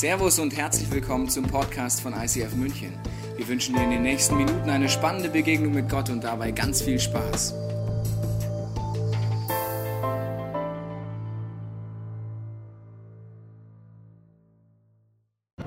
Servus 0.00 0.38
und 0.38 0.56
herzlich 0.56 0.90
willkommen 0.90 1.28
zum 1.28 1.46
Podcast 1.46 2.00
von 2.00 2.14
ICF 2.14 2.54
München. 2.54 2.94
Wir 3.36 3.46
wünschen 3.46 3.74
dir 3.74 3.82
in 3.82 3.90
den 3.90 4.00
nächsten 4.00 4.34
Minuten 4.34 4.70
eine 4.70 4.88
spannende 4.88 5.28
Begegnung 5.28 5.74
mit 5.74 5.90
Gott 5.90 6.08
und 6.08 6.24
dabei 6.24 6.52
ganz 6.52 6.80
viel 6.80 6.98
Spaß. 6.98 7.52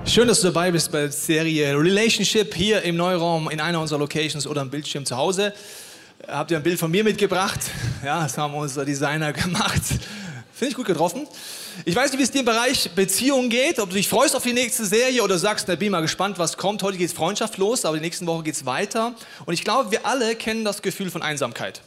Schön, 0.04 0.28
dass 0.28 0.42
du 0.42 0.48
dabei 0.48 0.72
bist 0.72 0.92
bei 0.92 1.02
der 1.02 1.12
Serie 1.12 1.78
Relationship 1.78 2.56
hier 2.56 2.82
im 2.82 2.96
Neuraum 2.96 3.52
in 3.52 3.60
einer 3.60 3.80
unserer 3.80 4.00
Locations 4.00 4.48
oder 4.48 4.62
am 4.62 4.72
Bildschirm 4.72 5.06
zu 5.06 5.16
Hause. 5.16 5.54
Habt 6.28 6.50
ihr 6.50 6.58
ein 6.58 6.64
Bild 6.64 6.80
von 6.80 6.90
mir 6.90 7.04
mitgebracht? 7.04 7.60
Ja, 8.04 8.24
das 8.24 8.36
haben 8.40 8.56
unsere 8.56 8.84
Designer 8.84 9.32
gemacht. 9.34 9.84
Finde 10.54 10.72
ich 10.72 10.76
gut 10.76 10.88
getroffen. 10.88 11.28
Ich 11.86 11.96
weiß 11.96 12.12
nicht, 12.12 12.20
wie 12.20 12.24
es 12.24 12.32
dir 12.32 12.40
im 12.40 12.46
Bereich 12.46 12.92
Beziehungen 12.92 13.50
geht, 13.50 13.80
ob 13.80 13.90
du 13.90 13.96
dich 13.96 14.08
freust 14.08 14.36
auf 14.36 14.44
die 14.44 14.54
nächste 14.54 14.86
Serie 14.86 15.24
oder 15.24 15.38
sagst, 15.38 15.68
da 15.68 15.76
bin 15.76 15.92
mal 15.92 16.02
gespannt, 16.02 16.40
was 16.40 16.58
kommt. 16.58 16.84
Heute 16.84 16.98
geht 16.98 17.08
es 17.08 17.14
Freundschaft 17.14 17.58
los, 17.58 17.84
aber 17.84 17.98
die 17.98 18.04
nächsten 18.04 18.26
Woche 18.28 18.44
geht 18.44 18.56
es 18.56 18.66
weiter. 18.66 19.16
Und 19.46 19.54
ich 19.54 19.64
glaube, 19.64 19.92
wir 19.92 20.06
alle 20.06 20.36
kennen 20.36 20.64
das 20.64 20.82
Gefühl 20.82 21.10
von 21.12 21.22
Einsamkeit. 21.22 21.82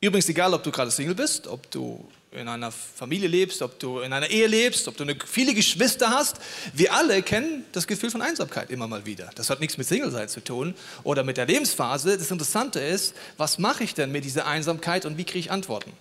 Übrigens, 0.00 0.28
egal, 0.28 0.54
ob 0.54 0.62
du 0.62 0.70
gerade 0.70 0.90
Single 0.90 1.14
bist, 1.14 1.46
ob 1.46 1.70
du 1.70 2.04
in 2.32 2.48
einer 2.48 2.70
Familie 2.70 3.28
lebst, 3.28 3.62
ob 3.62 3.78
du 3.78 4.00
in 4.00 4.12
einer 4.12 4.28
Ehe 4.28 4.46
lebst, 4.46 4.88
ob 4.88 4.96
du 4.96 5.04
eine, 5.04 5.16
viele 5.26 5.54
Geschwister 5.54 6.10
hast, 6.10 6.36
wir 6.74 6.92
alle 6.92 7.22
kennen 7.22 7.64
das 7.72 7.86
Gefühl 7.86 8.10
von 8.10 8.22
Einsamkeit 8.22 8.70
immer 8.70 8.86
mal 8.86 9.06
wieder. 9.06 9.30
Das 9.34 9.50
hat 9.50 9.60
nichts 9.60 9.78
mit 9.78 9.86
Single-Sein 9.86 10.28
zu 10.28 10.42
tun 10.42 10.74
oder 11.04 11.24
mit 11.24 11.36
der 11.36 11.46
Lebensphase. 11.46 12.18
Das 12.18 12.30
Interessante 12.30 12.80
ist, 12.80 13.14
was 13.36 13.58
mache 13.58 13.84
ich 13.84 13.94
denn 13.94 14.12
mit 14.12 14.24
dieser 14.24 14.46
Einsamkeit 14.46 15.06
und 15.06 15.16
wie 15.16 15.24
kriege 15.24 15.38
ich 15.38 15.50
Antworten? 15.50 15.92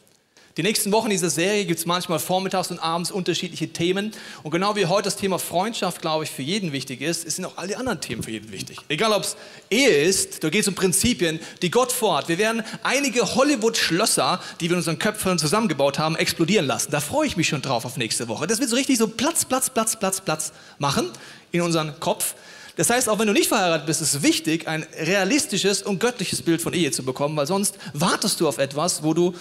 Die 0.58 0.64
nächsten 0.64 0.92
Wochen 0.92 1.12
dieser 1.12 1.30
Serie 1.30 1.66
gibt 1.66 1.80
es 1.80 1.86
manchmal 1.86 2.18
vormittags 2.18 2.72
und 2.72 2.80
abends 2.80 3.12
unterschiedliche 3.12 3.68
Themen. 3.68 4.12
Und 4.42 4.50
genau 4.50 4.76
wie 4.76 4.88
heute 4.88 5.04
das 5.04 5.16
Thema 5.16 5.38
Freundschaft, 5.38 6.02
glaube 6.02 6.24
ich, 6.24 6.32
für 6.32 6.42
jeden 6.42 6.72
wichtig 6.72 7.02
ist, 7.02 7.30
sind 7.30 7.46
auch 7.46 7.58
alle 7.58 7.78
anderen 7.78 8.02
Themen 8.02 8.24
für 8.24 8.32
jeden 8.32 8.52
wichtig. 8.52 8.80
Egal 8.90 9.14
ob 9.14 9.22
es 9.22 9.38
Ehe 9.70 9.88
ist, 9.88 10.44
da 10.44 10.49
geht 10.49 10.62
es 10.62 10.68
um 10.68 10.74
Prinzipien, 10.74 11.40
die 11.62 11.70
Gott 11.70 11.91
vorhat. 11.91 12.27
Wir 12.27 12.40
werden 12.40 12.64
einige 12.82 13.36
Hollywood-Schlösser, 13.36 14.41
die 14.60 14.66
wir 14.66 14.72
in 14.72 14.77
unseren 14.77 14.98
Köpfen 14.98 15.38
zusammengebaut 15.38 15.99
haben, 15.99 16.16
explodieren 16.16 16.66
lassen. 16.66 16.90
Da 16.90 17.02
freue 17.02 17.27
ich 17.27 17.38
mich 17.38 17.48
schon 17.48 17.62
drauf 17.62 17.86
auf 17.86 17.96
nächste 17.96 18.27
Woche. 18.27 18.48
Das 18.48 18.60
wird 18.60 18.71
so 18.71 18.77
richtig 18.77 18.98
so 18.98 19.08
Platz, 19.08 19.46
Platz, 19.46 19.70
Platz, 19.70 19.96
Platz, 19.96 20.21
Platz 20.21 20.54
machen 20.80 21.12
in 21.52 21.62
unseren 21.62 21.99
Kopf. 21.99 22.34
Das 22.77 22.90
heißt, 22.90 23.10
auch 23.10 23.20
wenn 23.20 23.27
du 23.27 23.34
nicht 23.34 23.48
verheiratet 23.48 23.86
bist, 23.86 24.02
ist 24.02 24.16
es 24.16 24.24
wichtig, 24.24 24.68
ein 24.68 24.88
realistisches 24.99 25.84
und 25.84 25.99
göttliches 25.99 26.42
Bild 26.42 26.64
von 26.64 26.74
Ehe 26.74 26.90
zu 26.90 27.04
bekommen, 27.04 27.36
weil 27.36 27.46
sonst 27.46 27.76
wartest 27.94 28.40
du 28.40 28.48
auf 28.48 28.58
etwas, 28.58 29.04
wo 29.04 29.14
du 29.14 29.36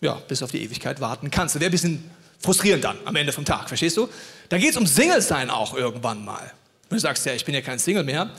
ja, 0.00 0.14
bis 0.28 0.42
auf 0.42 0.50
die 0.50 0.62
Ewigkeit 0.62 1.00
warten 1.00 1.30
kannst. 1.30 1.54
Das 1.54 1.60
wäre 1.60 1.70
ein 1.70 1.72
bisschen 1.72 2.10
frustrierend 2.40 2.84
dann 2.84 2.98
am 3.04 3.16
Ende 3.16 3.32
vom 3.32 3.44
Tag, 3.44 3.68
verstehst 3.68 3.96
du? 3.96 4.08
Da 4.48 4.58
geht 4.58 4.70
es 4.70 4.76
um 4.76 4.86
Single-Sein 4.86 5.50
auch 5.50 5.74
irgendwann 5.74 6.24
mal. 6.24 6.52
Wenn 6.88 6.96
du 6.96 7.00
sagst, 7.00 7.24
ja, 7.26 7.32
ich 7.32 7.44
bin 7.44 7.54
ja 7.54 7.62
kein 7.62 7.78
Single 7.78 8.04
mehr, 8.04 8.30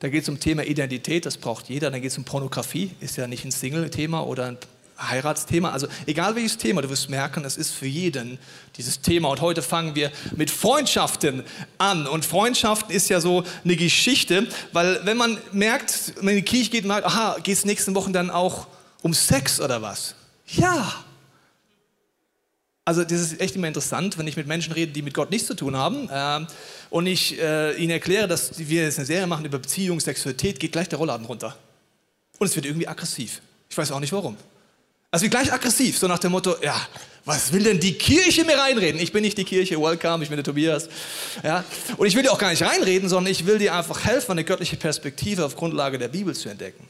da 0.00 0.08
geht 0.08 0.22
es 0.22 0.28
um 0.28 0.38
Thema 0.38 0.64
Identität, 0.64 1.26
das 1.26 1.36
braucht 1.36 1.68
jeder. 1.68 1.90
Dann 1.90 2.00
geht 2.00 2.12
es 2.12 2.18
um 2.18 2.24
Pornografie, 2.24 2.92
ist 3.00 3.16
ja 3.16 3.26
nicht 3.26 3.44
ein 3.44 3.50
Single-Thema 3.50 4.24
oder 4.24 4.46
ein 4.46 4.58
Heiratsthema. 5.00 5.70
Also 5.70 5.88
egal 6.06 6.36
welches 6.36 6.56
Thema, 6.56 6.82
du 6.82 6.90
wirst 6.90 7.10
merken, 7.10 7.44
es 7.44 7.56
ist 7.56 7.72
für 7.72 7.86
jeden 7.86 8.38
dieses 8.76 9.00
Thema. 9.00 9.28
Und 9.28 9.40
heute 9.40 9.62
fangen 9.62 9.94
wir 9.96 10.12
mit 10.36 10.50
Freundschaften 10.50 11.42
an. 11.78 12.06
Und 12.06 12.24
Freundschaften 12.24 12.94
ist 12.94 13.08
ja 13.08 13.20
so 13.20 13.44
eine 13.64 13.76
Geschichte, 13.76 14.46
weil 14.72 15.04
wenn 15.04 15.16
man 15.16 15.38
merkt, 15.52 16.12
wenn 16.16 16.26
man 16.26 16.34
in 16.34 16.44
die 16.44 16.50
Kirche 16.50 16.70
geht, 16.70 16.84
merkt, 16.84 17.06
aha, 17.06 17.36
geht 17.42 17.56
es 17.56 17.64
nächsten 17.64 17.94
Wochen 17.96 18.12
dann 18.12 18.30
auch 18.30 18.68
um 19.02 19.14
Sex 19.14 19.60
oder 19.60 19.82
was? 19.82 20.14
Ja, 20.48 21.04
also 22.88 23.04
das 23.04 23.20
ist 23.20 23.38
echt 23.38 23.54
immer 23.54 23.68
interessant, 23.68 24.16
wenn 24.16 24.26
ich 24.26 24.38
mit 24.38 24.46
Menschen 24.46 24.72
rede, 24.72 24.92
die 24.92 25.02
mit 25.02 25.12
Gott 25.12 25.30
nichts 25.30 25.46
zu 25.46 25.52
tun 25.52 25.76
haben 25.76 26.08
äh, 26.08 26.46
und 26.88 27.06
ich 27.06 27.38
äh, 27.38 27.76
ihnen 27.76 27.90
erkläre, 27.90 28.26
dass 28.26 28.58
wir 28.58 28.84
jetzt 28.84 28.96
eine 28.98 29.04
Serie 29.04 29.26
machen 29.26 29.44
über 29.44 29.58
Beziehung, 29.58 30.00
Sexualität, 30.00 30.58
geht 30.58 30.72
gleich 30.72 30.88
der 30.88 30.98
Rollladen 30.98 31.26
runter. 31.26 31.54
Und 32.38 32.46
es 32.46 32.56
wird 32.56 32.64
irgendwie 32.64 32.88
aggressiv. 32.88 33.42
Ich 33.68 33.76
weiß 33.76 33.92
auch 33.92 34.00
nicht 34.00 34.14
warum. 34.14 34.38
Also 35.10 35.22
wird 35.22 35.32
gleich 35.32 35.52
aggressiv, 35.52 35.98
so 35.98 36.08
nach 36.08 36.18
dem 36.18 36.32
Motto, 36.32 36.56
ja, 36.62 36.80
was 37.26 37.52
will 37.52 37.62
denn 37.62 37.78
die 37.78 37.92
Kirche 37.92 38.42
mir 38.46 38.56
reinreden? 38.56 38.98
Ich 39.02 39.12
bin 39.12 39.20
nicht 39.20 39.36
die 39.36 39.44
Kirche, 39.44 39.78
welcome, 39.78 40.22
ich 40.22 40.30
bin 40.30 40.38
der 40.38 40.44
Tobias. 40.44 40.88
Ja? 41.44 41.64
Und 41.98 42.06
ich 42.06 42.14
will 42.14 42.22
dir 42.22 42.32
auch 42.32 42.38
gar 42.38 42.48
nicht 42.48 42.62
reinreden, 42.62 43.10
sondern 43.10 43.30
ich 43.30 43.44
will 43.44 43.58
dir 43.58 43.74
einfach 43.74 44.02
helfen, 44.02 44.30
eine 44.30 44.44
göttliche 44.44 44.76
Perspektive 44.76 45.44
auf 45.44 45.56
Grundlage 45.56 45.98
der 45.98 46.08
Bibel 46.08 46.34
zu 46.34 46.48
entdecken. 46.48 46.88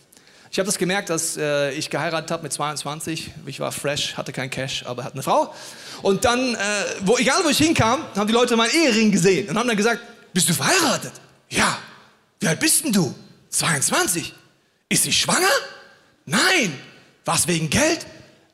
Ich 0.51 0.59
habe 0.59 0.67
das 0.67 0.79
gemerkt, 0.79 1.11
als 1.11 1.37
äh, 1.37 1.73
ich 1.73 1.91
geheiratet 1.91 2.31
habe 2.31 2.43
mit 2.43 2.53
22. 2.53 3.31
Ich 3.47 3.61
war 3.61 3.71
fresh, 3.71 4.17
hatte 4.17 4.33
kein 4.33 4.51
Cash, 4.51 4.85
aber 4.87 5.05
hatte 5.05 5.15
eine 5.15 5.23
Frau. 5.23 5.55
Und 6.03 6.25
dann, 6.25 6.55
äh, 6.55 6.59
wo, 7.01 7.19
egal 7.19 7.45
wo 7.45 7.49
ich 7.49 7.59
hinkam, 7.59 8.01
haben 8.17 8.27
die 8.27 8.33
Leute 8.33 8.57
meinen 8.57 8.73
Ehering 8.73 9.11
gesehen 9.11 9.49
und 9.49 9.59
haben 9.59 9.69
dann 9.69 9.77
gesagt, 9.77 10.01
bist 10.33 10.49
du 10.49 10.55
verheiratet? 10.55 11.13
Ja. 11.51 11.79
Wie 12.41 12.49
alt 12.49 12.61
bist 12.61 12.85
denn 12.85 12.93
du? 12.93 13.15
22. 13.51 14.33
Ist 14.89 15.03
sie 15.03 15.13
schwanger? 15.13 15.47
Nein. 16.25 16.79
Was 17.25 17.47
wegen 17.47 17.69
Geld? 17.69 18.07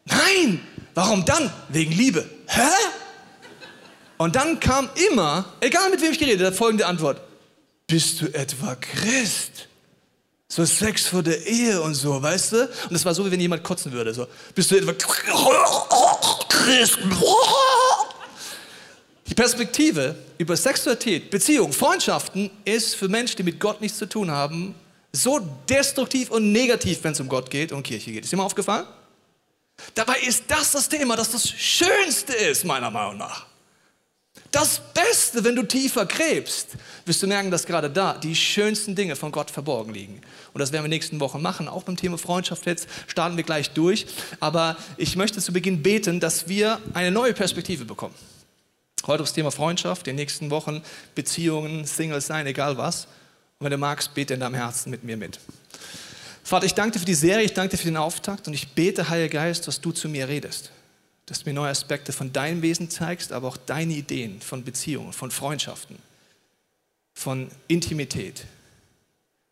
Nein. 0.05 0.61
Warum 0.95 1.25
dann? 1.25 1.53
Wegen 1.69 1.93
Liebe. 1.93 2.29
Hä? 2.47 2.63
Und 4.17 4.37
dann 4.37 4.59
kam 4.61 4.89
immer, 5.11 5.45
egal 5.61 5.91
mit 5.91 6.01
wem 6.01 6.13
ich 6.13 6.19
geredet 6.19 6.47
habe, 6.47 6.57
folgende 6.57 6.87
Antwort. 6.87 7.21
Bist 7.87 8.21
du 8.21 8.27
etwa 8.33 8.75
Christ? 8.77 9.69
So 10.49 10.65
Sex 10.65 11.07
vor 11.07 11.23
der 11.23 11.47
Ehe 11.47 11.81
und 11.81 11.95
so, 11.95 12.23
weißt 12.23 12.53
du? 12.53 12.63
Und 12.63 12.93
das 12.93 13.05
war 13.05 13.15
so, 13.15 13.25
wie 13.27 13.31
wenn 13.31 13.41
jemand 13.41 13.65
kotzen 13.65 13.91
würde. 13.93 14.13
So, 14.13 14.27
bist 14.55 14.71
du 14.71 14.77
etwa? 14.77 14.93
Die 19.27 19.35
Perspektive 19.35 20.15
über 20.39 20.57
Sexualität, 20.57 21.31
Beziehung, 21.31 21.73
Freundschaften 21.73 22.51
ist 22.65 22.95
für 22.95 23.09
Menschen, 23.09 23.37
die 23.39 23.43
mit 23.43 23.59
Gott 23.59 23.81
nichts 23.81 23.99
zu 23.99 24.07
tun 24.07 24.31
haben, 24.31 24.75
so 25.13 25.41
destruktiv 25.69 26.31
und 26.31 26.53
negativ, 26.53 27.03
wenn 27.03 27.13
es 27.13 27.21
um 27.21 27.29
Gott 27.29 27.51
geht 27.51 27.73
und 27.73 27.83
Kirche 27.83 28.13
geht. 28.13 28.25
Ist 28.25 28.33
dir 28.33 28.37
mal 28.37 28.45
aufgefallen? 28.45 28.87
Dabei 29.95 30.19
ist 30.21 30.45
das 30.49 30.73
das 30.73 30.89
Thema, 30.89 31.17
das 31.17 31.31
das 31.31 31.49
Schönste 31.49 32.35
ist, 32.35 32.65
meiner 32.65 32.91
Meinung 32.91 33.19
nach. 33.19 33.47
Das 34.55 34.81
Beste, 34.95 35.43
wenn 35.43 35.57
du 35.57 35.65
tiefer 35.65 36.07
gräbst, 36.07 36.77
wirst 37.07 37.21
du 37.21 37.27
merken, 37.27 37.51
dass 37.51 37.67
gerade 37.67 37.91
da 37.91 38.15
die 38.15 38.37
schönsten 38.37 38.95
Dinge 38.95 39.17
von 39.17 39.33
Gott 39.33 39.51
verborgen 39.51 39.93
liegen. 39.93 40.21
Und 40.53 40.61
das 40.61 40.71
werden 40.71 40.85
wir 40.85 40.89
nächsten 40.89 41.19
Wochen 41.19 41.43
machen. 41.43 41.67
Auch 41.67 41.83
beim 41.83 41.97
Thema 41.97 42.19
Freundschaft 42.19 42.67
jetzt 42.67 42.87
starten 43.09 43.37
wir 43.37 43.43
gleich 43.43 43.71
durch. 43.71 44.07
Aber 44.39 44.77
ich 44.97 45.17
möchte 45.17 45.41
zu 45.41 45.53
Beginn 45.53 45.83
beten, 45.83 46.21
dass 46.21 46.47
wir 46.47 46.81
eine 46.95 47.11
neue 47.11 47.33
Perspektive 47.33 47.85
bekommen. 47.85 48.15
Heute 49.09 49.25
das 49.25 49.33
Thema 49.33 49.51
Freundschaft, 49.51 50.07
in 50.07 50.13
den 50.13 50.23
nächsten 50.23 50.51
Wochen 50.51 50.83
Beziehungen, 51.17 51.85
Singles 51.85 52.29
sein, 52.29 52.47
egal 52.47 52.77
was. 52.77 53.07
Und 53.59 53.65
wenn 53.65 53.73
du 53.73 53.79
magst, 53.79 54.15
bete 54.15 54.35
in 54.35 54.41
deinem 54.41 54.55
Herzen 54.55 54.91
mit 54.91 55.03
mir 55.03 55.17
mit. 55.17 55.41
Vater, 56.45 56.67
ich 56.67 56.75
danke 56.75 56.93
dir 56.93 56.99
für 57.01 57.07
die 57.07 57.15
Serie, 57.15 57.45
ich 57.45 57.55
danke 57.55 57.73
dir 57.73 57.79
für 57.83 57.89
den 57.89 57.97
Auftakt 57.97 58.47
und 58.47 58.55
ich 58.55 58.69
bete, 58.69 59.09
Heiliger 59.09 59.41
Geist, 59.41 59.67
dass 59.67 59.81
du 59.81 59.91
zu 59.91 60.09
mir 60.09 60.29
redest 60.29 60.71
dass 61.27 61.41
du 61.41 61.51
mir 61.51 61.55
neue 61.55 61.71
Aspekte 61.71 62.13
von 62.13 62.33
deinem 62.33 62.63
Wesen 62.63 62.91
zeigst, 62.91 63.33
aber 63.33 63.49
auch 63.49 63.57
deine 63.57 63.95
Ideen 63.95 64.41
von 64.41 64.65
Beziehungen, 64.65 65.13
von 65.13 65.31
Freundschaften, 65.31 65.97
von 67.15 67.49
Intimität. 67.69 68.45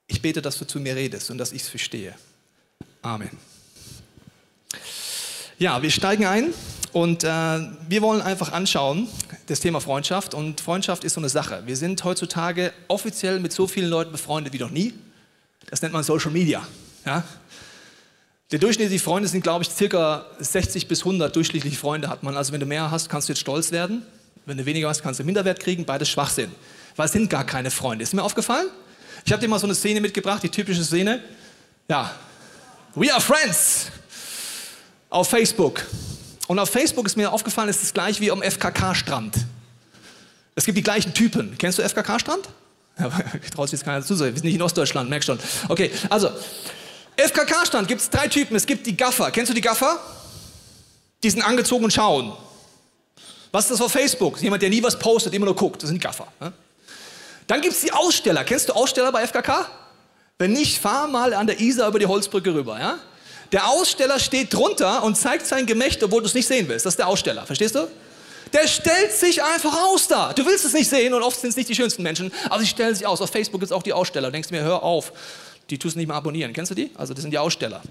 Ich 0.06 0.20
bete, 0.20 0.42
dass 0.42 0.58
du 0.58 0.66
zu 0.66 0.80
mir 0.80 0.96
redest 0.96 1.30
und 1.30 1.38
dass 1.38 1.52
ich 1.52 1.62
es 1.62 1.68
verstehe. 1.68 2.14
Amen. 3.00 3.30
Ja, 5.58 5.80
wir 5.80 5.90
steigen 5.90 6.26
ein 6.26 6.52
und 6.92 7.24
äh, 7.24 7.28
wir 7.28 8.02
wollen 8.02 8.20
einfach 8.20 8.52
anschauen 8.52 9.08
das 9.46 9.60
Thema 9.60 9.80
Freundschaft. 9.80 10.34
Und 10.34 10.60
Freundschaft 10.60 11.04
ist 11.04 11.14
so 11.14 11.20
eine 11.20 11.28
Sache. 11.28 11.62
Wir 11.66 11.76
sind 11.76 12.02
heutzutage 12.04 12.72
offiziell 12.88 13.40
mit 13.40 13.52
so 13.52 13.66
vielen 13.66 13.88
Leuten 13.88 14.12
befreundet 14.12 14.52
wie 14.52 14.58
noch 14.58 14.70
nie. 14.70 14.94
Das 15.70 15.82
nennt 15.82 15.94
man 15.94 16.02
Social 16.02 16.30
Media. 16.30 16.66
Ja? 17.06 17.24
Der 18.52 18.58
durchschnittliche 18.58 19.02
Freunde 19.02 19.28
sind, 19.28 19.42
glaube 19.42 19.64
ich, 19.64 19.70
circa 19.70 20.26
60 20.38 20.86
bis 20.86 21.00
100 21.00 21.34
durchschnittliche 21.34 21.76
Freunde 21.76 22.08
hat 22.08 22.22
man. 22.22 22.36
Also 22.36 22.52
wenn 22.52 22.60
du 22.60 22.66
mehr 22.66 22.90
hast, 22.90 23.08
kannst 23.08 23.28
du 23.28 23.32
jetzt 23.32 23.40
stolz 23.40 23.72
werden. 23.72 24.02
Wenn 24.44 24.58
du 24.58 24.66
weniger 24.66 24.90
hast, 24.90 25.02
kannst 25.02 25.20
du 25.20 25.24
Minderwert 25.24 25.58
kriegen. 25.58 25.86
Beides 25.86 26.10
Schwachsinn. 26.10 26.52
Weil 26.96 27.06
es 27.06 27.12
sind 27.12 27.30
gar 27.30 27.44
keine 27.44 27.70
Freunde. 27.70 28.02
Ist 28.02 28.12
mir 28.12 28.22
aufgefallen? 28.22 28.68
Ich 29.24 29.32
habe 29.32 29.40
dir 29.40 29.48
mal 29.48 29.58
so 29.58 29.66
eine 29.66 29.74
Szene 29.74 30.02
mitgebracht, 30.02 30.42
die 30.42 30.50
typische 30.50 30.84
Szene. 30.84 31.22
Ja, 31.88 32.14
we 32.94 33.10
are 33.10 33.22
friends. 33.22 33.86
Auf 35.08 35.30
Facebook. 35.30 35.86
Und 36.46 36.58
auf 36.58 36.68
Facebook 36.68 37.06
ist 37.06 37.16
mir 37.16 37.32
aufgefallen, 37.32 37.70
ist 37.70 37.82
das 37.82 37.94
gleich 37.94 38.20
wie 38.20 38.30
am 38.30 38.42
FKK-Strand. 38.42 39.34
Es 40.56 40.66
gibt 40.66 40.76
die 40.76 40.82
gleichen 40.82 41.14
Typen. 41.14 41.56
Kennst 41.56 41.78
du 41.78 41.82
FKK-Strand? 41.82 42.48
Ja, 42.98 43.08
traut 43.54 43.70
sich 43.70 43.78
jetzt 43.78 43.86
keiner 43.86 44.00
dazu, 44.00 44.18
wir 44.18 44.26
sind 44.26 44.44
nicht 44.44 44.54
in 44.54 44.60
Ostdeutschland, 44.60 45.08
merkst 45.08 45.26
schon. 45.26 45.38
Okay, 45.70 45.90
also 46.10 46.28
FKK-Stand 47.28 47.88
gibt 47.88 48.00
es 48.00 48.10
drei 48.10 48.28
Typen. 48.28 48.56
Es 48.56 48.66
gibt 48.66 48.86
die 48.86 48.96
Gaffer. 48.96 49.30
Kennst 49.30 49.50
du 49.50 49.54
die 49.54 49.60
Gaffer? 49.60 50.00
Die 51.22 51.30
sind 51.30 51.42
angezogen 51.42 51.84
und 51.84 51.92
schauen. 51.92 52.32
Was 53.52 53.64
ist 53.64 53.72
das 53.72 53.80
auf 53.80 53.92
Facebook? 53.92 54.40
Jemand, 54.40 54.62
der 54.62 54.70
nie 54.70 54.82
was 54.82 54.98
postet, 54.98 55.34
immer 55.34 55.46
nur 55.46 55.54
guckt. 55.56 55.82
Das 55.82 55.88
sind 55.88 56.00
Gaffer. 56.00 56.26
Ne? 56.40 56.52
Dann 57.46 57.60
gibt 57.60 57.74
es 57.74 57.82
die 57.82 57.92
Aussteller. 57.92 58.44
Kennst 58.44 58.68
du 58.68 58.72
Aussteller 58.72 59.12
bei 59.12 59.26
FKK? 59.26 59.66
Wenn 60.38 60.52
nicht, 60.52 60.80
fahr 60.80 61.06
mal 61.06 61.34
an 61.34 61.46
der 61.46 61.60
Isar 61.60 61.88
über 61.88 61.98
die 61.98 62.06
Holzbrücke 62.06 62.54
rüber. 62.54 62.80
Ja? 62.80 62.98
Der 63.52 63.68
Aussteller 63.68 64.18
steht 64.18 64.54
drunter 64.54 65.02
und 65.04 65.16
zeigt 65.16 65.46
sein 65.46 65.66
Gemächt, 65.66 66.02
obwohl 66.02 66.22
du 66.22 66.26
es 66.26 66.34
nicht 66.34 66.46
sehen 66.46 66.66
willst. 66.68 66.86
Das 66.86 66.94
ist 66.94 66.98
der 66.98 67.08
Aussteller. 67.08 67.44
Verstehst 67.44 67.74
du? 67.74 67.86
Der 68.52 68.66
stellt 68.66 69.12
sich 69.12 69.42
einfach 69.42 69.84
aus 69.84 70.08
da. 70.08 70.32
Du 70.32 70.44
willst 70.44 70.64
es 70.64 70.72
nicht 70.72 70.88
sehen 70.88 71.14
und 71.14 71.22
oft 71.22 71.40
sind 71.40 71.50
es 71.50 71.56
nicht 71.56 71.68
die 71.68 71.74
schönsten 71.74 72.02
Menschen, 72.02 72.32
aber 72.50 72.60
sie 72.60 72.66
stellen 72.66 72.94
sich 72.94 73.06
aus. 73.06 73.20
Auf 73.20 73.30
Facebook 73.30 73.60
gibt 73.60 73.70
es 73.70 73.76
auch 73.76 73.82
die 73.82 73.92
Aussteller. 73.92 74.28
Du 74.28 74.32
denkst 74.32 74.50
mir, 74.50 74.62
hör 74.62 74.82
auf, 74.82 75.12
die 75.70 75.78
tust 75.78 75.94
du 75.94 75.98
nicht 75.98 76.08
mehr 76.08 76.16
abonnieren. 76.16 76.52
Kennst 76.52 76.70
du 76.70 76.74
die? 76.74 76.90
Also 76.94 77.14
das 77.14 77.22
sind 77.22 77.30
die 77.30 77.38
Aussteller. 77.38 77.82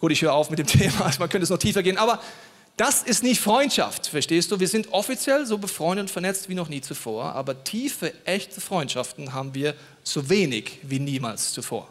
Gut, 0.00 0.12
ich 0.12 0.22
höre 0.22 0.34
auf 0.34 0.50
mit 0.50 0.58
dem 0.58 0.66
Thema, 0.68 1.10
man 1.18 1.28
könnte 1.28 1.44
es 1.44 1.50
noch 1.50 1.58
tiefer 1.58 1.82
gehen, 1.82 1.96
aber 1.96 2.20
das 2.76 3.04
ist 3.04 3.22
nicht 3.22 3.40
Freundschaft, 3.40 4.08
verstehst 4.08 4.50
du? 4.50 4.58
Wir 4.58 4.66
sind 4.66 4.92
offiziell 4.92 5.46
so 5.46 5.58
befreundet 5.58 6.04
und 6.04 6.10
vernetzt 6.10 6.48
wie 6.48 6.54
noch 6.54 6.68
nie 6.68 6.80
zuvor, 6.80 7.26
aber 7.34 7.62
tiefe, 7.62 8.12
echte 8.24 8.60
Freundschaften 8.60 9.32
haben 9.32 9.54
wir 9.54 9.74
so 10.02 10.28
wenig 10.28 10.80
wie 10.82 10.98
niemals 10.98 11.52
zuvor. 11.52 11.88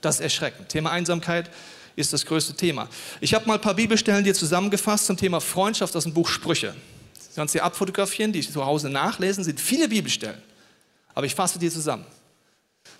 Das 0.00 0.16
ist 0.16 0.20
erschreckend. 0.20 0.68
Thema 0.68 0.92
Einsamkeit 0.92 1.50
ist 1.96 2.12
das 2.12 2.24
größte 2.24 2.54
Thema. 2.54 2.88
Ich 3.20 3.34
habe 3.34 3.46
mal 3.46 3.54
ein 3.54 3.60
paar 3.60 3.74
Bibelstellen 3.74 4.22
dir 4.22 4.34
zusammengefasst 4.34 5.06
zum 5.06 5.16
Thema 5.16 5.40
Freundschaft 5.40 5.96
aus 5.96 6.04
dem 6.04 6.14
Buch 6.14 6.28
Sprüche. 6.28 6.68
Du 6.68 7.34
kannst 7.34 7.54
dir 7.54 7.64
abfotografieren, 7.64 8.32
die 8.32 8.40
zu 8.40 8.64
Hause 8.64 8.88
nachlesen, 8.88 9.42
sind 9.42 9.60
viele 9.60 9.88
Bibelstellen. 9.88 10.40
Aber 11.12 11.26
ich 11.26 11.34
fasse 11.34 11.58
dir 11.58 11.72
zusammen. 11.72 12.06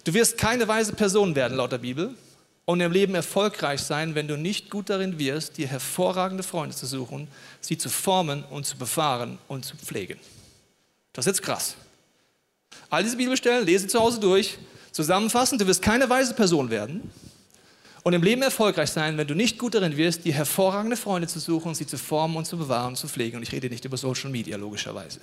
Du 0.04 0.14
wirst 0.14 0.38
keine 0.38 0.66
weise 0.68 0.92
Person 0.92 1.34
werden 1.34 1.56
laut 1.56 1.72
der 1.72 1.78
Bibel 1.78 2.14
und 2.64 2.80
im 2.80 2.92
Leben 2.92 3.14
erfolgreich 3.14 3.80
sein, 3.80 4.14
wenn 4.14 4.28
du 4.28 4.36
nicht 4.36 4.70
gut 4.70 4.90
darin 4.90 5.18
wirst, 5.18 5.56
dir 5.56 5.66
hervorragende 5.66 6.42
Freunde 6.42 6.76
zu 6.76 6.86
suchen, 6.86 7.28
sie 7.60 7.78
zu 7.78 7.88
formen 7.88 8.44
und 8.44 8.66
zu 8.66 8.76
befahren 8.76 9.38
und 9.48 9.64
zu 9.64 9.76
pflegen. 9.76 10.18
Das 11.12 11.26
ist 11.26 11.36
jetzt 11.36 11.42
krass. 11.42 11.76
All 12.90 13.02
diese 13.02 13.16
Bibelstellen, 13.16 13.66
lese 13.66 13.86
zu 13.86 13.98
Hause 13.98 14.20
durch, 14.20 14.58
zusammenfassen, 14.92 15.58
du 15.58 15.66
wirst 15.66 15.82
keine 15.82 16.08
weise 16.08 16.34
Person 16.34 16.70
werden 16.70 17.10
und 18.02 18.12
im 18.12 18.22
Leben 18.22 18.42
erfolgreich 18.42 18.90
sein, 18.90 19.18
wenn 19.18 19.26
du 19.26 19.34
nicht 19.34 19.58
gut 19.58 19.74
darin 19.74 19.96
wirst, 19.96 20.24
dir 20.24 20.32
hervorragende 20.32 20.96
Freunde 20.96 21.28
zu 21.28 21.40
suchen, 21.40 21.74
sie 21.74 21.86
zu 21.86 21.98
formen 21.98 22.36
und 22.36 22.46
zu 22.46 22.56
bewahren 22.56 22.88
und 22.88 22.96
zu 22.96 23.08
pflegen. 23.08 23.36
Und 23.36 23.42
ich 23.42 23.52
rede 23.52 23.68
nicht 23.68 23.84
über 23.84 23.96
Social 23.96 24.30
Media, 24.30 24.56
logischerweise. 24.56 25.20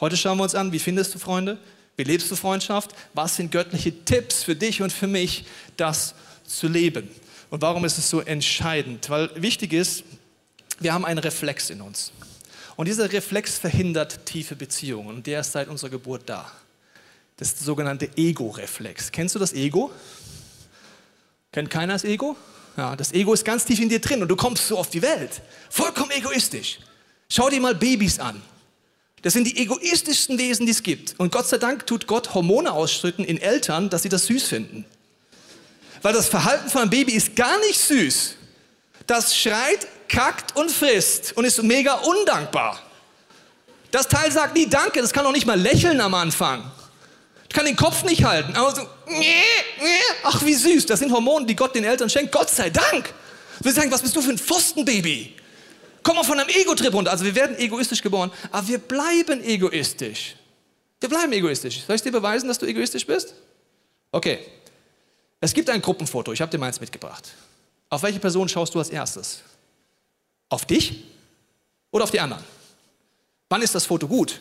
Heute 0.00 0.16
schauen 0.16 0.38
wir 0.38 0.44
uns 0.44 0.54
an, 0.54 0.72
wie 0.72 0.78
findest 0.78 1.14
du 1.14 1.18
Freunde? 1.18 1.58
Wie 1.96 2.04
lebst 2.04 2.30
du 2.30 2.36
Freundschaft? 2.36 2.94
Was 3.12 3.36
sind 3.36 3.52
göttliche 3.52 4.04
Tipps 4.04 4.42
für 4.42 4.56
dich 4.56 4.82
und 4.82 4.92
für 4.92 5.06
mich, 5.06 5.44
das 5.76 6.14
zu 6.46 6.68
leben? 6.68 7.08
Und 7.50 7.62
warum 7.62 7.84
ist 7.84 7.98
es 7.98 8.10
so 8.10 8.20
entscheidend? 8.20 9.08
Weil 9.10 9.30
wichtig 9.36 9.72
ist, 9.72 10.02
wir 10.80 10.92
haben 10.92 11.04
einen 11.04 11.20
Reflex 11.20 11.70
in 11.70 11.80
uns. 11.80 12.12
Und 12.76 12.88
dieser 12.88 13.12
Reflex 13.12 13.58
verhindert 13.58 14.26
tiefe 14.26 14.56
Beziehungen. 14.56 15.08
Und 15.08 15.26
der 15.26 15.40
ist 15.40 15.52
seit 15.52 15.68
unserer 15.68 15.90
Geburt 15.90 16.22
da. 16.26 16.50
Das 17.36 17.48
ist 17.48 17.60
der 17.60 17.66
sogenannte 17.66 18.10
Ego-Reflex. 18.16 19.12
Kennst 19.12 19.34
du 19.34 19.38
das 19.38 19.52
Ego? 19.52 19.92
Kennt 21.52 21.70
keiner 21.70 21.92
das 21.92 22.04
Ego? 22.04 22.36
Ja, 22.76 22.96
das 22.96 23.12
Ego 23.12 23.32
ist 23.32 23.44
ganz 23.44 23.64
tief 23.64 23.80
in 23.80 23.88
dir 23.88 24.00
drin 24.00 24.20
und 24.22 24.28
du 24.28 24.34
kommst 24.34 24.66
so 24.66 24.76
auf 24.76 24.90
die 24.90 25.02
Welt. 25.02 25.40
Vollkommen 25.70 26.10
egoistisch. 26.10 26.80
Schau 27.28 27.48
dir 27.48 27.60
mal 27.60 27.74
Babys 27.74 28.18
an. 28.18 28.42
Das 29.24 29.32
sind 29.32 29.48
die 29.48 29.56
egoistischsten 29.56 30.38
Wesen, 30.38 30.66
die 30.66 30.72
es 30.72 30.82
gibt. 30.82 31.18
Und 31.18 31.32
Gott 31.32 31.48
sei 31.48 31.58
Dank 31.58 31.86
tut 31.86 32.06
Gott 32.06 32.34
Hormone 32.34 32.70
ausschütten 32.70 33.24
in 33.24 33.40
Eltern, 33.40 33.90
dass 33.90 34.02
sie 34.02 34.08
das 34.08 34.26
süß 34.26 34.44
finden. 34.44 34.84
Weil 36.02 36.12
das 36.12 36.28
Verhalten 36.28 36.70
von 36.70 36.82
einem 36.82 36.90
Baby 36.90 37.14
ist 37.14 37.34
gar 37.34 37.58
nicht 37.60 37.80
süß. 37.80 38.36
Das 39.08 39.36
schreit, 39.36 39.88
kackt 40.08 40.56
und 40.56 40.70
frisst 40.70 41.36
und 41.36 41.44
ist 41.44 41.60
mega 41.62 41.94
undankbar. 41.94 42.80
Das 43.90 44.06
Teil 44.06 44.30
sagt 44.30 44.54
nie 44.54 44.68
Danke, 44.68 45.00
das 45.00 45.12
kann 45.12 45.26
auch 45.26 45.32
nicht 45.32 45.46
mal 45.46 45.58
lächeln 45.58 46.00
am 46.00 46.14
Anfang 46.14 46.70
kann 47.54 47.64
den 47.64 47.76
Kopf 47.76 48.04
nicht 48.04 48.24
halten. 48.24 48.54
Aber 48.56 48.74
so, 48.74 48.82
ach 50.24 50.44
wie 50.44 50.54
süß, 50.54 50.84
das 50.86 50.98
sind 50.98 51.10
Hormone, 51.12 51.46
die 51.46 51.56
Gott 51.56 51.74
den 51.74 51.84
Eltern 51.84 52.10
schenkt. 52.10 52.32
Gott 52.32 52.50
sei 52.50 52.68
Dank. 52.68 53.14
Wir 53.60 53.72
sagen, 53.72 53.90
was 53.90 54.02
bist 54.02 54.14
du 54.14 54.20
für 54.20 54.30
ein 54.30 54.38
Pfostenbaby? 54.38 55.36
Komm 56.04 56.16
mal 56.16 56.22
von 56.22 56.38
einem 56.38 56.50
Ego-Trip 56.50 56.94
runter. 56.94 57.10
Also 57.10 57.24
wir 57.24 57.34
werden 57.34 57.58
egoistisch 57.58 58.02
geboren, 58.02 58.30
aber 58.52 58.68
wir 58.68 58.78
bleiben 58.78 59.42
egoistisch. 59.42 60.36
Wir 61.00 61.08
bleiben 61.08 61.32
egoistisch. 61.32 61.82
Soll 61.84 61.96
ich 61.96 62.02
dir 62.02 62.12
beweisen, 62.12 62.46
dass 62.46 62.58
du 62.58 62.66
egoistisch 62.66 63.06
bist? 63.06 63.34
Okay. 64.12 64.38
Es 65.40 65.52
gibt 65.52 65.68
ein 65.68 65.82
Gruppenfoto. 65.82 66.32
Ich 66.32 66.40
habe 66.40 66.50
dir 66.50 66.58
meins 66.58 66.78
mitgebracht. 66.80 67.32
Auf 67.88 68.02
welche 68.02 68.20
Person 68.20 68.48
schaust 68.48 68.74
du 68.74 68.78
als 68.78 68.90
erstes? 68.90 69.40
Auf 70.48 70.64
dich 70.66 71.04
oder 71.90 72.04
auf 72.04 72.10
die 72.10 72.20
anderen? 72.20 72.44
Wann 73.48 73.62
ist 73.62 73.74
das 73.74 73.86
Foto 73.86 74.06
gut? 74.06 74.40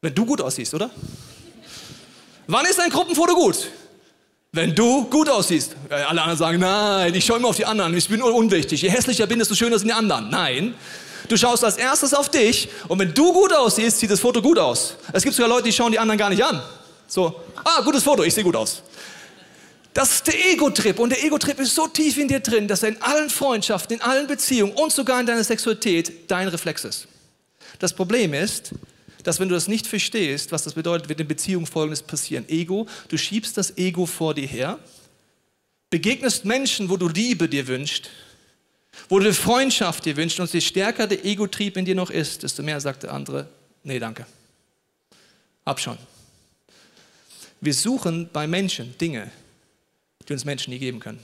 Wenn 0.00 0.14
du 0.14 0.26
gut 0.26 0.40
aussiehst, 0.40 0.74
oder? 0.74 0.90
Wann 2.48 2.66
ist 2.66 2.80
ein 2.80 2.90
Gruppenfoto 2.90 3.34
gut? 3.34 3.68
Wenn 4.56 4.74
du 4.74 5.04
gut 5.04 5.28
aussiehst. 5.28 5.76
Alle 5.90 6.22
anderen 6.22 6.38
sagen, 6.38 6.60
nein, 6.60 7.14
ich 7.14 7.26
schaue 7.26 7.36
immer 7.36 7.48
auf 7.48 7.56
die 7.56 7.66
anderen, 7.66 7.94
ich 7.94 8.08
bin 8.08 8.22
unwichtig. 8.22 8.80
Je 8.80 8.88
hässlicher 8.88 9.26
bin, 9.26 9.38
desto 9.38 9.54
schöner 9.54 9.78
sind 9.78 9.88
die 9.88 9.92
anderen. 9.92 10.30
Nein, 10.30 10.74
du 11.28 11.36
schaust 11.36 11.62
als 11.62 11.76
erstes 11.76 12.14
auf 12.14 12.30
dich 12.30 12.66
und 12.88 12.98
wenn 12.98 13.12
du 13.12 13.34
gut 13.34 13.52
aussiehst, 13.52 14.00
sieht 14.00 14.10
das 14.10 14.18
Foto 14.18 14.40
gut 14.40 14.58
aus. 14.58 14.96
Es 15.12 15.22
gibt 15.22 15.36
sogar 15.36 15.50
Leute, 15.50 15.64
die 15.64 15.74
schauen 15.74 15.92
die 15.92 15.98
anderen 15.98 16.16
gar 16.16 16.30
nicht 16.30 16.42
an. 16.42 16.62
So, 17.06 17.38
ah, 17.64 17.82
gutes 17.82 18.02
Foto, 18.02 18.22
ich 18.22 18.32
sehe 18.32 18.44
gut 18.44 18.56
aus. 18.56 18.82
Das 19.92 20.10
ist 20.12 20.26
der 20.26 20.52
Ego-Trip 20.52 20.98
und 21.00 21.10
der 21.10 21.22
Ego-Trip 21.22 21.60
ist 21.60 21.74
so 21.74 21.86
tief 21.88 22.16
in 22.16 22.26
dir 22.26 22.40
drin, 22.40 22.66
dass 22.66 22.82
er 22.82 22.88
in 22.88 23.02
allen 23.02 23.28
Freundschaften, 23.28 23.96
in 23.96 24.02
allen 24.02 24.26
Beziehungen 24.26 24.72
und 24.72 24.90
sogar 24.90 25.20
in 25.20 25.26
deiner 25.26 25.44
Sexualität 25.44 26.30
dein 26.30 26.48
Reflex 26.48 26.82
ist. 26.84 27.08
Das 27.78 27.92
Problem 27.92 28.32
ist, 28.32 28.70
dass 29.26 29.40
wenn 29.40 29.48
du 29.48 29.54
das 29.56 29.66
nicht 29.66 29.88
verstehst, 29.88 30.52
was 30.52 30.62
das 30.62 30.74
bedeutet, 30.74 31.08
wird 31.08 31.18
in 31.20 31.26
Beziehungen 31.26 31.66
Folgendes 31.66 32.02
passieren. 32.02 32.48
Ego, 32.48 32.86
du 33.08 33.18
schiebst 33.18 33.56
das 33.56 33.76
Ego 33.76 34.06
vor 34.06 34.34
dir 34.34 34.46
her, 34.46 34.78
begegnest 35.90 36.44
Menschen, 36.44 36.88
wo 36.88 36.96
du 36.96 37.08
Liebe 37.08 37.48
dir 37.48 37.66
wünschst, 37.66 38.08
wo 39.08 39.18
du 39.18 39.34
Freundschaft 39.34 40.04
dir 40.04 40.16
wünschst 40.16 40.38
und 40.38 40.52
je 40.52 40.60
stärker 40.60 41.08
der 41.08 41.24
Ego-Trieb 41.24 41.76
in 41.76 41.84
dir 41.84 41.96
noch 41.96 42.10
ist, 42.10 42.44
desto 42.44 42.62
mehr 42.62 42.80
sagt 42.80 43.02
der 43.02 43.12
andere, 43.12 43.48
nee, 43.82 43.98
danke. 43.98 44.26
Hab 45.64 45.80
schon. 45.80 45.98
Wir 47.60 47.74
suchen 47.74 48.30
bei 48.32 48.46
Menschen 48.46 48.96
Dinge, 48.98 49.30
die 50.28 50.32
uns 50.34 50.44
Menschen 50.44 50.72
nie 50.72 50.78
geben 50.78 51.00
können. 51.00 51.18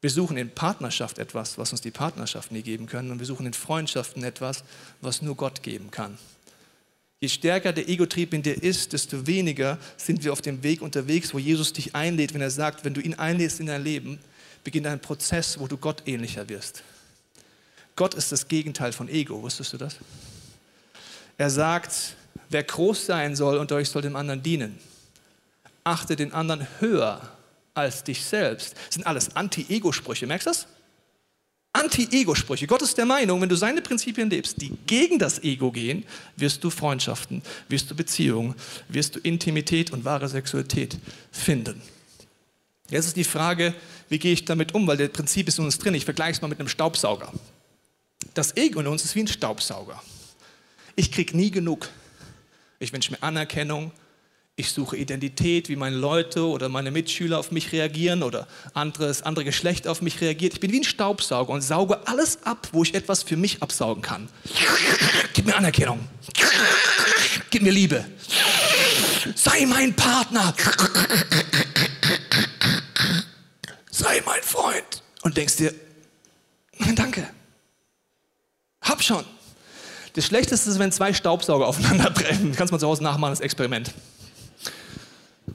Wir 0.00 0.10
suchen 0.10 0.36
in 0.36 0.50
Partnerschaft 0.50 1.18
etwas, 1.18 1.58
was 1.58 1.72
uns 1.72 1.82
die 1.82 1.90
Partnerschaft 1.90 2.52
nie 2.52 2.62
geben 2.62 2.86
können. 2.86 3.10
Und 3.10 3.18
wir 3.18 3.26
suchen 3.26 3.46
in 3.46 3.52
Freundschaften 3.52 4.24
etwas, 4.24 4.64
was 5.02 5.20
nur 5.22 5.36
Gott 5.36 5.62
geben 5.62 5.90
kann. 5.90 6.18
Je 7.20 7.28
stärker 7.28 7.74
der 7.74 7.86
Ego-Trieb 7.86 8.32
in 8.32 8.42
dir 8.42 8.62
ist, 8.62 8.94
desto 8.94 9.26
weniger 9.26 9.78
sind 9.98 10.24
wir 10.24 10.32
auf 10.32 10.40
dem 10.40 10.62
Weg 10.62 10.80
unterwegs, 10.80 11.34
wo 11.34 11.38
Jesus 11.38 11.74
dich 11.74 11.94
einlädt, 11.94 12.32
wenn 12.32 12.40
er 12.40 12.50
sagt, 12.50 12.82
wenn 12.84 12.94
du 12.94 13.02
ihn 13.02 13.14
einlädst 13.14 13.60
in 13.60 13.66
dein 13.66 13.84
Leben, 13.84 14.18
beginnt 14.64 14.86
ein 14.86 15.00
Prozess, 15.00 15.60
wo 15.60 15.66
du 15.66 15.76
Gott 15.76 16.02
ähnlicher 16.06 16.48
wirst. 16.48 16.82
Gott 17.94 18.14
ist 18.14 18.32
das 18.32 18.48
Gegenteil 18.48 18.92
von 18.92 19.10
Ego, 19.10 19.42
wusstest 19.42 19.74
du 19.74 19.76
das? 19.76 19.96
Er 21.36 21.50
sagt, 21.50 22.16
wer 22.48 22.62
groß 22.62 23.04
sein 23.04 23.36
soll 23.36 23.58
unter 23.58 23.76
euch 23.76 23.90
soll 23.90 24.00
dem 24.00 24.16
anderen 24.16 24.42
dienen. 24.42 24.78
Achte 25.84 26.16
den 26.16 26.32
anderen 26.32 26.66
höher 26.78 27.20
als 27.74 28.02
dich 28.02 28.24
selbst. 28.24 28.74
Das 28.86 28.94
sind 28.94 29.06
alles 29.06 29.36
Anti-Ego-Sprüche, 29.36 30.26
merkst 30.26 30.46
du 30.46 30.50
das? 30.50 30.66
Anti-Ego-Sprüche. 31.72 32.66
Gott 32.66 32.82
ist 32.82 32.98
der 32.98 33.06
Meinung, 33.06 33.40
wenn 33.40 33.48
du 33.48 33.56
seine 33.56 33.80
Prinzipien 33.80 34.28
lebst, 34.28 34.60
die 34.60 34.72
gegen 34.86 35.18
das 35.18 35.42
Ego 35.42 35.70
gehen, 35.70 36.04
wirst 36.36 36.64
du 36.64 36.70
Freundschaften, 36.70 37.42
wirst 37.68 37.90
du 37.90 37.94
Beziehungen, 37.94 38.54
wirst 38.88 39.14
du 39.14 39.20
Intimität 39.20 39.92
und 39.92 40.04
wahre 40.04 40.28
Sexualität 40.28 40.98
finden. 41.30 41.80
Jetzt 42.90 43.06
ist 43.06 43.16
die 43.16 43.24
Frage, 43.24 43.72
wie 44.08 44.18
gehe 44.18 44.32
ich 44.32 44.44
damit 44.44 44.74
um, 44.74 44.86
weil 44.86 44.96
der 44.96 45.08
Prinzip 45.08 45.46
ist 45.46 45.58
in 45.58 45.64
uns 45.64 45.78
drin. 45.78 45.94
Ich 45.94 46.04
vergleiche 46.04 46.32
es 46.32 46.42
mal 46.42 46.48
mit 46.48 46.58
einem 46.58 46.68
Staubsauger. 46.68 47.32
Das 48.34 48.56
Ego 48.56 48.80
in 48.80 48.88
uns 48.88 49.04
ist 49.04 49.14
wie 49.14 49.20
ein 49.20 49.28
Staubsauger. 49.28 50.02
Ich 50.96 51.12
kriege 51.12 51.36
nie 51.36 51.52
genug. 51.52 51.88
Ich 52.80 52.92
wünsche 52.92 53.12
mir 53.12 53.22
Anerkennung, 53.22 53.92
ich 54.60 54.70
suche 54.70 54.96
Identität, 54.96 55.68
wie 55.68 55.76
meine 55.76 55.96
Leute 55.96 56.46
oder 56.46 56.68
meine 56.68 56.90
Mitschüler 56.90 57.38
auf 57.38 57.50
mich 57.50 57.72
reagieren 57.72 58.22
oder 58.22 58.46
anderes, 58.74 59.22
andere 59.22 59.44
Geschlecht 59.44 59.88
auf 59.88 60.02
mich 60.02 60.20
reagiert. 60.20 60.52
Ich 60.52 60.60
bin 60.60 60.70
wie 60.70 60.80
ein 60.80 60.84
Staubsauger 60.84 61.52
und 61.52 61.62
sauge 61.62 62.06
alles 62.06 62.44
ab, 62.44 62.68
wo 62.72 62.82
ich 62.84 62.94
etwas 62.94 63.22
für 63.22 63.36
mich 63.36 63.62
absaugen 63.62 64.02
kann. 64.02 64.28
Gib 65.32 65.46
mir 65.46 65.56
Anerkennung. 65.56 65.98
Gib 67.50 67.62
mir 67.62 67.72
Liebe. 67.72 68.04
Sei 69.34 69.66
mein 69.66 69.94
Partner. 69.94 70.54
Sei 73.90 74.22
mein 74.24 74.42
Freund. 74.42 75.02
Und 75.22 75.36
denkst 75.36 75.56
dir, 75.56 75.74
danke. 76.94 77.28
Hab 78.82 79.02
schon. 79.02 79.24
Das 80.14 80.26
Schlechteste 80.26 80.70
ist, 80.70 80.78
wenn 80.78 80.92
zwei 80.92 81.14
Staubsauger 81.14 81.66
aufeinander 81.66 82.10
brennen. 82.10 82.54
Kannst 82.56 82.72
du 82.72 82.74
mal 82.74 82.80
zu 82.80 82.86
Hause 82.86 83.02
nachmachen, 83.02 83.32
das 83.32 83.40
Experiment 83.40 83.92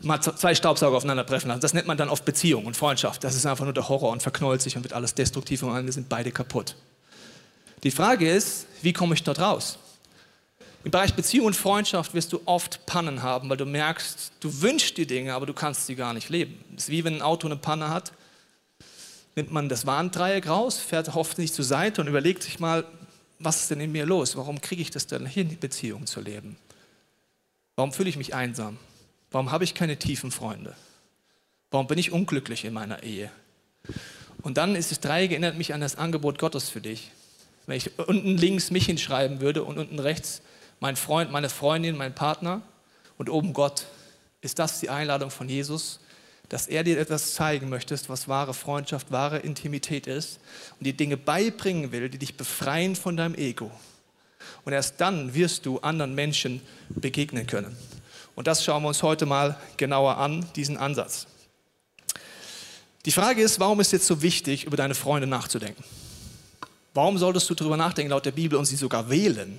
mal 0.06 0.22
zwei 0.22 0.56
Staubsauger 0.56 0.98
aufeinander 0.98 1.26
treffen 1.26 1.48
lassen. 1.48 1.62
Das 1.62 1.74
nennt 1.74 1.88
man 1.88 1.98
dann 1.98 2.10
oft 2.10 2.26
Beziehung 2.26 2.66
und 2.66 2.78
Freundschaft. 2.78 3.24
Das 3.24 3.36
ist 3.36 3.46
einfach 3.46 3.66
nur 3.66 3.74
der 3.74 3.90
Horror 3.90 4.12
und 4.12 4.22
verknollt 4.22 4.62
sich 4.62 4.78
und 4.78 4.84
wird 4.84 4.94
alles 4.94 5.16
destruktiv 5.16 5.64
und 5.64 5.86
wir 5.86 5.94
sind 5.94 6.10
beide 6.10 6.32
kaputt. 6.32 6.76
Die 7.84 7.92
Frage 7.92 8.30
ist, 8.30 8.68
wie 8.82 8.94
komme 8.94 9.16
ich 9.16 9.24
dort 9.24 9.40
raus? 9.40 9.78
Im 10.84 10.92
Bereich 10.92 11.16
Beziehung 11.16 11.48
und 11.48 11.56
Freundschaft 11.56 12.14
wirst 12.14 12.32
du 12.32 12.42
oft 12.46 12.86
Pannen 12.86 13.24
haben, 13.24 13.50
weil 13.50 13.58
du 13.58 13.66
merkst, 13.66 14.34
du 14.40 14.62
wünschst 14.62 14.98
dir 14.98 15.08
Dinge, 15.08 15.34
aber 15.34 15.48
du 15.48 15.54
kannst 15.54 15.88
sie 15.88 15.96
gar 15.96 16.14
nicht 16.14 16.30
leben. 16.30 16.64
Es 16.78 16.84
ist 16.84 16.90
wie 16.90 17.04
wenn 17.04 17.16
ein 17.16 17.22
Auto 17.24 17.48
eine 17.48 17.56
Panne 17.56 17.90
hat, 17.90 18.14
nimmt 19.36 19.52
man 19.52 19.68
das 19.68 19.86
Warndreieck 19.86 20.48
raus, 20.48 20.78
fährt 20.78 21.14
hoffentlich 21.16 21.54
zur 21.54 21.66
Seite 21.66 22.02
und 22.02 22.08
überlegt 22.08 22.44
sich 22.44 22.60
mal, 22.60 22.86
was 23.40 23.62
ist 23.62 23.72
denn 23.72 23.82
in 23.82 23.92
mir 23.92 24.06
los? 24.06 24.38
Warum 24.38 24.62
kriege 24.62 24.82
ich 24.82 24.92
das 24.92 25.08
denn 25.08 25.26
hin, 25.26 25.58
Beziehungen 25.60 26.06
zu 26.06 26.22
leben? 26.22 26.56
Warum 27.76 27.92
fühle 27.92 28.10
ich 28.10 28.18
mich 28.18 28.34
einsam? 28.34 28.78
Warum 29.36 29.52
habe 29.52 29.66
ich 29.66 29.74
keine 29.74 30.00
tiefen 30.00 30.32
Freunde? 30.32 30.78
Warum 31.70 31.88
bin 31.88 31.98
ich 31.98 32.14
unglücklich 32.14 32.64
in 32.64 32.72
meiner 32.72 33.04
Ehe? 33.04 33.30
Und 34.44 34.56
dann 34.56 34.78
ist 34.78 34.92
das 34.92 35.02
Dreieck, 35.02 35.32
erinnert 35.32 35.58
mich 35.58 35.74
an 35.74 35.82
das 35.82 35.98
Angebot 35.98 36.40
Gottes 36.40 36.70
für 36.70 36.80
dich. 36.80 37.12
Wenn 37.66 37.76
ich 37.76 38.00
unten 38.00 38.38
links 38.38 38.72
mich 38.72 38.86
hinschreiben 38.86 39.42
würde 39.42 39.66
und 39.66 39.78
unten 39.78 40.00
rechts 40.00 40.42
mein 40.80 40.96
Freund, 40.96 41.34
meine 41.34 41.50
Freundin, 41.50 41.98
mein 41.98 42.16
Partner 42.16 42.62
und 43.18 43.30
oben 43.30 43.52
Gott, 43.52 43.88
ist 44.40 44.58
das 44.58 44.80
die 44.80 44.90
Einladung 44.90 45.32
von 45.32 45.50
Jesus, 45.50 46.00
dass 46.48 46.68
er 46.68 46.86
dir 46.86 46.98
etwas 46.98 47.34
zeigen 47.34 47.68
möchte, 47.68 48.00
was 48.08 48.30
wahre 48.30 48.54
Freundschaft, 48.54 49.12
wahre 49.12 49.40
Intimität 49.40 50.08
ist 50.08 50.40
und 50.80 50.86
dir 50.86 50.94
Dinge 50.94 51.18
beibringen 51.18 51.92
will, 51.92 52.08
die 52.08 52.20
dich 52.20 52.38
befreien 52.38 52.96
von 52.96 53.18
deinem 53.18 53.36
Ego. 53.36 53.70
Und 54.64 54.72
erst 54.72 55.02
dann 55.02 55.34
wirst 55.34 55.66
du 55.66 55.80
anderen 55.80 56.16
Menschen 56.16 56.62
begegnen 56.88 57.48
können. 57.48 57.76
Und 58.36 58.48
das 58.48 58.64
schauen 58.64 58.84
wir 58.84 58.90
uns 58.90 59.02
heute 59.02 59.26
mal 59.26 59.58
genauer 59.78 60.18
an, 60.18 60.46
diesen 60.56 60.78
Ansatz. 60.78 61.28
Die 63.06 63.12
Frage 63.12 63.42
ist, 63.42 63.60
warum 63.60 63.80
ist 63.80 63.94
jetzt 63.94 64.08
so 64.08 64.22
wichtig, 64.22 64.66
über 64.66 64.78
deine 64.78 64.96
Freunde 64.96 65.28
nachzudenken? 65.28 65.84
Warum 66.94 67.18
solltest 67.18 67.50
du 67.50 67.56
darüber 67.56 67.78
nachdenken, 67.78 68.12
laut 68.12 68.26
der 68.26 68.32
Bibel, 68.32 68.58
und 68.58 68.66
sie 68.66 68.76
sogar 68.76 69.10
wählen? 69.10 69.58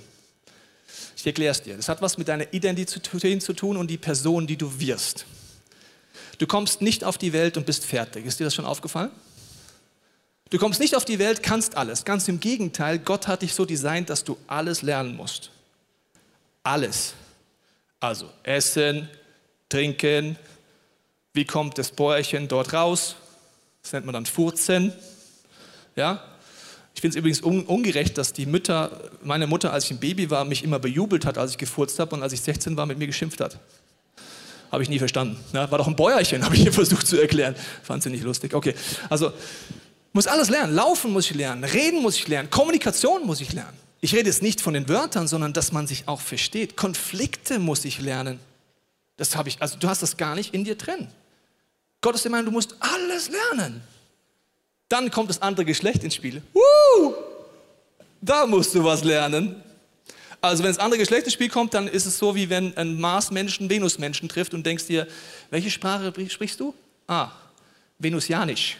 Ich 1.15 1.25
erkläre 1.25 1.51
es 1.51 1.61
dir. 1.61 1.75
Das 1.75 1.89
hat 1.89 2.01
was 2.01 2.17
mit 2.17 2.27
deiner 2.27 2.53
Identität 2.53 3.41
zu 3.41 3.53
tun 3.53 3.77
und 3.77 3.89
die 3.89 3.97
Person, 3.97 4.47
die 4.47 4.57
du 4.57 4.79
wirst. 4.79 5.25
Du 6.37 6.45
kommst 6.45 6.81
nicht 6.81 7.03
auf 7.03 7.17
die 7.17 7.33
Welt 7.33 7.57
und 7.57 7.65
bist 7.65 7.85
fertig. 7.85 8.25
Ist 8.25 8.39
dir 8.39 8.43
das 8.43 8.53
schon 8.53 8.65
aufgefallen? 8.65 9.11
Du 10.49 10.57
kommst 10.57 10.79
nicht 10.79 10.95
auf 10.95 11.03
die 11.03 11.19
Welt, 11.19 11.43
kannst 11.43 11.75
alles. 11.75 12.05
Ganz 12.05 12.27
im 12.27 12.39
Gegenteil, 12.39 12.99
Gott 12.99 13.27
hat 13.27 13.41
dich 13.41 13.53
so 13.53 13.65
designt, 13.65 14.09
dass 14.09 14.23
du 14.23 14.37
alles 14.47 14.81
lernen 14.81 15.15
musst. 15.15 15.51
Alles. 16.63 17.13
Also 17.99 18.29
Essen, 18.43 19.09
Trinken, 19.69 20.37
wie 21.33 21.45
kommt 21.45 21.77
das 21.77 21.91
Bäuerchen 21.91 22.47
dort 22.47 22.73
raus, 22.73 23.15
das 23.81 23.93
nennt 23.93 24.05
man 24.05 24.13
dann 24.13 24.25
Furzen. 24.25 24.93
Ja? 25.95 26.23
Ich 26.93 27.01
finde 27.01 27.15
es 27.15 27.19
übrigens 27.19 27.41
un 27.43 27.63
ungerecht, 27.65 28.17
dass 28.17 28.33
die 28.33 28.45
Mütter, 28.45 29.11
meine 29.23 29.47
Mutter, 29.47 29.71
als 29.71 29.85
ich 29.85 29.91
ein 29.91 29.99
Baby 29.99 30.29
war, 30.29 30.45
mich 30.45 30.63
immer 30.63 30.79
bejubelt 30.79 31.25
hat, 31.25 31.37
als 31.37 31.51
ich 31.51 31.57
gefurzt 31.57 31.99
habe 31.99 32.15
und 32.15 32.23
als 32.23 32.33
ich 32.33 32.41
16 32.41 32.75
war, 32.75 32.85
mit 32.85 32.97
mir 32.97 33.07
geschimpft 33.07 33.39
hat. 33.39 33.59
Habe 34.71 34.83
ich 34.83 34.89
nie 34.89 34.99
verstanden. 34.99 35.37
Ja, 35.53 35.69
war 35.71 35.77
doch 35.77 35.87
ein 35.87 35.95
Bäuerchen, 35.95 36.43
habe 36.45 36.55
ich 36.55 36.65
ihr 36.65 36.73
versucht 36.73 37.07
zu 37.07 37.19
erklären. 37.19 37.55
Fand 37.83 38.03
sie 38.03 38.09
nicht 38.09 38.23
lustig. 38.23 38.53
Okay, 38.53 38.73
also 39.09 39.31
muss 40.11 40.27
alles 40.27 40.49
lernen. 40.49 40.73
Laufen 40.73 41.11
muss 41.11 41.29
ich 41.29 41.35
lernen, 41.35 41.63
reden 41.63 42.01
muss 42.01 42.15
ich 42.15 42.27
lernen, 42.27 42.49
Kommunikation 42.49 43.25
muss 43.25 43.41
ich 43.41 43.53
lernen. 43.53 43.77
Ich 43.99 44.13
rede 44.13 44.29
jetzt 44.29 44.41
nicht 44.41 44.61
von 44.61 44.73
den 44.73 44.87
Wörtern, 44.89 45.27
sondern 45.27 45.53
dass 45.53 45.71
man 45.71 45.87
sich 45.87 46.07
auch 46.07 46.21
versteht. 46.21 46.77
Konflikte 46.77 47.59
muss 47.59 47.83
ich 47.85 47.99
lernen. 47.99 48.39
Das 49.17 49.35
habe 49.35 49.49
ich, 49.49 49.61
also 49.61 49.77
du 49.77 49.87
hast 49.87 50.03
das 50.03 50.17
gar 50.17 50.35
nicht 50.35 50.53
in 50.53 50.63
dir 50.63 50.75
drin. 50.75 51.07
Gott 52.01 52.15
ist 52.15 52.23
der 52.23 52.31
Meinung, 52.31 52.45
du 52.45 52.51
musst 52.51 52.75
alles 52.79 53.29
lernen. 53.29 53.81
Dann 54.89 55.09
kommt 55.09 55.29
das 55.29 55.41
andere 55.41 55.65
Geschlecht 55.65 56.03
ins 56.03 56.15
Spiel. 56.15 56.41
Uh, 56.53 57.13
da 58.21 58.45
musst 58.45 58.73
du 58.75 58.83
was 58.83 59.03
lernen. 59.03 59.61
Also 60.39 60.63
wenn 60.63 60.69
das 60.69 60.79
andere 60.79 60.99
Geschlecht 60.99 61.23
ins 61.25 61.33
Spiel 61.33 61.49
kommt, 61.49 61.73
dann 61.73 61.87
ist 61.87 62.05
es 62.05 62.19
so, 62.19 62.35
wie 62.35 62.49
wenn 62.49 62.77
ein 62.77 62.99
Mars-Menschen 62.99 63.69
Venus-Menschen 63.69 64.29
trifft 64.29 64.53
und 64.53 64.65
denkst 64.65 64.85
dir, 64.85 65.07
welche 65.49 65.71
Sprache 65.71 66.13
sprichst 66.29 66.59
du? 66.59 66.73
Ah, 67.07 67.31
Venusianisch. 67.97 68.77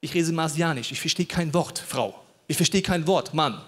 Ich 0.00 0.14
rede 0.14 0.32
Marsianisch. 0.32 0.92
Ich 0.92 1.00
verstehe 1.00 1.26
kein 1.26 1.52
Wort, 1.52 1.78
Frau. 1.78 2.22
Ich 2.46 2.56
verstehe 2.56 2.82
kein 2.82 3.06
Wort, 3.06 3.34
Mann. 3.34 3.60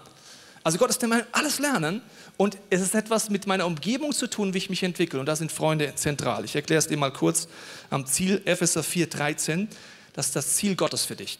Also 0.65 0.79
Gott 0.79 0.89
ist 0.89 0.99
der 0.99 1.09
Meinung, 1.09 1.27
alles 1.31 1.59
lernen. 1.59 2.01
Und 2.37 2.57
es 2.71 2.81
ist 2.81 2.95
etwas 2.95 3.29
mit 3.29 3.45
meiner 3.45 3.67
Umgebung 3.67 4.11
zu 4.13 4.27
tun, 4.27 4.55
wie 4.55 4.57
ich 4.57 4.71
mich 4.71 4.81
entwickle. 4.81 5.19
Und 5.19 5.27
da 5.27 5.35
sind 5.35 5.51
Freunde 5.51 5.93
zentral. 5.93 6.43
Ich 6.43 6.55
erkläre 6.55 6.79
es 6.79 6.87
dir 6.87 6.97
mal 6.97 7.13
kurz 7.13 7.47
am 7.91 8.07
Ziel 8.07 8.41
Epheser 8.45 8.81
4,13. 8.81 9.67
Das 10.13 10.25
ist 10.25 10.35
das 10.35 10.55
Ziel 10.55 10.75
Gottes 10.75 11.05
für 11.05 11.15
dich. 11.15 11.37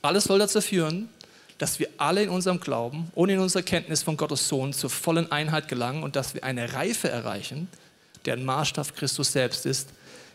Alles 0.00 0.24
soll 0.24 0.38
dazu 0.38 0.62
führen, 0.62 1.10
dass 1.58 1.78
wir 1.78 1.88
alle 1.98 2.22
in 2.22 2.30
unserem 2.30 2.58
Glauben 2.58 3.10
und 3.14 3.28
in 3.28 3.38
unserer 3.38 3.62
Kenntnis 3.62 4.02
von 4.02 4.16
Gottes 4.16 4.48
Sohn 4.48 4.72
zur 4.72 4.88
vollen 4.88 5.30
Einheit 5.30 5.68
gelangen 5.68 6.02
und 6.02 6.16
dass 6.16 6.32
wir 6.32 6.42
eine 6.42 6.72
Reife 6.72 7.10
erreichen, 7.10 7.68
deren 8.24 8.46
Maßstab 8.46 8.96
Christus 8.96 9.30
selbst 9.30 9.66
ist, 9.66 9.90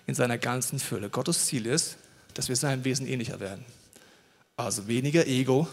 in 0.06 0.14
seiner 0.14 0.38
ganzen 0.38 0.78
Fülle. 0.78 1.10
Gottes 1.10 1.48
Ziel 1.48 1.66
ist, 1.66 1.98
dass 2.36 2.48
wir 2.48 2.56
seinem 2.56 2.86
Wesen 2.86 3.08
ähnlicher 3.08 3.40
werden. 3.40 3.66
Also 4.56 4.88
weniger 4.88 5.26
Ego, 5.26 5.68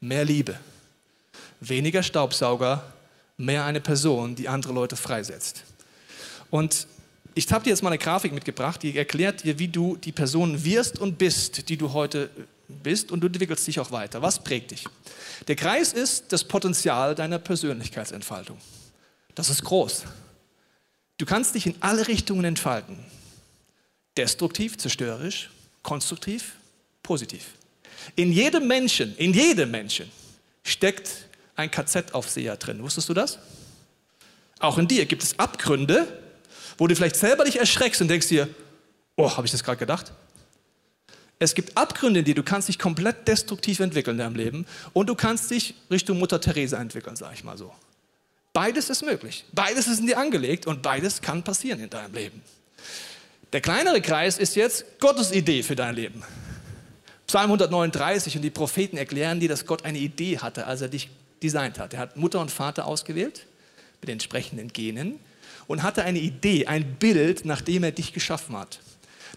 mehr 0.00 0.24
Liebe. 0.24 0.58
Weniger 1.60 2.02
Staubsauger, 2.02 2.92
mehr 3.36 3.64
eine 3.64 3.80
Person, 3.80 4.34
die 4.34 4.48
andere 4.48 4.72
Leute 4.72 4.96
freisetzt. 4.96 5.64
Und 6.50 6.86
ich 7.34 7.50
habe 7.52 7.64
dir 7.64 7.70
jetzt 7.70 7.82
mal 7.82 7.88
eine 7.90 7.98
Grafik 7.98 8.32
mitgebracht, 8.32 8.82
die 8.82 8.96
erklärt 8.96 9.42
dir, 9.42 9.58
wie 9.58 9.68
du 9.68 9.96
die 9.96 10.12
Person 10.12 10.64
wirst 10.64 10.98
und 10.98 11.18
bist, 11.18 11.68
die 11.68 11.76
du 11.76 11.92
heute 11.92 12.30
bist 12.68 13.10
und 13.10 13.20
du 13.20 13.26
entwickelst 13.26 13.66
dich 13.66 13.80
auch 13.80 13.90
weiter. 13.90 14.22
Was 14.22 14.42
prägt 14.42 14.70
dich? 14.70 14.84
Der 15.48 15.56
Kreis 15.56 15.92
ist 15.92 16.32
das 16.32 16.44
Potenzial 16.44 17.14
deiner 17.14 17.38
Persönlichkeitsentfaltung. 17.38 18.58
Das 19.34 19.50
ist 19.50 19.64
groß. 19.64 20.04
Du 21.18 21.26
kannst 21.26 21.54
dich 21.54 21.66
in 21.66 21.74
alle 21.80 22.06
Richtungen 22.06 22.44
entfalten. 22.44 22.98
Destruktiv, 24.16 24.78
zerstörerisch, 24.78 25.50
konstruktiv, 25.82 26.52
positiv. 27.02 27.46
In 28.16 28.32
jedem 28.32 28.66
Menschen, 28.66 29.16
in 29.16 29.32
jedem 29.32 29.70
Menschen 29.70 30.10
steckt 30.62 31.23
ein 31.56 31.70
KZ-Aufseher 31.70 32.56
drin. 32.56 32.82
Wusstest 32.82 33.08
du 33.08 33.14
das? 33.14 33.38
Auch 34.58 34.78
in 34.78 34.88
dir 34.88 35.06
gibt 35.06 35.22
es 35.22 35.38
Abgründe, 35.38 36.06
wo 36.78 36.86
du 36.86 36.96
vielleicht 36.96 37.16
selber 37.16 37.44
dich 37.44 37.58
erschreckst 37.58 38.00
und 38.00 38.08
denkst 38.08 38.28
dir, 38.28 38.48
oh, 39.16 39.36
habe 39.36 39.46
ich 39.46 39.52
das 39.52 39.62
gerade 39.62 39.78
gedacht? 39.78 40.12
Es 41.38 41.54
gibt 41.54 41.76
Abgründe 41.76 42.20
in 42.20 42.24
dir, 42.24 42.34
du 42.34 42.42
kannst 42.42 42.68
dich 42.68 42.78
komplett 42.78 43.28
destruktiv 43.28 43.80
entwickeln 43.80 44.16
in 44.16 44.24
deinem 44.24 44.36
Leben 44.36 44.66
und 44.92 45.08
du 45.08 45.14
kannst 45.14 45.50
dich 45.50 45.74
Richtung 45.90 46.18
Mutter 46.18 46.40
Teresa 46.40 46.80
entwickeln, 46.80 47.16
sage 47.16 47.34
ich 47.34 47.44
mal 47.44 47.58
so. 47.58 47.72
Beides 48.52 48.88
ist 48.88 49.02
möglich. 49.02 49.44
Beides 49.52 49.88
ist 49.88 49.98
in 49.98 50.06
dir 50.06 50.16
angelegt 50.16 50.66
und 50.66 50.80
beides 50.80 51.20
kann 51.20 51.42
passieren 51.42 51.80
in 51.80 51.90
deinem 51.90 52.14
Leben. 52.14 52.40
Der 53.52 53.60
kleinere 53.60 54.00
Kreis 54.00 54.38
ist 54.38 54.54
jetzt 54.56 54.98
Gottes 55.00 55.32
Idee 55.32 55.62
für 55.62 55.76
dein 55.76 55.94
Leben. 55.94 56.22
Psalm 57.26 57.46
139 57.46 58.36
und 58.36 58.42
die 58.42 58.50
Propheten 58.50 58.96
erklären 58.96 59.40
dir, 59.40 59.48
dass 59.48 59.66
Gott 59.66 59.84
eine 59.84 59.98
Idee 59.98 60.38
hatte, 60.38 60.66
als 60.66 60.82
er 60.82 60.88
dich 60.88 61.08
designt 61.44 61.78
hat. 61.78 61.94
Er 61.94 62.00
hat 62.00 62.16
Mutter 62.16 62.40
und 62.40 62.50
Vater 62.50 62.86
ausgewählt 62.86 63.46
mit 64.00 64.10
entsprechenden 64.10 64.72
Genen 64.72 65.20
und 65.66 65.82
hatte 65.82 66.02
eine 66.02 66.18
Idee, 66.18 66.66
ein 66.66 66.96
Bild, 66.96 67.44
nach 67.44 67.60
dem 67.60 67.84
er 67.84 67.92
dich 67.92 68.12
geschaffen 68.12 68.56
hat. 68.56 68.80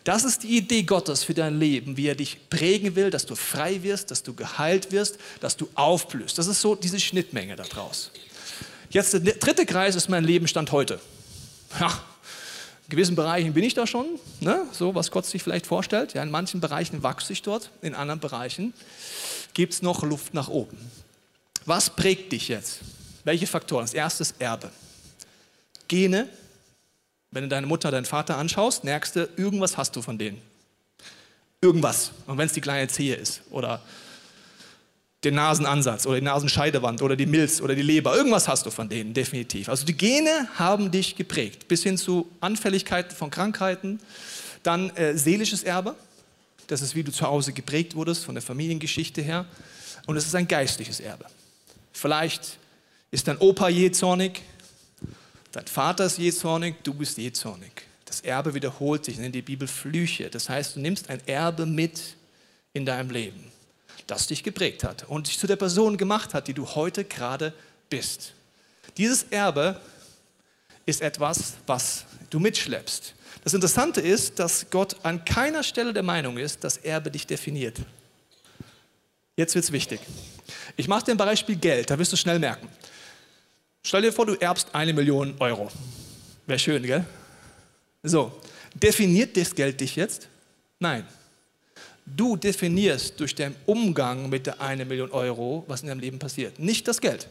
Das 0.03 0.23
ist 0.23 0.43
die 0.43 0.57
Idee 0.57 0.83
Gottes 0.83 1.23
für 1.23 1.33
dein 1.33 1.59
Leben, 1.59 1.97
wie 1.97 2.07
er 2.07 2.15
dich 2.15 2.49
prägen 2.49 2.95
will, 2.95 3.09
dass 3.09 3.25
du 3.25 3.35
frei 3.35 3.83
wirst, 3.83 4.09
dass 4.09 4.23
du 4.23 4.33
geheilt 4.33 4.91
wirst, 4.91 5.17
dass 5.41 5.57
du 5.57 5.67
aufblühst. 5.75 6.37
Das 6.37 6.47
ist 6.47 6.61
so 6.61 6.75
diese 6.75 6.99
Schnittmenge 6.99 7.55
daraus. 7.57 8.11
Jetzt 8.89 9.13
der 9.13 9.19
dritte 9.19 9.65
Kreis 9.65 9.95
ist 9.95 10.07
mein 10.07 10.23
Lebenstand 10.23 10.71
heute. 10.71 11.01
Ja, 11.79 11.87
in 11.87 12.91
gewissen 12.91 13.17
Bereichen 13.17 13.53
bin 13.53 13.65
ich 13.65 13.73
da 13.73 13.85
schon, 13.85 14.05
ne? 14.39 14.65
so 14.71 14.95
was 14.95 15.11
Gott 15.11 15.25
sich 15.25 15.43
vielleicht 15.43 15.67
vorstellt. 15.67 16.13
Ja, 16.13 16.23
in 16.23 16.31
manchen 16.31 16.61
Bereichen 16.61 17.03
wachse 17.03 17.33
ich 17.33 17.41
dort, 17.41 17.69
in 17.81 17.93
anderen 17.93 18.21
Bereichen 18.21 18.73
gibt 19.53 19.73
es 19.73 19.81
noch 19.81 20.03
Luft 20.03 20.33
nach 20.33 20.47
oben. 20.47 20.77
Was 21.67 21.89
prägt 21.89 22.31
dich 22.31 22.47
jetzt? 22.47 22.79
Welche 23.25 23.45
Faktoren? 23.45 23.83
Das 23.83 23.93
erste 23.93 24.23
ist 24.23 24.35
Erbe. 24.39 24.71
Gene. 25.89 26.29
Wenn 27.29 27.43
du 27.43 27.49
deine 27.49 27.67
Mutter, 27.67 27.91
deinen 27.91 28.05
Vater 28.05 28.37
anschaust, 28.37 28.85
merkst 28.85 29.17
du, 29.17 29.29
irgendwas 29.35 29.75
hast 29.75 29.93
du 29.97 30.01
von 30.01 30.17
denen. 30.17 30.41
Irgendwas. 31.59 32.11
Und 32.25 32.37
wenn 32.37 32.45
es 32.45 32.53
die 32.53 32.61
kleine 32.61 32.87
Zehe 32.87 33.15
ist 33.15 33.41
oder 33.51 33.81
den 35.25 35.35
Nasenansatz 35.35 36.05
oder 36.05 36.15
die 36.15 36.25
Nasenscheidewand 36.25 37.01
oder 37.01 37.17
die 37.17 37.25
Milz 37.25 37.59
oder 37.59 37.75
die 37.75 37.81
Leber, 37.81 38.15
irgendwas 38.15 38.47
hast 38.47 38.65
du 38.65 38.71
von 38.71 38.87
denen, 38.87 39.13
definitiv. 39.13 39.67
Also 39.67 39.85
die 39.85 39.97
Gene 39.97 40.47
haben 40.55 40.89
dich 40.89 41.17
geprägt, 41.17 41.67
bis 41.67 41.83
hin 41.83 41.97
zu 41.97 42.29
Anfälligkeiten 42.39 43.13
von 43.13 43.29
Krankheiten, 43.29 43.99
dann 44.63 44.89
äh, 44.91 45.17
seelisches 45.17 45.63
Erbe, 45.63 45.95
das 46.67 46.81
ist 46.81 46.95
wie 46.95 47.03
du 47.03 47.11
zu 47.11 47.27
Hause 47.27 47.51
geprägt 47.51 47.93
wurdest, 47.93 48.23
von 48.23 48.35
der 48.35 48.41
Familiengeschichte 48.41 49.21
her, 49.21 49.45
und 50.05 50.15
es 50.15 50.25
ist 50.25 50.35
ein 50.35 50.47
geistliches 50.47 51.01
Erbe. 51.01 51.25
Vielleicht 51.97 52.59
ist 53.09 53.27
dein 53.27 53.39
Opa 53.39 53.69
jähzornig, 53.69 54.43
dein 55.51 55.65
Vater 55.65 56.05
ist 56.05 56.19
jähzornig, 56.19 56.75
du 56.83 56.93
bist 56.93 57.17
jähzornig. 57.17 57.71
Das 58.05 58.21
Erbe 58.21 58.53
wiederholt 58.53 59.03
sich, 59.03 59.17
nennt 59.17 59.33
die 59.33 59.41
Bibel 59.41 59.67
Flüche. 59.67 60.29
Das 60.29 60.47
heißt, 60.47 60.75
du 60.75 60.79
nimmst 60.79 61.09
ein 61.09 61.27
Erbe 61.27 61.65
mit 61.65 61.99
in 62.73 62.85
deinem 62.85 63.09
Leben, 63.09 63.51
das 64.05 64.27
dich 64.27 64.43
geprägt 64.43 64.83
hat 64.83 65.09
und 65.09 65.25
dich 65.25 65.39
zu 65.39 65.47
der 65.47 65.55
Person 65.55 65.97
gemacht 65.97 66.35
hat, 66.35 66.47
die 66.47 66.53
du 66.53 66.67
heute 66.67 67.03
gerade 67.03 67.51
bist. 67.89 68.33
Dieses 68.97 69.23
Erbe 69.31 69.81
ist 70.85 71.01
etwas, 71.01 71.55
was 71.65 72.05
du 72.29 72.39
mitschleppst. 72.39 73.15
Das 73.43 73.55
Interessante 73.55 74.01
ist, 74.01 74.37
dass 74.37 74.69
Gott 74.69 74.97
an 75.01 75.25
keiner 75.25 75.63
Stelle 75.63 75.93
der 75.93 76.03
Meinung 76.03 76.37
ist, 76.37 76.63
dass 76.63 76.77
Erbe 76.77 77.09
dich 77.09 77.25
definiert. 77.25 77.79
Jetzt 79.35 79.55
wird 79.55 79.65
es 79.65 79.71
wichtig. 79.71 79.99
Ich 80.75 80.87
mache 80.87 81.05
dir 81.05 81.11
ein 81.11 81.17
Beispiel 81.17 81.55
Geld, 81.55 81.89
da 81.89 81.97
wirst 81.97 82.13
du 82.13 82.17
schnell 82.17 82.39
merken. 82.39 82.67
Stell 83.83 84.01
dir 84.01 84.11
vor, 84.11 84.25
du 84.25 84.35
erbst 84.35 84.73
eine 84.73 84.93
Million 84.93 85.35
Euro. 85.39 85.71
Wäre 86.45 86.59
schön, 86.59 86.83
gell? 86.83 87.05
So, 88.03 88.31
definiert 88.73 89.35
das 89.37 89.53
Geld 89.53 89.79
dich 89.79 89.95
jetzt? 89.95 90.27
Nein. 90.79 91.05
Du 92.05 92.37
definierst 92.37 93.19
durch 93.19 93.35
den 93.35 93.55
Umgang 93.65 94.29
mit 94.29 94.45
der 94.45 94.61
eine 94.61 94.85
Million 94.85 95.11
Euro, 95.11 95.65
was 95.67 95.81
in 95.81 95.87
deinem 95.87 95.99
Leben 95.99 96.19
passiert. 96.19 96.57
Nicht 96.57 96.87
das 96.87 97.01
Geld. 97.01 97.27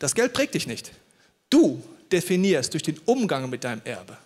Das 0.00 0.14
Geld 0.14 0.32
prägt 0.32 0.54
dich 0.54 0.66
nicht. 0.66 0.90
Du 1.48 1.82
definierst 2.10 2.72
durch 2.72 2.82
den 2.82 2.98
Umgang 3.04 3.48
mit 3.48 3.62
deinem 3.62 3.82
Erbe. 3.84 4.16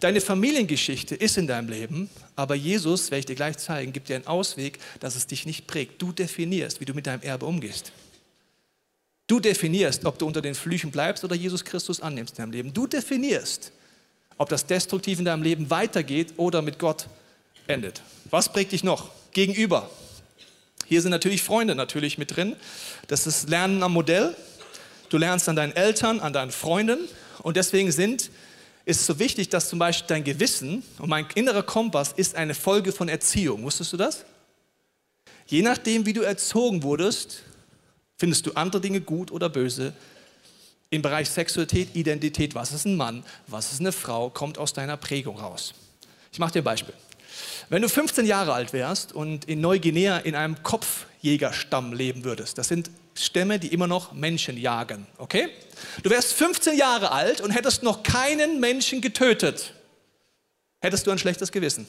Deine 0.00 0.20
Familiengeschichte 0.20 1.14
ist 1.14 1.38
in 1.38 1.46
deinem 1.46 1.68
Leben, 1.68 2.08
aber 2.36 2.54
Jesus, 2.54 3.10
werde 3.10 3.20
ich 3.20 3.26
dir 3.26 3.34
gleich 3.34 3.58
zeigen, 3.58 3.92
gibt 3.92 4.08
dir 4.08 4.16
einen 4.16 4.26
Ausweg, 4.26 4.78
dass 5.00 5.16
es 5.16 5.26
dich 5.26 5.44
nicht 5.44 5.66
prägt. 5.66 6.00
Du 6.00 6.12
definierst, 6.12 6.80
wie 6.80 6.84
du 6.84 6.94
mit 6.94 7.06
deinem 7.06 7.22
Erbe 7.22 7.46
umgehst. 7.46 7.92
Du 9.26 9.40
definierst, 9.40 10.04
ob 10.04 10.18
du 10.18 10.26
unter 10.26 10.40
den 10.40 10.54
Flüchen 10.54 10.90
bleibst 10.90 11.24
oder 11.24 11.34
Jesus 11.34 11.64
Christus 11.64 12.00
annimmst 12.00 12.38
in 12.38 12.44
deinem 12.44 12.52
Leben. 12.52 12.72
Du 12.72 12.86
definierst, 12.86 13.72
ob 14.38 14.48
das 14.48 14.66
destruktiv 14.66 15.18
in 15.18 15.24
deinem 15.24 15.42
Leben 15.42 15.68
weitergeht 15.68 16.34
oder 16.36 16.62
mit 16.62 16.78
Gott 16.78 17.08
endet. 17.66 18.00
Was 18.30 18.52
prägt 18.52 18.72
dich 18.72 18.84
noch? 18.84 19.10
Gegenüber. 19.32 19.90
Hier 20.86 21.02
sind 21.02 21.10
natürlich 21.10 21.42
Freunde 21.42 21.74
natürlich 21.74 22.16
mit 22.16 22.36
drin. 22.36 22.56
Das 23.08 23.26
ist 23.26 23.50
Lernen 23.50 23.82
am 23.82 23.92
Modell. 23.92 24.34
Du 25.10 25.18
lernst 25.18 25.48
an 25.48 25.56
deinen 25.56 25.76
Eltern, 25.76 26.20
an 26.20 26.32
deinen 26.32 26.50
Freunden. 26.52 27.00
Und 27.42 27.56
deswegen 27.56 27.92
sind 27.92 28.30
ist 28.88 29.04
so 29.04 29.18
wichtig, 29.18 29.50
dass 29.50 29.68
zum 29.68 29.78
Beispiel 29.78 30.06
dein 30.08 30.24
Gewissen 30.24 30.82
und 30.98 31.10
mein 31.10 31.26
innerer 31.34 31.62
Kompass 31.62 32.12
ist 32.12 32.34
eine 32.34 32.54
Folge 32.54 32.90
von 32.90 33.10
Erziehung. 33.10 33.62
Wusstest 33.62 33.92
du 33.92 33.98
das? 33.98 34.24
Je 35.46 35.60
nachdem, 35.60 36.06
wie 36.06 36.14
du 36.14 36.22
erzogen 36.22 36.82
wurdest, 36.82 37.42
findest 38.16 38.46
du 38.46 38.52
andere 38.52 38.80
Dinge 38.80 39.02
gut 39.02 39.30
oder 39.30 39.50
böse. 39.50 39.92
Im 40.88 41.02
Bereich 41.02 41.28
Sexualität, 41.28 41.94
Identität, 41.94 42.54
was 42.54 42.72
ist 42.72 42.86
ein 42.86 42.96
Mann, 42.96 43.24
was 43.46 43.72
ist 43.72 43.80
eine 43.80 43.92
Frau, 43.92 44.30
kommt 44.30 44.56
aus 44.56 44.72
deiner 44.72 44.96
Prägung 44.96 45.38
raus. 45.38 45.74
Ich 46.32 46.38
mache 46.38 46.52
dir 46.52 46.62
ein 46.62 46.64
Beispiel. 46.64 46.94
Wenn 47.68 47.82
du 47.82 47.90
15 47.90 48.24
Jahre 48.24 48.54
alt 48.54 48.72
wärst 48.72 49.12
und 49.12 49.44
in 49.44 49.60
Neuguinea 49.60 50.16
in 50.16 50.34
einem 50.34 50.62
Kopfjägerstamm 50.62 51.92
leben 51.92 52.24
würdest, 52.24 52.56
das 52.56 52.68
sind 52.68 52.90
Stämme, 53.24 53.58
die 53.58 53.68
immer 53.68 53.86
noch 53.86 54.12
Menschen 54.12 54.56
jagen, 54.56 55.06
okay? 55.18 55.48
Du 56.02 56.10
wärst 56.10 56.32
15 56.34 56.76
Jahre 56.76 57.12
alt 57.12 57.40
und 57.40 57.50
hättest 57.50 57.82
noch 57.82 58.02
keinen 58.02 58.60
Menschen 58.60 59.00
getötet. 59.00 59.74
Hättest 60.80 61.06
du 61.06 61.10
ein 61.10 61.18
schlechtes 61.18 61.52
Gewissen. 61.52 61.86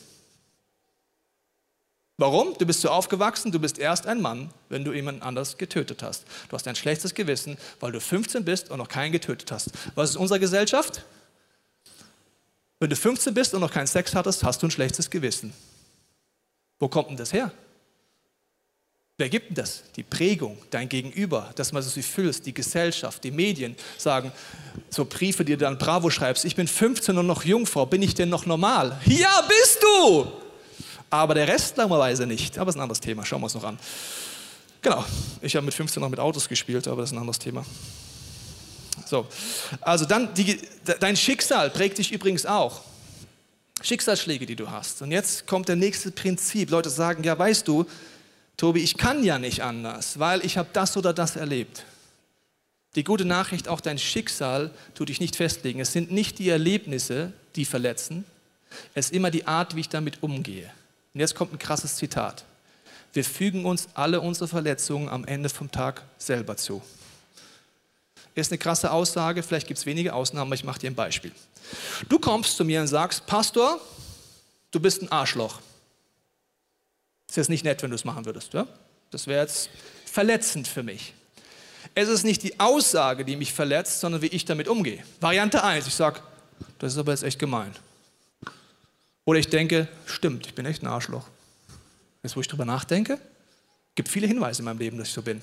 Warum? 2.17 2.53
Du 2.57 2.65
bist 2.65 2.81
so 2.81 2.89
aufgewachsen, 2.89 3.51
du 3.51 3.59
bist 3.59 3.77
erst 3.77 4.05
ein 4.05 4.21
Mann, 4.21 4.49
wenn 4.67 4.83
du 4.83 4.91
jemanden 4.91 5.21
anders 5.21 5.57
getötet 5.57 6.03
hast. 6.03 6.25
Du 6.49 6.55
hast 6.55 6.67
ein 6.67 6.75
schlechtes 6.75 7.13
Gewissen, 7.13 7.57
weil 7.79 7.93
du 7.93 8.01
15 8.01 8.43
bist 8.43 8.69
und 8.69 8.77
noch 8.77 8.89
keinen 8.89 9.13
getötet 9.13 9.51
hast. 9.53 9.69
Was 9.95 10.09
ist 10.09 10.15
unsere 10.17 10.39
Gesellschaft? 10.39 11.05
Wenn 12.79 12.89
du 12.89 12.95
15 12.97 13.33
bist 13.33 13.53
und 13.53 13.61
noch 13.61 13.71
keinen 13.71 13.87
Sex 13.87 14.15
hattest, 14.15 14.43
hast 14.43 14.61
du 14.61 14.67
ein 14.67 14.71
schlechtes 14.71 15.09
Gewissen. 15.09 15.53
Wo 16.77 16.89
kommt 16.89 17.09
denn 17.09 17.17
das 17.17 17.31
her? 17.31 17.53
Wer 19.19 19.27
gibt 19.27 19.49
denn 19.49 19.55
das? 19.55 19.83
Die 19.97 20.03
Prägung, 20.03 20.57
dein 20.69 20.87
Gegenüber, 20.87 21.51
dass 21.55 21.73
man 21.73 21.83
sich 21.83 22.05
fühlst, 22.05 22.45
die 22.45 22.53
Gesellschaft, 22.53 23.21
die 23.21 23.31
Medien 23.31 23.75
sagen, 23.97 24.31
so 24.89 25.03
Briefe, 25.03 25.43
die 25.43 25.51
du 25.51 25.57
dann 25.57 25.77
Bravo 25.77 26.09
schreibst, 26.09 26.45
ich 26.45 26.55
bin 26.55 26.69
15 26.69 27.17
und 27.17 27.27
noch 27.27 27.43
Jungfrau, 27.43 27.85
bin 27.85 28.01
ich 28.01 28.15
denn 28.15 28.29
noch 28.29 28.45
normal? 28.45 28.97
Ja, 29.03 29.41
bist 29.45 29.83
du! 29.83 30.31
Aber 31.09 31.33
der 31.33 31.49
Rest 31.49 31.75
langerweise 31.75 32.25
nicht. 32.25 32.57
Aber 32.57 32.67
das 32.67 32.75
ist 32.75 32.79
ein 32.79 32.83
anderes 32.83 33.01
Thema, 33.01 33.25
schauen 33.25 33.41
wir 33.41 33.47
uns 33.47 33.55
noch 33.55 33.65
an. 33.65 33.77
Genau, 34.81 35.03
ich 35.41 35.53
habe 35.53 35.65
mit 35.65 35.73
15 35.73 35.99
noch 36.01 36.09
mit 36.09 36.19
Autos 36.21 36.47
gespielt, 36.47 36.87
aber 36.87 37.01
das 37.01 37.09
ist 37.09 37.13
ein 37.13 37.19
anderes 37.19 37.39
Thema. 37.39 37.65
So, 39.05 39.27
also 39.81 40.05
dann, 40.05 40.33
die, 40.33 40.61
dein 40.97 41.17
Schicksal 41.17 41.71
prägt 41.71 41.97
dich 41.97 42.13
übrigens 42.13 42.45
auch. 42.45 42.83
Schicksalsschläge, 43.81 44.45
die 44.45 44.55
du 44.55 44.71
hast. 44.71 45.01
Und 45.01 45.11
jetzt 45.11 45.45
kommt 45.45 45.67
der 45.67 45.75
nächste 45.75 46.09
Prinzip. 46.09 46.69
Leute 46.69 46.89
sagen, 46.89 47.21
ja, 47.25 47.37
weißt 47.37 47.67
du, 47.67 47.85
Tobi, 48.59 48.81
ich 48.81 48.97
kann 48.97 49.23
ja 49.23 49.39
nicht 49.39 49.63
anders, 49.63 50.19
weil 50.19 50.45
ich 50.45 50.57
habe 50.57 50.67
das 50.73 50.97
oder 50.97 51.13
das 51.13 51.37
erlebt. 51.37 51.85
Die 52.95 53.05
gute 53.05 53.23
Nachricht, 53.23 53.69
auch 53.69 53.79
dein 53.79 53.97
Schicksal 53.97 54.71
tut 54.95 55.07
dich 55.07 55.21
nicht 55.21 55.37
festlegen. 55.37 55.79
Es 55.79 55.93
sind 55.93 56.11
nicht 56.11 56.39
die 56.39 56.49
Erlebnisse, 56.49 57.31
die 57.55 57.63
verletzen, 57.63 58.25
es 58.93 59.05
ist 59.05 59.13
immer 59.13 59.31
die 59.31 59.47
Art, 59.47 59.77
wie 59.77 59.79
ich 59.79 59.87
damit 59.87 60.21
umgehe. 60.21 60.69
Und 61.13 61.21
jetzt 61.21 61.35
kommt 61.35 61.53
ein 61.53 61.57
krasses 61.57 61.95
Zitat. 61.95 62.43
Wir 63.13 63.23
fügen 63.23 63.63
uns 63.63 63.87
alle 63.93 64.19
unsere 64.19 64.49
Verletzungen 64.49 65.07
am 65.07 65.23
Ende 65.23 65.47
vom 65.47 65.71
Tag 65.71 66.03
selber 66.17 66.57
zu. 66.57 66.81
Ist 68.35 68.51
eine 68.51 68.57
krasse 68.57 68.91
Aussage, 68.91 69.41
vielleicht 69.41 69.67
gibt 69.67 69.77
es 69.77 69.85
wenige 69.85 70.13
Ausnahmen, 70.13 70.49
aber 70.49 70.55
ich 70.55 70.65
mache 70.65 70.79
dir 70.79 70.91
ein 70.91 70.95
Beispiel. 70.95 71.31
Du 72.09 72.19
kommst 72.19 72.57
zu 72.57 72.65
mir 72.65 72.81
und 72.81 72.87
sagst, 72.87 73.25
Pastor, 73.25 73.79
du 74.71 74.81
bist 74.81 75.01
ein 75.01 75.11
Arschloch. 75.13 75.61
Ist 77.29 77.37
jetzt 77.37 77.49
nicht 77.49 77.63
nett, 77.63 77.83
wenn 77.83 77.91
du 77.91 77.95
es 77.95 78.05
machen 78.05 78.25
würdest. 78.25 78.53
Ja? 78.53 78.67
Das 79.11 79.27
wäre 79.27 79.41
jetzt 79.41 79.69
verletzend 80.05 80.67
für 80.67 80.83
mich. 80.83 81.13
Es 81.95 82.09
ist 82.09 82.23
nicht 82.23 82.43
die 82.43 82.59
Aussage, 82.59 83.23
die 83.23 83.35
mich 83.35 83.53
verletzt, 83.53 83.99
sondern 83.99 84.21
wie 84.21 84.27
ich 84.27 84.45
damit 84.45 84.67
umgehe. 84.67 85.03
Variante 85.21 85.63
1, 85.63 85.87
ich 85.87 85.93
sage, 85.93 86.21
das 86.79 86.93
ist 86.93 86.99
aber 86.99 87.11
jetzt 87.11 87.23
echt 87.23 87.39
gemein. 87.39 87.73
Oder 89.25 89.39
ich 89.39 89.47
denke, 89.47 89.87
stimmt, 90.05 90.47
ich 90.47 90.55
bin 90.55 90.65
echt 90.65 90.81
ein 90.81 90.87
Arschloch. 90.87 91.27
Jetzt, 92.23 92.35
wo 92.35 92.41
ich 92.41 92.47
drüber 92.47 92.65
nachdenke, 92.65 93.19
gibt 93.95 94.09
viele 94.09 94.27
Hinweise 94.27 94.59
in 94.59 94.65
meinem 94.65 94.79
Leben, 94.79 94.97
dass 94.97 95.09
ich 95.09 95.13
so 95.13 95.21
bin. 95.21 95.41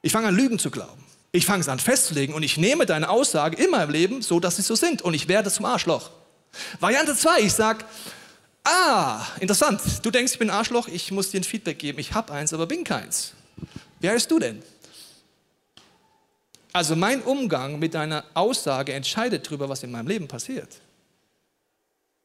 Ich 0.00 0.12
fange 0.12 0.28
an, 0.28 0.34
Lügen 0.34 0.58
zu 0.58 0.70
glauben. 0.70 1.04
Ich 1.30 1.46
fange 1.46 1.60
es 1.60 1.68
an 1.68 1.78
festzulegen 1.78 2.34
und 2.34 2.42
ich 2.42 2.56
nehme 2.56 2.86
deine 2.86 3.08
Aussage 3.08 3.62
in 3.62 3.70
meinem 3.70 3.90
Leben 3.90 4.22
so, 4.22 4.40
dass 4.40 4.56
sie 4.56 4.62
so 4.62 4.74
sind 4.74 5.02
und 5.02 5.14
ich 5.14 5.28
werde 5.28 5.50
zum 5.50 5.66
Arschloch. 5.66 6.10
Variante 6.80 7.14
2, 7.14 7.40
ich 7.40 7.52
sage, 7.52 7.84
Ah, 8.64 9.26
interessant. 9.40 9.80
Du 10.02 10.10
denkst, 10.10 10.32
ich 10.32 10.38
bin 10.38 10.50
ein 10.50 10.56
Arschloch, 10.56 10.88
ich 10.88 11.10
muss 11.10 11.30
dir 11.30 11.40
ein 11.40 11.44
Feedback 11.44 11.78
geben. 11.78 11.98
Ich 11.98 12.14
habe 12.14 12.32
eins, 12.32 12.52
aber 12.52 12.66
bin 12.66 12.84
keins. 12.84 13.32
Wer 14.00 14.14
bist 14.14 14.30
du 14.30 14.38
denn? 14.38 14.62
Also 16.72 16.96
mein 16.96 17.22
Umgang 17.22 17.78
mit 17.78 17.94
deiner 17.94 18.24
Aussage 18.34 18.92
entscheidet 18.92 19.46
darüber, 19.46 19.68
was 19.68 19.82
in 19.82 19.90
meinem 19.90 20.06
Leben 20.06 20.28
passiert. 20.28 20.80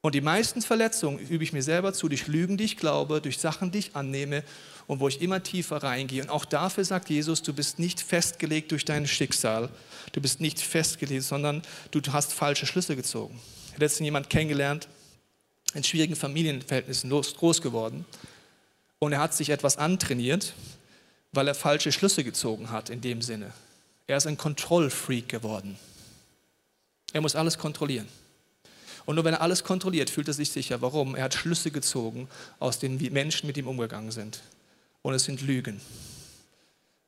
Und 0.02 0.15
die 0.15 0.21
meisten 0.21 0.62
Verletzungen 0.62 1.19
übe 1.19 1.43
ich 1.43 1.52
mir 1.52 1.63
selber 1.63 1.91
zu 1.91 2.08
durch 2.08 2.28
Lügen, 2.28 2.56
die 2.56 2.63
ich 2.63 2.78
glaube, 2.78 3.19
durch 3.19 3.39
Sachen, 3.39 3.71
die 3.71 3.80
ich 3.80 3.95
annehme 3.95 4.43
und 4.86 5.02
wo 5.02 5.10
ich 5.10 5.21
immer 5.21 5.43
tiefer 5.43 5.84
reingehe. 5.84 6.21
Und 6.21 6.30
auch 6.30 6.45
dafür 6.45 6.86
sagt 6.86 7.10
Jesus, 7.10 7.41
du 7.41 7.52
bist 7.52 7.78
nicht 7.78 8.00
festgelegt 8.00 8.71
durch 8.71 8.86
dein 8.86 9.06
Schicksal. 9.06 9.69
Du 10.13 10.21
bist 10.21 10.39
nicht 10.39 10.62
festgelegt, 10.62 11.23
sondern 11.23 11.62
du 11.91 12.02
hast 12.13 12.32
falsche 12.32 12.65
Schlüsse 12.65 12.95
gezogen. 12.95 13.38
Ich 13.65 13.73
habe 13.73 13.84
letztens 13.84 14.06
jemanden 14.06 14.30
kennengelernt, 14.30 14.88
in 15.78 15.84
schwierigen 15.84 16.16
Familienverhältnissen 16.16 17.10
groß 17.10 17.62
geworden. 17.62 18.06
Und 19.00 19.13
er 19.13 19.20
hat 19.20 19.34
sich 19.34 19.50
etwas 19.50 19.78
antrainiert, 19.78 20.54
weil 21.32 21.48
er 21.48 21.56
falsche 21.56 21.92
Schlüsse 21.92 22.24
gezogen 22.24 22.72
hat 22.72 22.90
in 22.90 23.00
dem 23.00 23.22
Sinne. 23.22 23.54
Er 24.08 24.18
ist 24.18 24.26
ein 24.26 24.38
Kontrollfreak 24.38 25.30
geworden. 25.30 25.78
Er 27.13 27.22
muss 27.22 27.36
alles 27.36 27.58
kontrollieren. 27.58 28.08
Und 29.06 29.16
nur 29.16 29.24
wenn 29.24 29.36
er 29.36 29.42
alles 29.42 29.63
kontrolliert, 29.63 30.10
fühlt 30.10 30.28
er 30.28 30.34
sich 30.34 30.52
sicher. 30.52 30.82
Warum? 30.82 31.16
Er 31.16 31.26
hat 31.26 31.34
Schlüsse 31.34 31.72
gezogen 31.72 32.28
aus 32.60 32.80
den 32.80 32.98
Menschen 33.13 33.48
mit 33.48 33.56
ihm 33.58 33.68
umgegangen 33.68 34.12
sind. 34.12 34.42
Und 35.04 35.13
es 35.13 35.26
sind 35.26 35.42
Lügen. 35.42 35.80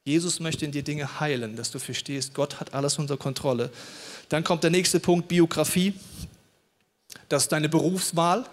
Jesus 0.06 0.40
möchte 0.40 0.64
in 0.64 0.72
dir 0.72 0.84
Dinge 0.84 1.20
heilen, 1.20 1.56
dass 1.56 1.72
du 1.72 1.80
verstehst, 1.80 2.34
Gott 2.34 2.60
hat 2.60 2.74
alles 2.74 3.00
unter 3.00 3.18
Kontrolle. 3.18 3.72
Dann 4.30 4.44
kommt 4.44 4.64
der 4.64 4.70
nächste 4.70 5.00
Punkt, 5.00 5.28
Biografie. 5.28 5.94
Das 7.28 7.44
ist 7.44 7.52
deine 7.52 7.68
Berufswahl. 7.68 8.46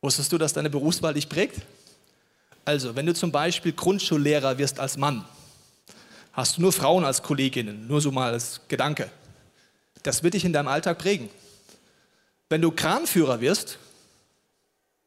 Wusstest 0.00 0.32
du, 0.32 0.38
dass 0.38 0.52
deine 0.52 0.70
Berufswahl 0.70 1.14
dich 1.14 1.28
prägt? 1.28 1.60
Also, 2.64 2.94
wenn 2.94 3.06
du 3.06 3.14
zum 3.14 3.32
Beispiel 3.32 3.72
Grundschullehrer 3.72 4.58
wirst 4.58 4.78
als 4.78 4.96
Mann, 4.96 5.24
hast 6.32 6.56
du 6.56 6.60
nur 6.60 6.72
Frauen 6.72 7.04
als 7.04 7.22
Kolleginnen, 7.22 7.86
nur 7.86 8.00
so 8.00 8.12
mal 8.12 8.32
als 8.32 8.60
Gedanke. 8.68 9.10
Das 10.02 10.22
wird 10.22 10.34
dich 10.34 10.44
in 10.44 10.52
deinem 10.52 10.68
Alltag 10.68 10.98
prägen. 10.98 11.28
Wenn 12.48 12.62
du 12.62 12.70
Kranführer 12.70 13.40
wirst 13.40 13.78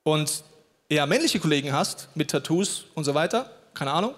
und 0.04 0.43
eher 0.89 1.06
männliche 1.06 1.39
Kollegen 1.39 1.71
hast 1.71 2.10
mit 2.15 2.32
Tattoos 2.32 2.86
und 2.95 3.04
so 3.04 3.13
weiter, 3.13 3.49
keine 3.73 3.91
Ahnung, 3.91 4.13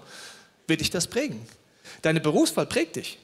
wird 0.68 0.82
dich 0.82 0.90
das 0.90 1.08
prägen. 1.08 1.46
Deine 2.02 2.20
Berufswahl 2.20 2.66
prägt 2.66 2.96
dich. 2.96 3.20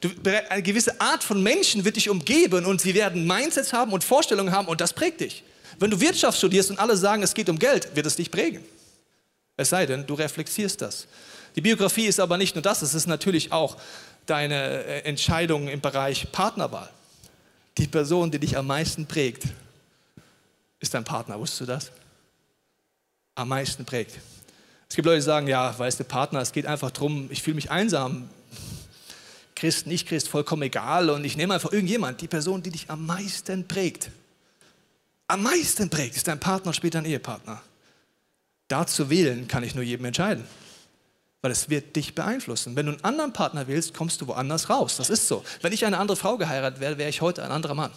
Du, 0.00 0.10
eine 0.48 0.62
gewisse 0.62 1.00
Art 1.00 1.22
von 1.22 1.42
Menschen 1.42 1.84
wird 1.84 1.96
dich 1.96 2.08
umgeben 2.08 2.64
und 2.64 2.80
sie 2.80 2.94
werden 2.94 3.26
Mindsets 3.26 3.72
haben 3.72 3.92
und 3.92 4.02
Vorstellungen 4.02 4.52
haben 4.52 4.66
und 4.66 4.80
das 4.80 4.92
prägt 4.92 5.20
dich. 5.20 5.44
Wenn 5.80 5.90
du 5.90 5.98
Wirtschaft 5.98 6.36
studierst 6.36 6.70
und 6.70 6.78
alle 6.78 6.94
sagen, 6.94 7.22
es 7.22 7.32
geht 7.32 7.48
um 7.48 7.58
Geld, 7.58 7.96
wird 7.96 8.04
es 8.04 8.14
dich 8.14 8.30
prägen. 8.30 8.62
Es 9.56 9.70
sei 9.70 9.86
denn, 9.86 10.06
du 10.06 10.12
reflektierst 10.12 10.82
das. 10.82 11.06
Die 11.56 11.62
Biografie 11.62 12.04
ist 12.04 12.20
aber 12.20 12.36
nicht 12.36 12.54
nur 12.54 12.60
das, 12.60 12.82
es 12.82 12.92
ist 12.92 13.06
natürlich 13.06 13.50
auch 13.50 13.78
deine 14.26 14.84
äh, 14.84 15.00
Entscheidung 15.00 15.68
im 15.68 15.80
Bereich 15.80 16.30
Partnerwahl. 16.30 16.90
Die 17.78 17.86
Person, 17.86 18.30
die 18.30 18.38
dich 18.38 18.58
am 18.58 18.66
meisten 18.66 19.06
prägt, 19.06 19.44
ist 20.80 20.92
dein 20.92 21.04
Partner. 21.04 21.40
Wusstest 21.40 21.62
du 21.62 21.66
das? 21.66 21.90
Am 23.34 23.48
meisten 23.48 23.86
prägt. 23.86 24.18
Es 24.86 24.96
gibt 24.96 25.06
Leute, 25.06 25.18
die 25.18 25.24
sagen, 25.24 25.46
ja, 25.46 25.76
weißt 25.78 25.98
du, 25.98 26.04
Partner, 26.04 26.40
es 26.40 26.52
geht 26.52 26.66
einfach 26.66 26.90
darum, 26.90 27.28
ich 27.30 27.42
fühle 27.42 27.54
mich 27.54 27.70
einsam. 27.70 28.28
Christ, 29.54 29.86
nicht 29.86 30.06
Christ, 30.06 30.28
vollkommen 30.28 30.62
egal. 30.62 31.08
Und 31.08 31.24
ich 31.24 31.38
nehme 31.38 31.54
einfach 31.54 31.72
irgendjemand, 31.72 32.20
die 32.20 32.28
Person, 32.28 32.62
die 32.62 32.70
dich 32.70 32.90
am 32.90 33.06
meisten 33.06 33.66
prägt. 33.66 34.10
Am 35.30 35.44
meisten 35.44 35.88
prägt, 35.88 36.16
ist 36.16 36.26
dein 36.26 36.40
Partner, 36.40 36.72
später 36.72 36.98
ein 36.98 37.04
Ehepartner. 37.04 37.62
Da 38.66 38.84
zu 38.84 39.10
wählen, 39.10 39.46
kann 39.46 39.62
ich 39.62 39.76
nur 39.76 39.84
jedem 39.84 40.06
entscheiden. 40.06 40.44
Weil 41.40 41.52
es 41.52 41.70
wird 41.70 41.94
dich 41.94 42.16
beeinflussen. 42.16 42.74
Wenn 42.74 42.86
du 42.86 42.92
einen 42.92 43.04
anderen 43.04 43.32
Partner 43.32 43.68
wählst, 43.68 43.94
kommst 43.94 44.20
du 44.20 44.26
woanders 44.26 44.68
raus. 44.68 44.96
Das 44.96 45.08
ist 45.08 45.28
so. 45.28 45.44
Wenn 45.62 45.72
ich 45.72 45.86
eine 45.86 45.98
andere 45.98 46.16
Frau 46.16 46.36
geheiratet 46.36 46.80
wäre, 46.80 46.98
wäre 46.98 47.08
ich 47.08 47.20
heute 47.20 47.44
ein 47.44 47.52
anderer 47.52 47.74
Mann. 47.74 47.92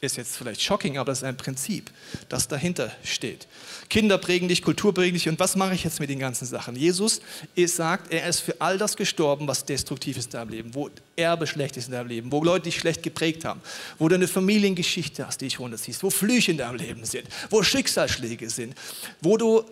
Ist 0.00 0.16
jetzt 0.16 0.36
vielleicht 0.36 0.62
shocking, 0.62 0.96
aber 0.96 1.10
das 1.10 1.18
ist 1.18 1.24
ein 1.24 1.36
Prinzip, 1.36 1.90
das 2.28 2.46
dahinter 2.46 2.92
steht. 3.02 3.48
Kinder 3.90 4.16
prägen 4.16 4.46
dich, 4.46 4.62
Kultur 4.62 4.94
prägen 4.94 5.14
dich. 5.14 5.28
Und 5.28 5.40
was 5.40 5.56
mache 5.56 5.74
ich 5.74 5.82
jetzt 5.82 5.98
mit 5.98 6.08
den 6.08 6.20
ganzen 6.20 6.46
Sachen? 6.46 6.76
Jesus 6.76 7.20
ist, 7.56 7.74
sagt, 7.74 8.12
er 8.12 8.28
ist 8.28 8.40
für 8.40 8.60
all 8.60 8.78
das 8.78 8.96
gestorben, 8.96 9.48
was 9.48 9.64
destruktiv 9.64 10.16
ist 10.16 10.26
in 10.26 10.32
deinem 10.32 10.50
Leben, 10.50 10.74
wo 10.74 10.88
Erbe 11.16 11.48
schlecht 11.48 11.76
ist 11.76 11.86
in 11.86 11.92
deinem 11.92 12.06
Leben, 12.06 12.30
wo 12.30 12.44
Leute 12.44 12.64
dich 12.64 12.76
schlecht 12.76 13.02
geprägt 13.02 13.44
haben, 13.44 13.60
wo 13.98 14.08
du 14.08 14.14
eine 14.14 14.28
Familiengeschichte 14.28 15.26
hast, 15.26 15.40
die 15.40 15.46
dich 15.46 15.58
runterziehst, 15.58 16.04
wo 16.04 16.10
Flüche 16.10 16.52
in 16.52 16.58
deinem 16.58 16.76
Leben 16.76 17.04
sind, 17.04 17.26
wo 17.50 17.64
Schicksalsschläge 17.64 18.48
sind, 18.50 18.76
wo 19.20 19.36
du 19.36 19.64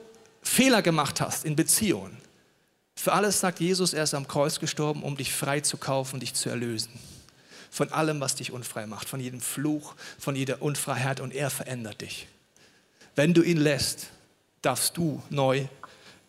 Fehler 0.43 0.83
gemacht 0.83 1.21
hast 1.21 1.45
in 1.45 1.55
Beziehungen. 1.55 2.17
Für 2.97 3.13
alles 3.13 3.39
sagt 3.39 3.61
Jesus, 3.61 3.93
er 3.93 4.05
ist 4.05 4.15
am 4.15 4.27
Kreuz 4.27 4.59
gestorben, 4.59 5.05
um 5.05 5.17
dich 5.17 5.33
frei 5.33 5.61
zu 5.61 5.77
kaufen, 5.77 6.19
dich 6.19 6.35
zu 6.35 6.49
erlösen 6.49 6.91
von 7.77 7.93
allem, 7.93 8.21
was 8.21 8.35
dich 8.35 8.53
unfrei 8.53 8.87
macht, 8.87 9.07
von 9.07 9.21
jedem 9.21 9.43
Fluch, 9.43 9.95
von 10.19 10.35
jeder 10.35 10.63
Unfreiheit 10.63 11.21
und 11.21 11.35
er 11.35 11.51
verändert 11.51 12.01
dich. 12.01 12.27
Wenn 13.15 13.35
du 13.35 13.43
ihn 13.43 13.59
lässt, 13.59 14.07
darfst 14.63 14.97
du 14.97 15.23
neu 15.29 15.67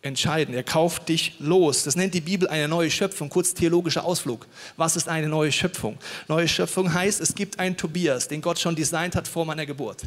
entscheiden. 0.02 0.54
Er 0.54 0.64
kauft 0.64 1.08
dich 1.08 1.36
los. 1.40 1.84
Das 1.84 1.96
nennt 1.96 2.14
die 2.14 2.22
Bibel 2.22 2.50
eine 2.50 2.68
neue 2.68 2.92
Schöpfung, 2.92 3.30
kurz 3.30 3.54
theologischer 3.54 4.04
Ausflug. 4.04 4.46
Was 4.76 4.98
ist 4.98 5.08
eine 5.08 5.30
neue 5.30 5.54
Schöpfung? 5.54 5.98
Neue 6.28 6.50
Schöpfung 6.50 6.94
heißt, 6.94 7.22
es 7.22 7.34
gibt 7.34 7.60
einen 7.60 7.78
Tobias, 7.78 8.28
den 8.28 8.42
Gott 8.42 8.60
schon 8.60 8.76
designt 8.76 9.16
hat 9.16 9.26
vor 9.26 9.46
meiner 9.46 9.66
Geburt. 9.66 10.04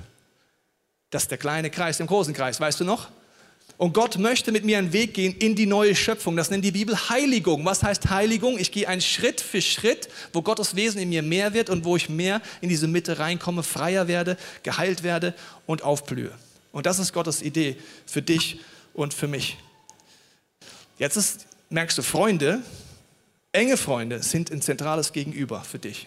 Das 1.09 1.22
ist 1.22 1.31
der 1.31 1.38
kleine 1.38 1.70
Kreis 1.70 2.00
im 2.00 2.07
großen 2.07 2.35
Kreis, 2.35 2.61
weißt 2.61 2.81
du 2.81 2.85
noch? 2.85 3.09
Und 3.81 3.95
Gott 3.95 4.19
möchte 4.19 4.53
mit 4.53 4.66
mir 4.66 4.77
einen 4.77 4.93
Weg 4.93 5.14
gehen 5.14 5.35
in 5.38 5.57
die 5.57 5.64
neue 5.64 5.97
Schöpfung. 5.97 6.37
Das 6.37 6.51
nennt 6.51 6.66
die 6.66 6.71
Bibel 6.71 6.95
Heiligung. 7.09 7.64
Was 7.64 7.83
heißt 7.83 8.11
Heiligung? 8.11 8.59
Ich 8.59 8.73
gehe 8.73 8.87
einen 8.87 9.01
Schritt 9.01 9.40
für 9.40 9.62
Schritt, 9.62 10.11
wo 10.35 10.43
Gottes 10.43 10.77
Wesen 10.77 11.01
in 11.01 11.09
mir 11.09 11.23
mehr 11.23 11.55
wird 11.55 11.71
und 11.71 11.87
wo 11.87 11.97
ich 11.97 12.11
mehr 12.11 12.43
in 12.61 12.69
diese 12.69 12.88
Mitte 12.88 13.19
reinkomme, 13.19 13.62
freier 13.62 14.07
werde, 14.07 14.37
geheilt 14.64 15.03
werde 15.03 15.33
und 15.64 15.83
aufblühe. 15.83 16.31
Und 16.73 16.85
das 16.85 16.99
ist 16.99 17.14
Gottes 17.14 17.40
Idee 17.40 17.75
für 18.05 18.21
dich 18.21 18.61
und 18.93 19.14
für 19.14 19.29
mich. 19.29 19.57
Jetzt 20.99 21.16
ist, 21.16 21.47
merkst 21.71 21.97
du, 21.97 22.03
Freunde, 22.03 22.61
enge 23.53 23.79
Freunde 23.79 24.23
sind 24.23 24.53
ein 24.53 24.61
zentrales 24.61 25.14
Gegenüber 25.14 25.62
für 25.62 25.79
dich. 25.79 26.07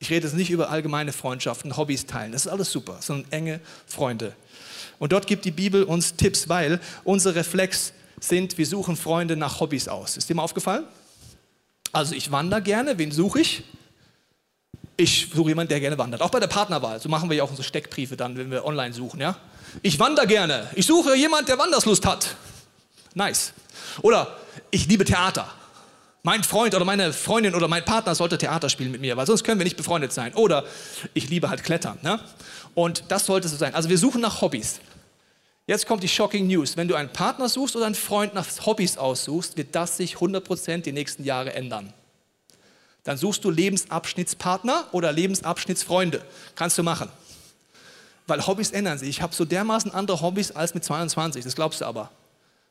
Ich 0.00 0.10
rede 0.10 0.26
jetzt 0.26 0.34
nicht 0.36 0.50
über 0.50 0.70
allgemeine 0.70 1.12
Freundschaften, 1.12 1.76
Hobbys 1.76 2.06
teilen, 2.06 2.32
das 2.32 2.46
ist 2.46 2.52
alles 2.52 2.72
super, 2.72 2.98
sondern 3.00 3.30
enge 3.30 3.60
Freunde. 3.86 4.34
Und 4.98 5.12
dort 5.12 5.26
gibt 5.26 5.44
die 5.44 5.50
Bibel 5.50 5.82
uns 5.84 6.16
Tipps, 6.16 6.48
weil 6.48 6.80
unser 7.04 7.34
Reflex 7.34 7.92
sind, 8.20 8.56
wir 8.58 8.66
suchen 8.66 8.96
Freunde 8.96 9.36
nach 9.36 9.60
Hobbys 9.60 9.88
aus. 9.88 10.16
Ist 10.16 10.28
dir 10.28 10.34
mal 10.34 10.42
aufgefallen? 10.42 10.84
Also 11.92 12.14
ich 12.14 12.30
wandere 12.30 12.62
gerne, 12.62 12.98
wen 12.98 13.12
suche 13.12 13.40
ich? 13.40 13.62
Ich 14.96 15.28
suche 15.34 15.50
jemanden, 15.50 15.68
der 15.68 15.80
gerne 15.80 15.98
wandert. 15.98 16.22
Auch 16.22 16.30
bei 16.30 16.40
der 16.40 16.46
Partnerwahl. 16.46 17.00
So 17.00 17.08
machen 17.08 17.28
wir 17.28 17.36
ja 17.36 17.42
auch 17.42 17.50
unsere 17.50 17.66
Steckbriefe 17.66 18.16
dann, 18.16 18.36
wenn 18.36 18.50
wir 18.50 18.64
online 18.64 18.94
suchen. 18.94 19.20
Ja? 19.20 19.36
Ich 19.82 19.98
wandere 19.98 20.26
gerne. 20.26 20.68
Ich 20.74 20.86
suche 20.86 21.14
jemanden, 21.14 21.46
der 21.46 21.58
Wanderslust 21.58 22.06
hat. 22.06 22.36
Nice. 23.14 23.52
Oder 24.02 24.36
ich 24.70 24.86
liebe 24.86 25.04
Theater. 25.04 25.52
Mein 26.26 26.42
Freund 26.42 26.74
oder 26.74 26.84
meine 26.84 27.12
Freundin 27.12 27.54
oder 27.54 27.68
mein 27.68 27.84
Partner 27.84 28.16
sollte 28.16 28.36
Theater 28.36 28.68
spielen 28.68 28.90
mit 28.90 29.00
mir, 29.00 29.16
weil 29.16 29.28
sonst 29.28 29.44
können 29.44 29.60
wir 29.60 29.64
nicht 29.64 29.76
befreundet 29.76 30.12
sein. 30.12 30.34
Oder 30.34 30.64
ich 31.14 31.28
liebe 31.28 31.48
halt 31.48 31.62
Klettern. 31.62 32.00
Ne? 32.02 32.18
Und 32.74 33.04
das 33.10 33.26
sollte 33.26 33.46
so 33.46 33.56
sein. 33.56 33.76
Also 33.76 33.88
wir 33.88 33.96
suchen 33.96 34.22
nach 34.22 34.40
Hobbys. 34.40 34.80
Jetzt 35.68 35.86
kommt 35.86 36.02
die 36.02 36.08
shocking 36.08 36.48
News. 36.48 36.76
Wenn 36.76 36.88
du 36.88 36.96
einen 36.96 37.12
Partner 37.12 37.48
suchst 37.48 37.76
oder 37.76 37.86
einen 37.86 37.94
Freund 37.94 38.34
nach 38.34 38.44
Hobbys 38.66 38.98
aussuchst, 38.98 39.56
wird 39.56 39.72
das 39.76 39.98
sich 39.98 40.16
100% 40.16 40.78
die 40.78 40.90
nächsten 40.90 41.22
Jahre 41.22 41.54
ändern. 41.54 41.92
Dann 43.04 43.16
suchst 43.16 43.44
du 43.44 43.50
Lebensabschnittspartner 43.50 44.88
oder 44.90 45.12
Lebensabschnittsfreunde. 45.12 46.24
Kannst 46.56 46.76
du 46.76 46.82
machen. 46.82 47.08
Weil 48.26 48.44
Hobbys 48.44 48.72
ändern 48.72 48.98
sich. 48.98 49.10
Ich 49.10 49.22
habe 49.22 49.32
so 49.32 49.44
dermaßen 49.44 49.94
andere 49.94 50.20
Hobbys 50.22 50.50
als 50.50 50.74
mit 50.74 50.82
22, 50.82 51.44
das 51.44 51.54
glaubst 51.54 51.82
du 51.82 51.84
aber. 51.84 52.10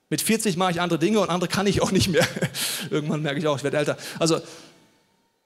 Mit 0.10 0.22
40 0.22 0.56
mache 0.58 0.72
ich 0.72 0.82
andere 0.82 1.00
Dinge 1.00 1.20
und 1.20 1.30
andere 1.30 1.50
kann 1.50 1.66
ich 1.68 1.82
auch 1.82 1.92
nicht 1.92 2.10
mehr. 2.10 2.28
Irgendwann 2.90 3.22
merke 3.22 3.40
ich 3.40 3.48
auch, 3.48 3.58
ich 3.58 3.64
werde 3.64 3.78
älter. 3.78 3.98
Also 4.20 4.42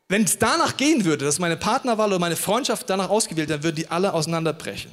wenn 0.10 0.24
es 0.24 0.38
danach 0.38 0.76
gehen 0.76 1.06
würde, 1.06 1.26
dass 1.26 1.40
meine 1.40 1.56
Partnerwahl 1.56 2.10
oder 2.10 2.20
meine 2.20 2.36
Freundschaft 2.36 2.90
danach 2.90 3.10
ausgewählt, 3.10 3.50
dann 3.50 3.64
würden 3.64 3.76
die 3.76 3.88
alle 3.88 4.12
auseinanderbrechen. 4.14 4.92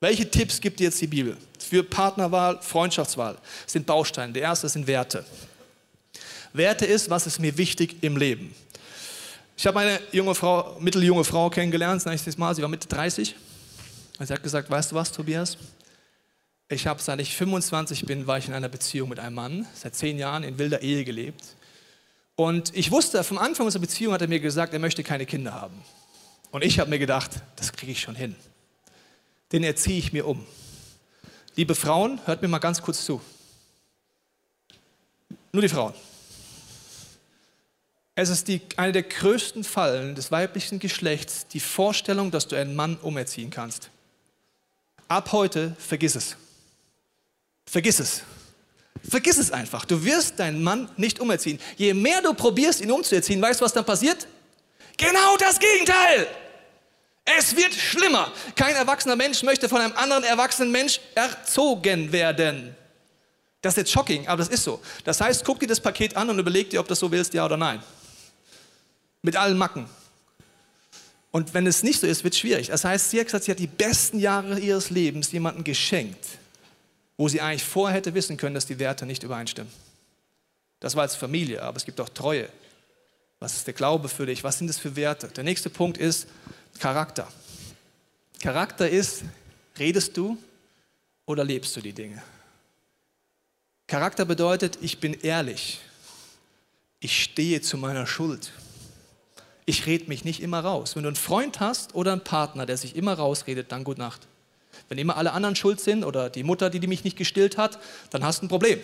Welche 0.00 0.30
Tipps 0.30 0.60
gibt 0.60 0.80
dir 0.80 0.84
jetzt 0.84 1.00
die 1.00 1.06
Bibel 1.06 1.36
für 1.58 1.82
Partnerwahl, 1.82 2.58
Freundschaftswahl? 2.62 3.36
Das 3.64 3.72
sind 3.72 3.84
Bausteine. 3.84 4.32
Der 4.32 4.42
erste 4.42 4.68
sind 4.68 4.86
Werte. 4.86 5.24
Werte 6.52 6.86
ist, 6.86 7.10
was 7.10 7.26
ist 7.26 7.40
mir 7.40 7.56
wichtig 7.58 7.96
im 8.02 8.16
Leben. 8.16 8.54
Ich 9.56 9.66
habe 9.66 9.80
eine 9.80 10.00
junge 10.12 10.34
Frau, 10.34 10.76
mitteljunge 10.80 11.24
Frau 11.24 11.50
kennengelernt, 11.50 12.04
nächstes 12.06 12.36
Mal, 12.38 12.54
sie 12.54 12.62
war 12.62 12.68
Mitte 12.68 12.88
30. 12.88 13.34
Und 14.18 14.26
sie 14.26 14.32
hat 14.32 14.42
gesagt, 14.42 14.70
weißt 14.70 14.92
du 14.92 14.96
was, 14.96 15.12
Tobias? 15.12 15.56
Ich 16.72 16.86
habe, 16.86 17.02
seit 17.02 17.20
ich 17.20 17.36
25 17.36 18.06
bin, 18.06 18.26
war 18.26 18.38
ich 18.38 18.48
in 18.48 18.54
einer 18.54 18.70
Beziehung 18.70 19.10
mit 19.10 19.18
einem 19.18 19.34
Mann, 19.34 19.66
seit 19.74 19.94
zehn 19.94 20.18
Jahren 20.18 20.42
in 20.42 20.58
wilder 20.58 20.80
Ehe 20.80 21.04
gelebt. 21.04 21.44
Und 22.34 22.74
ich 22.74 22.90
wusste, 22.90 23.22
vom 23.24 23.36
Anfang 23.36 23.66
unserer 23.66 23.82
Beziehung 23.82 24.14
hat 24.14 24.22
er 24.22 24.28
mir 24.28 24.40
gesagt, 24.40 24.72
er 24.72 24.78
möchte 24.78 25.04
keine 25.04 25.26
Kinder 25.26 25.52
haben. 25.52 25.74
Und 26.50 26.64
ich 26.64 26.80
habe 26.80 26.88
mir 26.88 26.98
gedacht, 26.98 27.30
das 27.56 27.72
kriege 27.72 27.92
ich 27.92 28.00
schon 28.00 28.14
hin. 28.14 28.34
Den 29.52 29.64
erziehe 29.64 29.98
ich 29.98 30.14
mir 30.14 30.26
um. 30.26 30.46
Liebe 31.56 31.74
Frauen, 31.74 32.18
hört 32.24 32.40
mir 32.40 32.48
mal 32.48 32.58
ganz 32.58 32.80
kurz 32.80 33.04
zu. 33.04 33.20
Nur 35.52 35.60
die 35.60 35.68
Frauen. 35.68 35.92
Es 38.14 38.30
ist 38.30 38.48
die, 38.48 38.62
eine 38.78 38.92
der 38.92 39.02
größten 39.02 39.62
Fallen 39.62 40.14
des 40.14 40.32
weiblichen 40.32 40.78
Geschlechts, 40.78 41.46
die 41.48 41.60
Vorstellung, 41.60 42.30
dass 42.30 42.48
du 42.48 42.56
einen 42.56 42.74
Mann 42.74 42.96
umerziehen 42.96 43.50
kannst. 43.50 43.90
Ab 45.08 45.32
heute 45.32 45.76
vergiss 45.78 46.14
es. 46.14 46.38
Vergiss 47.66 48.00
es. 48.00 48.22
Vergiss 49.08 49.38
es 49.38 49.50
einfach. 49.50 49.84
Du 49.84 50.04
wirst 50.04 50.38
deinen 50.38 50.62
Mann 50.62 50.88
nicht 50.96 51.20
umerziehen. 51.20 51.58
Je 51.76 51.92
mehr 51.94 52.22
du 52.22 52.34
probierst, 52.34 52.80
ihn 52.80 52.90
umzuerziehen, 52.90 53.40
weißt 53.42 53.60
du, 53.60 53.64
was 53.64 53.72
dann 53.72 53.84
passiert? 53.84 54.26
Genau 54.96 55.36
das 55.38 55.58
Gegenteil. 55.58 56.26
Es 57.24 57.56
wird 57.56 57.72
schlimmer. 57.72 58.32
Kein 58.56 58.74
erwachsener 58.74 59.16
Mensch 59.16 59.42
möchte 59.42 59.68
von 59.68 59.80
einem 59.80 59.96
anderen 59.96 60.24
erwachsenen 60.24 60.70
Mensch 60.70 61.00
erzogen 61.14 62.12
werden. 62.12 62.76
Das 63.60 63.74
ist 63.74 63.78
jetzt 63.78 63.92
shocking, 63.92 64.26
aber 64.26 64.38
das 64.38 64.48
ist 64.48 64.64
so. 64.64 64.80
Das 65.04 65.20
heißt, 65.20 65.44
guck 65.44 65.60
dir 65.60 65.68
das 65.68 65.80
Paket 65.80 66.16
an 66.16 66.28
und 66.30 66.38
überleg 66.38 66.70
dir, 66.70 66.80
ob 66.80 66.88
das 66.88 66.98
so 66.98 67.10
willst, 67.10 67.32
ja 67.32 67.44
oder 67.44 67.56
nein. 67.56 67.82
Mit 69.22 69.36
allen 69.36 69.56
Macken. 69.56 69.88
Und 71.30 71.54
wenn 71.54 71.66
es 71.66 71.82
nicht 71.82 72.00
so 72.00 72.06
ist, 72.06 72.24
wird 72.24 72.34
es 72.34 72.40
schwierig. 72.40 72.68
Das 72.68 72.84
heißt, 72.84 73.10
sie 73.10 73.20
hat 73.20 73.26
gesagt, 73.26 73.44
sie 73.44 73.52
hat 73.52 73.58
die 73.58 73.68
besten 73.68 74.18
Jahre 74.18 74.58
ihres 74.58 74.90
Lebens 74.90 75.30
jemandem 75.30 75.64
geschenkt 75.64 76.41
wo 77.22 77.28
sie 77.28 77.40
eigentlich 77.40 77.62
vorher 77.62 77.98
hätte 77.98 78.14
wissen 78.14 78.36
können, 78.36 78.56
dass 78.56 78.66
die 78.66 78.80
Werte 78.80 79.06
nicht 79.06 79.22
übereinstimmen. 79.22 79.72
Das 80.80 80.96
war 80.96 81.02
als 81.02 81.14
Familie, 81.14 81.62
aber 81.62 81.76
es 81.76 81.84
gibt 81.84 82.00
auch 82.00 82.08
Treue. 82.08 82.48
Was 83.38 83.54
ist 83.54 83.68
der 83.68 83.74
Glaube 83.74 84.08
für 84.08 84.26
dich? 84.26 84.42
Was 84.42 84.58
sind 84.58 84.66
das 84.66 84.76
für 84.76 84.96
Werte? 84.96 85.28
Der 85.28 85.44
nächste 85.44 85.70
Punkt 85.70 85.98
ist 85.98 86.26
Charakter. 86.80 87.28
Charakter 88.40 88.90
ist, 88.90 89.22
redest 89.78 90.16
du 90.16 90.36
oder 91.24 91.44
lebst 91.44 91.76
du 91.76 91.80
die 91.80 91.92
Dinge? 91.92 92.20
Charakter 93.86 94.24
bedeutet, 94.24 94.78
ich 94.80 94.98
bin 94.98 95.14
ehrlich. 95.14 95.78
Ich 96.98 97.22
stehe 97.22 97.60
zu 97.60 97.76
meiner 97.76 98.08
Schuld. 98.08 98.50
Ich 99.64 99.86
rede 99.86 100.08
mich 100.08 100.24
nicht 100.24 100.42
immer 100.42 100.58
raus. 100.58 100.96
Wenn 100.96 101.04
du 101.04 101.08
einen 101.10 101.14
Freund 101.14 101.60
hast 101.60 101.94
oder 101.94 102.10
einen 102.10 102.24
Partner, 102.24 102.66
der 102.66 102.78
sich 102.78 102.96
immer 102.96 103.14
rausredet, 103.14 103.70
dann 103.70 103.84
gut 103.84 103.98
Nacht. 103.98 104.26
Wenn 104.88 104.98
immer 104.98 105.16
alle 105.16 105.32
anderen 105.32 105.56
schuld 105.56 105.80
sind 105.80 106.04
oder 106.04 106.30
die 106.30 106.42
Mutter, 106.42 106.70
die, 106.70 106.86
mich 106.86 107.04
nicht 107.04 107.16
gestillt 107.16 107.56
hat, 107.56 107.78
dann 108.10 108.24
hast 108.24 108.42
du 108.42 108.46
ein 108.46 108.48
Problem. 108.48 108.80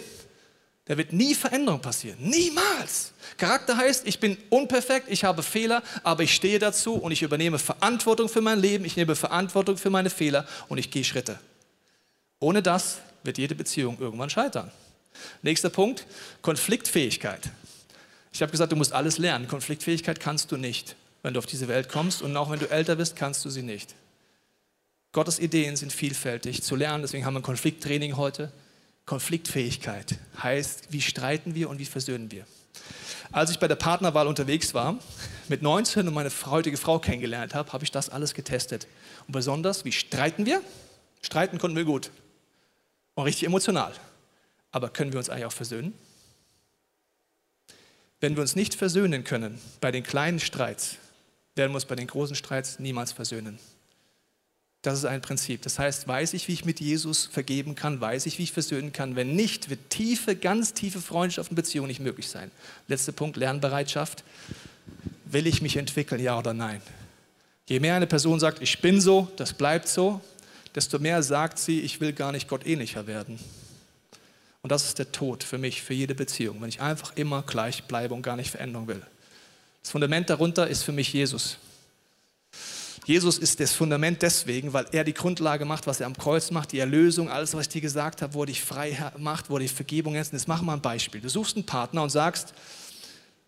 Da 0.87 0.96
wird 0.96 1.12
nie 1.12 1.35
Veränderung 1.35 1.81
passieren. 1.81 2.18
Niemals. 2.18 3.12
Charakter 3.37 3.77
heißt, 3.77 4.07
ich 4.07 4.20
bin 4.20 4.38
unperfekt, 4.48 5.09
ich 5.11 5.22
habe 5.22 5.42
Fehler, 5.42 5.83
aber 6.03 6.22
ich 6.22 6.35
stehe 6.35 6.59
dazu 6.59 6.94
und 6.94 7.12
ich 7.12 7.22
übernehme 7.22 7.59
Verantwortung 7.59 8.31
für 8.31 8.40
mein 8.40 8.59
Leben, 8.59 8.87
ich 8.87 8.96
nehme 8.96 9.14
Verantwortung 9.14 9.77
für 9.77 9.90
meine 9.90 10.09
Fehler 10.09 10.46
und 10.68 10.79
ich 10.79 10.90
gehe 10.90 11.05
Schritte. 11.05 11.38
Ohne 12.40 12.62
das 12.62 12.98
wird 13.22 13.37
jede 13.37 13.55
Beziehung 13.55 13.98
irgendwann 14.01 14.31
scheitern. 14.31 14.70
Nächster 15.42 15.68
Punkt, 15.68 16.07
Konfliktfähigkeit. 16.40 17.51
Ich 18.33 18.40
habe 18.40 18.53
gesagt, 18.53 18.72
du 18.72 18.77
musst 18.77 18.92
alles 18.92 19.18
lernen. 19.18 19.48
Konfliktfähigkeit 19.48 20.20
kannst 20.20 20.53
du 20.53 20.57
nicht, 20.57 20.96
wenn 21.22 21.35
du 21.35 21.38
auf 21.38 21.46
diese 21.46 21.68
Welt 21.68 21.88
kommst 21.88 22.22
und 22.22 22.37
auch 22.37 22.51
wenn 22.51 22.61
du 22.61 22.70
älter 22.70 22.96
bist, 22.96 23.16
kannst 23.16 23.44
du 23.44 23.51
sie 23.51 23.62
nicht. 23.62 23.94
Gottes 25.18 25.40
Ideen 25.40 25.74
sind 25.74 25.92
vielfältig 25.92 26.62
zu 26.62 26.76
lernen, 26.76 27.02
deswegen 27.02 27.26
haben 27.26 27.35
wir 27.35 27.40
ein 27.40 27.42
Konflikttraining 27.42 28.16
heute. 28.16 28.52
Konfliktfähigkeit 29.04 30.16
heißt, 30.40 30.92
wie 30.92 31.00
streiten 31.00 31.57
wir 31.57 31.68
und 31.68 31.81
wie 31.81 31.87
versöhnen 31.87 32.31
wir. 32.31 32.46
Als 33.33 33.50
ich 33.50 33.59
bei 33.59 33.66
der 33.66 33.74
Partnerwahl 33.74 34.28
unterwegs 34.28 34.74
war, 34.74 34.96
mit 35.48 35.61
19 35.61 36.07
und 36.07 36.14
meine 36.14 36.31
heutige 36.46 36.76
Frau 36.76 37.00
kennengelernt 37.00 37.57
habe, 37.57 37.72
habe 37.72 37.83
ich 37.83 37.90
das 37.90 38.11
alles 38.11 38.33
getestet. 38.33 38.87
Und 39.26 39.33
besonders, 39.33 39.85
wie 39.85 39.90
streiten 39.90 40.46
wir? 40.46 40.62
Streiten 41.20 41.59
konnten 41.59 41.76
wir 41.76 41.85
gut 41.85 42.12
und 43.16 43.24
richtig 43.24 43.48
emotional. 43.48 43.94
Aber 44.70 44.88
können 44.88 45.11
wir 45.11 45.18
uns 45.18 45.31
eigentlich 45.31 45.46
auch 45.46 45.52
versöhnen? 45.52 45.94
Wenn 48.20 48.37
wir 48.37 48.42
uns 48.42 48.54
nicht 48.54 48.76
versöhnen 48.76 49.24
können 49.24 49.61
bei 49.81 49.90
den 49.90 50.04
kleinen 50.04 50.38
Streits, 50.38 50.94
werden 51.57 51.72
wir 51.72 51.74
uns 51.74 51.87
bei 51.87 51.96
den 51.96 52.07
großen 52.07 52.37
Streits 52.37 52.78
niemals 52.78 53.11
versöhnen. 53.11 53.59
Das 54.82 54.98
ist 54.98 55.04
ein 55.04 55.20
Prinzip. 55.20 55.62
Das 55.62 55.78
heißt, 55.78 56.06
weiß 56.06 56.34
ich, 56.34 56.46
wie 56.46 56.52
ich 56.52 56.64
mit 56.64 56.80
Jesus 56.80 57.26
vergeben 57.26 57.74
kann, 57.74 58.00
weiß 58.00 58.26
ich, 58.26 58.38
wie 58.38 58.44
ich 58.44 58.52
versöhnen 58.52 58.92
kann. 58.92 59.16
Wenn 59.16 59.34
nicht, 59.34 59.70
wird 59.70 59.90
tiefe, 59.90 60.36
ganz 60.36 60.72
tiefe 60.72 61.00
Freundschaft 61.00 61.50
und 61.50 61.56
Beziehung 61.56 61.88
nicht 61.88 62.00
möglich 62.00 62.28
sein. 62.28 62.50
Letzter 62.86 63.12
Punkt, 63.12 63.36
Lernbereitschaft. 63.36 64.22
Will 65.24 65.46
ich 65.46 65.62
mich 65.62 65.76
entwickeln, 65.76 66.22
ja 66.22 66.38
oder 66.38 66.54
nein? 66.54 66.80
Je 67.66 67.80
mehr 67.80 67.96
eine 67.96 68.06
Person 68.06 68.40
sagt, 68.40 68.62
ich 68.62 68.80
bin 68.80 69.00
so, 69.00 69.30
das 69.36 69.52
bleibt 69.52 69.88
so, 69.88 70.20
desto 70.74 70.98
mehr 70.98 71.22
sagt 71.22 71.58
sie, 71.58 71.80
ich 71.80 72.00
will 72.00 72.12
gar 72.12 72.32
nicht 72.32 72.48
Gott 72.48 72.64
ähnlicher 72.64 73.06
werden. 73.06 73.38
Und 74.62 74.72
das 74.72 74.84
ist 74.84 74.98
der 74.98 75.12
Tod 75.12 75.44
für 75.44 75.58
mich, 75.58 75.82
für 75.82 75.94
jede 75.94 76.14
Beziehung, 76.14 76.60
wenn 76.60 76.68
ich 76.68 76.80
einfach 76.80 77.12
immer 77.16 77.42
gleich 77.42 77.84
bleibe 77.84 78.14
und 78.14 78.22
gar 78.22 78.36
nicht 78.36 78.50
Veränderung 78.50 78.86
will. 78.86 79.02
Das 79.82 79.90
Fundament 79.90 80.30
darunter 80.30 80.68
ist 80.68 80.82
für 80.82 80.92
mich 80.92 81.12
Jesus. 81.12 81.58
Jesus 83.09 83.38
ist 83.38 83.59
das 83.59 83.73
Fundament 83.73 84.21
deswegen, 84.21 84.75
weil 84.75 84.85
er 84.92 85.03
die 85.03 85.14
Grundlage 85.14 85.64
macht, 85.64 85.87
was 85.87 85.99
er 85.99 86.05
am 86.05 86.14
Kreuz 86.14 86.51
macht, 86.51 86.73
die 86.73 86.79
Erlösung, 86.79 87.31
alles, 87.31 87.55
was 87.55 87.62
ich 87.62 87.68
dir 87.71 87.81
gesagt 87.81 88.21
habe, 88.21 88.35
wo 88.35 88.42
er 88.42 88.47
dich 88.49 88.62
frei 88.62 89.11
macht, 89.16 89.47
er 89.49 89.59
die 89.61 89.68
Vergebung 89.68 90.14
ist. 90.14 90.35
Jetzt 90.35 90.47
mach 90.47 90.61
mal 90.61 90.75
ein 90.75 90.83
Beispiel. 90.83 91.23
Du 91.23 91.31
suchst 91.31 91.57
einen 91.57 91.64
Partner 91.64 92.03
und 92.03 92.11
sagst, 92.11 92.53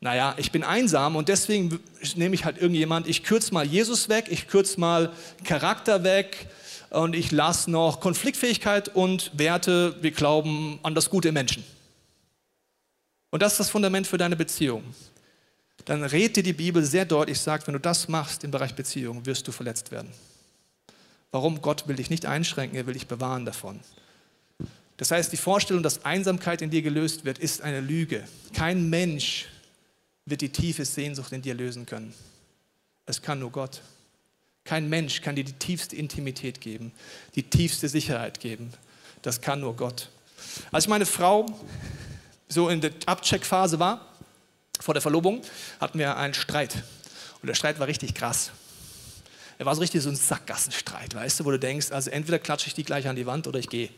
naja, 0.00 0.34
ich 0.38 0.50
bin 0.50 0.64
einsam 0.64 1.14
und 1.14 1.28
deswegen 1.28 1.78
nehme 2.14 2.34
ich 2.34 2.46
halt 2.46 2.56
irgendjemand, 2.56 3.06
ich 3.06 3.22
kürze 3.22 3.52
mal 3.52 3.66
Jesus 3.66 4.08
weg, 4.08 4.28
ich 4.30 4.48
kürze 4.48 4.80
mal 4.80 5.12
Charakter 5.44 6.04
weg 6.04 6.46
und 6.88 7.14
ich 7.14 7.30
lasse 7.30 7.70
noch 7.70 8.00
Konfliktfähigkeit 8.00 8.88
und 8.88 9.30
Werte, 9.34 9.94
wir 10.00 10.12
glauben 10.12 10.78
an 10.82 10.94
das 10.94 11.10
Gute 11.10 11.28
im 11.28 11.34
Menschen. 11.34 11.62
Und 13.28 13.42
das 13.42 13.52
ist 13.52 13.60
das 13.60 13.68
Fundament 13.68 14.06
für 14.06 14.16
deine 14.16 14.36
Beziehung 14.36 14.84
dann 15.84 16.04
rät 16.04 16.36
dir 16.36 16.42
die 16.42 16.52
Bibel 16.52 16.84
sehr 16.84 17.04
deutlich, 17.04 17.40
sagt, 17.40 17.66
wenn 17.66 17.74
du 17.74 17.80
das 17.80 18.08
machst 18.08 18.44
im 18.44 18.50
Bereich 18.50 18.74
Beziehung, 18.74 19.26
wirst 19.26 19.46
du 19.48 19.52
verletzt 19.52 19.90
werden. 19.90 20.10
Warum? 21.30 21.62
Gott 21.62 21.86
will 21.88 21.96
dich 21.96 22.10
nicht 22.10 22.26
einschränken, 22.26 22.76
er 22.76 22.86
will 22.86 22.94
dich 22.94 23.06
bewahren 23.06 23.44
davon. 23.44 23.80
Das 24.96 25.10
heißt, 25.10 25.32
die 25.32 25.38
Vorstellung, 25.38 25.82
dass 25.82 26.04
Einsamkeit 26.04 26.60
in 26.60 26.70
dir 26.70 26.82
gelöst 26.82 27.24
wird, 27.24 27.38
ist 27.38 27.62
eine 27.62 27.80
Lüge. 27.80 28.26
Kein 28.52 28.90
Mensch 28.90 29.46
wird 30.26 30.42
die 30.42 30.50
tiefe 30.50 30.84
Sehnsucht 30.84 31.32
in 31.32 31.40
dir 31.40 31.54
lösen 31.54 31.86
können. 31.86 32.12
Es 33.06 33.22
kann 33.22 33.38
nur 33.38 33.50
Gott. 33.50 33.80
Kein 34.64 34.88
Mensch 34.88 35.22
kann 35.22 35.36
dir 35.36 35.44
die 35.44 35.54
tiefste 35.54 35.96
Intimität 35.96 36.60
geben, 36.60 36.92
die 37.34 37.42
tiefste 37.42 37.88
Sicherheit 37.88 38.40
geben. 38.40 38.72
Das 39.22 39.40
kann 39.40 39.60
nur 39.60 39.74
Gott. 39.74 40.10
Als 40.70 40.86
meine 40.86 41.06
Frau 41.06 41.46
so 42.48 42.68
in 42.68 42.80
der 42.80 42.92
Abcheckphase 43.06 43.78
war, 43.78 44.09
vor 44.80 44.94
der 44.94 45.00
Verlobung 45.00 45.42
hatten 45.80 45.98
wir 45.98 46.16
einen 46.16 46.34
Streit. 46.34 46.74
Und 47.42 47.46
der 47.46 47.54
Streit 47.54 47.78
war 47.78 47.86
richtig 47.86 48.14
krass. 48.14 48.50
Er 49.58 49.66
war 49.66 49.74
so 49.74 49.82
richtig 49.82 50.02
so 50.02 50.08
ein 50.08 50.16
Sackgassenstreit, 50.16 51.14
weißt 51.14 51.40
du, 51.40 51.44
wo 51.44 51.50
du 51.50 51.58
denkst, 51.58 51.92
also 51.92 52.10
entweder 52.10 52.38
klatsche 52.38 52.68
ich 52.68 52.74
die 52.74 52.82
gleich 52.82 53.06
an 53.06 53.16
die 53.16 53.26
Wand 53.26 53.46
oder 53.46 53.58
ich 53.58 53.68
gehe. 53.68 53.90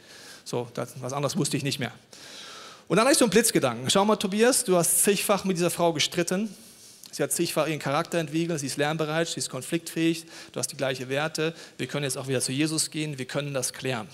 So, 0.45 0.69
das, 0.75 0.95
was 1.01 1.13
anderes 1.13 1.37
wusste 1.37 1.57
ich 1.57 1.63
nicht 1.63 1.79
mehr. 1.79 1.93
Und 2.89 2.97
dann 2.97 3.05
hatte 3.05 3.13
ich 3.13 3.19
so 3.19 3.25
einen 3.25 3.31
Blitzgedanken. 3.31 3.89
Schau 3.89 4.05
mal, 4.05 4.17
Tobias, 4.17 4.65
du 4.65 4.77
hast 4.77 5.05
zigfach 5.05 5.45
mit 5.45 5.57
dieser 5.57 5.71
Frau 5.71 5.93
gestritten. 5.93 6.53
Sie 7.13 7.23
hat 7.23 7.31
zigfach 7.31 7.69
ihren 7.69 7.79
Charakter 7.79 8.19
entwickelt, 8.19 8.59
sie 8.59 8.67
ist 8.67 8.77
lernbereit, 8.77 9.29
sie 9.29 9.39
ist 9.39 9.51
konfliktfähig, 9.51 10.27
du 10.51 10.59
hast 10.59 10.69
die 10.69 10.77
gleichen 10.77 11.09
Werte. 11.09 11.55
Wir 11.79 11.87
können 11.87 12.05
jetzt 12.05 12.19
auch 12.19 12.27
wieder 12.27 12.41
zu 12.41 12.51
Jesus 12.53 12.91
gehen, 12.91 13.19
wir 13.19 13.27
können 13.27 13.55
das 13.55 13.73
klären. 13.73 14.09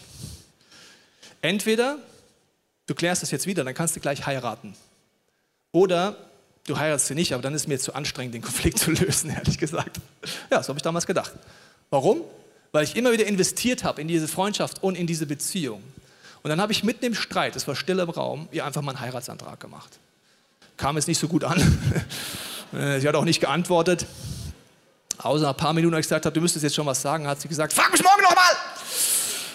Entweder 1.40 1.98
du 2.86 2.94
klärst 2.94 3.22
es 3.22 3.30
jetzt 3.30 3.46
wieder, 3.46 3.64
dann 3.64 3.74
kannst 3.74 3.96
du 3.96 4.00
gleich 4.00 4.26
heiraten. 4.26 4.74
Oder 5.72 6.27
du 6.68 6.78
heiratest 6.78 7.06
sie 7.08 7.14
nicht, 7.14 7.32
aber 7.32 7.42
dann 7.42 7.54
ist 7.54 7.68
mir 7.68 7.78
zu 7.78 7.94
anstrengend, 7.94 8.34
den 8.34 8.42
Konflikt 8.42 8.78
zu 8.78 8.90
lösen, 8.90 9.30
ehrlich 9.36 9.58
gesagt. 9.58 9.98
Ja, 10.50 10.62
so 10.62 10.68
habe 10.68 10.78
ich 10.78 10.82
damals 10.82 11.06
gedacht. 11.06 11.32
Warum? 11.90 12.22
Weil 12.72 12.84
ich 12.84 12.96
immer 12.96 13.12
wieder 13.12 13.26
investiert 13.26 13.84
habe 13.84 14.00
in 14.00 14.08
diese 14.08 14.28
Freundschaft 14.28 14.82
und 14.82 14.96
in 14.96 15.06
diese 15.06 15.26
Beziehung. 15.26 15.82
Und 16.42 16.50
dann 16.50 16.60
habe 16.60 16.72
ich 16.72 16.84
mitten 16.84 17.04
im 17.04 17.14
Streit, 17.14 17.56
es 17.56 17.66
war 17.66 17.74
still 17.74 17.98
im 17.98 18.10
Raum, 18.10 18.48
ihr 18.52 18.64
einfach 18.64 18.82
mal 18.82 18.92
einen 18.92 19.00
Heiratsantrag 19.00 19.58
gemacht. 19.58 19.98
Kam 20.76 20.96
es 20.96 21.06
nicht 21.06 21.18
so 21.18 21.26
gut 21.26 21.44
an. 21.44 21.58
sie 23.00 23.08
hat 23.08 23.14
auch 23.14 23.24
nicht 23.24 23.40
geantwortet. 23.40 24.06
Außer 25.18 25.42
nach 25.42 25.50
ein 25.50 25.56
paar 25.56 25.72
Minuten, 25.72 25.94
als 25.94 26.06
ich 26.06 26.10
gesagt 26.10 26.26
habe, 26.26 26.34
du 26.34 26.40
müsstest 26.40 26.62
jetzt 26.62 26.76
schon 26.76 26.86
was 26.86 27.02
sagen, 27.02 27.26
hat 27.26 27.40
sie 27.40 27.48
gesagt, 27.48 27.72
frag 27.72 27.90
mich 27.90 28.02
morgen 28.04 28.22
nochmal. 28.22 28.52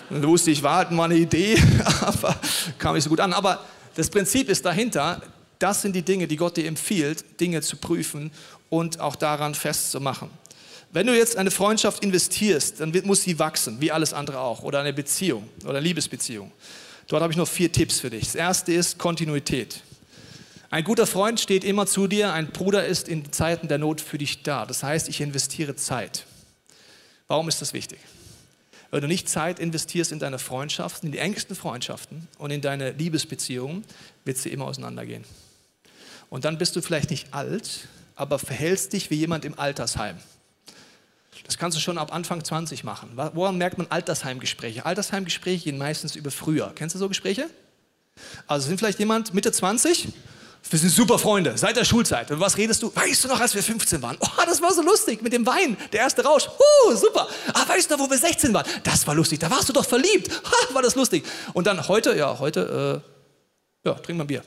Dann 0.09 0.27
wusste 0.27 0.51
ich, 0.51 0.61
war 0.61 0.91
mal 0.91 1.05
eine 1.05 1.15
Idee, 1.15 1.57
aber 2.01 2.35
kam 2.77 2.95
nicht 2.95 3.05
so 3.05 3.09
gut 3.09 3.21
an. 3.21 3.31
Aber 3.31 3.63
das 3.95 4.09
Prinzip 4.09 4.49
ist 4.49 4.65
dahinter, 4.65 5.21
das 5.63 5.81
sind 5.81 5.95
die 5.95 6.01
Dinge, 6.01 6.27
die 6.27 6.35
Gott 6.35 6.57
dir 6.57 6.67
empfiehlt, 6.67 7.39
Dinge 7.39 7.61
zu 7.61 7.77
prüfen 7.77 8.31
und 8.69 8.99
auch 8.99 9.15
daran 9.15 9.55
festzumachen. 9.55 10.29
Wenn 10.91 11.07
du 11.07 11.17
jetzt 11.17 11.37
eine 11.37 11.51
Freundschaft 11.51 12.03
investierst, 12.03 12.81
dann 12.81 12.93
muss 13.05 13.23
sie 13.23 13.39
wachsen, 13.39 13.79
wie 13.79 13.91
alles 13.91 14.13
andere 14.13 14.39
auch, 14.39 14.61
oder 14.61 14.81
eine 14.81 14.91
Beziehung 14.91 15.47
oder 15.63 15.77
eine 15.77 15.79
Liebesbeziehung. 15.79 16.51
Dort 17.07 17.23
habe 17.23 17.31
ich 17.31 17.37
noch 17.37 17.47
vier 17.47 17.71
Tipps 17.71 18.01
für 18.01 18.09
dich. 18.09 18.25
Das 18.25 18.35
erste 18.35 18.73
ist 18.73 18.97
Kontinuität. 18.97 19.81
Ein 20.69 20.83
guter 20.83 21.07
Freund 21.07 21.39
steht 21.39 21.63
immer 21.63 21.87
zu 21.87 22.07
dir, 22.07 22.33
ein 22.33 22.47
Bruder 22.47 22.85
ist 22.85 23.07
in 23.07 23.31
Zeiten 23.31 23.67
der 23.67 23.77
Not 23.77 24.01
für 24.01 24.17
dich 24.17 24.43
da. 24.43 24.65
Das 24.65 24.83
heißt, 24.83 25.07
ich 25.07 25.21
investiere 25.21 25.75
Zeit. 25.75 26.25
Warum 27.27 27.47
ist 27.47 27.61
das 27.61 27.73
wichtig? 27.73 27.99
Weil 28.91 28.99
du 28.99 29.07
nicht 29.07 29.29
Zeit 29.29 29.59
investierst 29.59 30.11
in 30.11 30.19
deine 30.19 30.39
Freundschaften, 30.39 31.07
in 31.07 31.13
die 31.13 31.19
engsten 31.19 31.55
Freundschaften 31.55 32.27
und 32.37 32.51
in 32.51 32.61
deine 32.61 32.91
Liebesbeziehungen, 32.91 33.85
wird 34.25 34.37
sie 34.37 34.49
immer 34.49 34.65
auseinandergehen. 34.65 35.23
Und 36.33 36.45
dann 36.45 36.57
bist 36.57 36.75
du 36.75 36.81
vielleicht 36.81 37.11
nicht 37.11 37.31
alt, 37.31 37.87
aber 38.15 38.39
verhältst 38.39 38.93
dich 38.93 39.11
wie 39.11 39.15
jemand 39.17 39.45
im 39.45 39.59
Altersheim. 39.59 40.17
Das 41.45 41.59
kannst 41.59 41.77
du 41.77 41.79
schon 41.79 41.99
ab 41.99 42.11
Anfang 42.11 42.43
20 42.43 42.83
machen. 42.83 43.11
Woran 43.33 43.59
merkt 43.59 43.77
man 43.77 43.85
Altersheimgespräche? 43.91 44.83
Altersheimgespräche 44.83 45.65
gehen 45.65 45.77
meistens 45.77 46.15
über 46.15 46.31
früher. 46.31 46.71
Kennst 46.73 46.95
du 46.95 46.99
so 46.99 47.07
Gespräche? 47.07 47.51
Also 48.47 48.67
sind 48.67 48.79
vielleicht 48.79 48.97
jemand 48.97 49.35
Mitte 49.35 49.51
20? 49.51 50.07
Wir 50.71 50.79
sind 50.79 50.89
super 50.89 51.19
Freunde, 51.19 51.55
seit 51.55 51.77
der 51.77 51.85
Schulzeit. 51.85 52.31
Und 52.31 52.39
was 52.39 52.57
redest 52.57 52.81
du? 52.81 52.91
Weißt 52.95 53.25
du 53.25 53.27
noch, 53.27 53.39
als 53.39 53.53
wir 53.53 53.61
15 53.61 54.01
waren? 54.01 54.17
Oh, 54.19 54.43
das 54.43 54.59
war 54.59 54.73
so 54.73 54.81
lustig 54.81 55.21
mit 55.21 55.33
dem 55.33 55.45
Wein, 55.45 55.77
der 55.91 55.99
erste 55.99 56.23
Rausch. 56.23 56.47
Uh, 56.47 56.95
super. 56.95 57.27
Ah, 57.53 57.67
weißt 57.67 57.91
du 57.91 57.97
noch, 57.97 58.05
wo 58.05 58.09
wir 58.09 58.17
16 58.17 58.51
waren? 58.55 58.65
Das 58.83 59.05
war 59.05 59.13
lustig. 59.13 59.39
Da 59.39 59.51
warst 59.51 59.69
du 59.69 59.73
doch 59.73 59.85
verliebt. 59.85 60.31
Ha, 60.43 60.73
war 60.73 60.81
das 60.81 60.95
lustig. 60.95 61.25
Und 61.53 61.67
dann 61.67 61.87
heute, 61.87 62.17
ja, 62.17 62.39
heute, 62.39 63.03
äh, 63.85 63.87
ja, 63.87 63.93
trink 63.93 64.17
mal 64.17 64.23
Bier. 64.23 64.43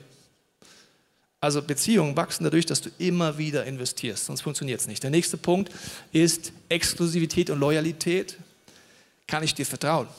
Also 1.47 1.61
Beziehungen 1.61 2.17
wachsen 2.17 2.43
dadurch, 2.43 2.65
dass 2.65 2.81
du 2.81 2.89
immer 2.97 3.37
wieder 3.37 3.63
investierst, 3.63 4.25
sonst 4.25 4.41
funktioniert 4.41 4.81
es 4.81 4.87
nicht. 4.87 5.01
Der 5.01 5.11
nächste 5.11 5.37
Punkt 5.37 5.71
ist 6.11 6.51
Exklusivität 6.67 7.49
und 7.49 7.61
Loyalität. 7.61 8.35
Kann 9.27 9.43
ich 9.43 9.55
dir 9.55 9.65
vertrauen? 9.65 10.09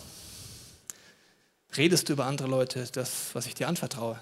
Redest 1.77 2.09
du 2.09 2.14
über 2.14 2.25
andere 2.25 2.49
Leute 2.49 2.88
das, 2.93 3.35
was 3.35 3.45
ich 3.45 3.55
dir 3.55 3.69
anvertraue? 3.69 4.19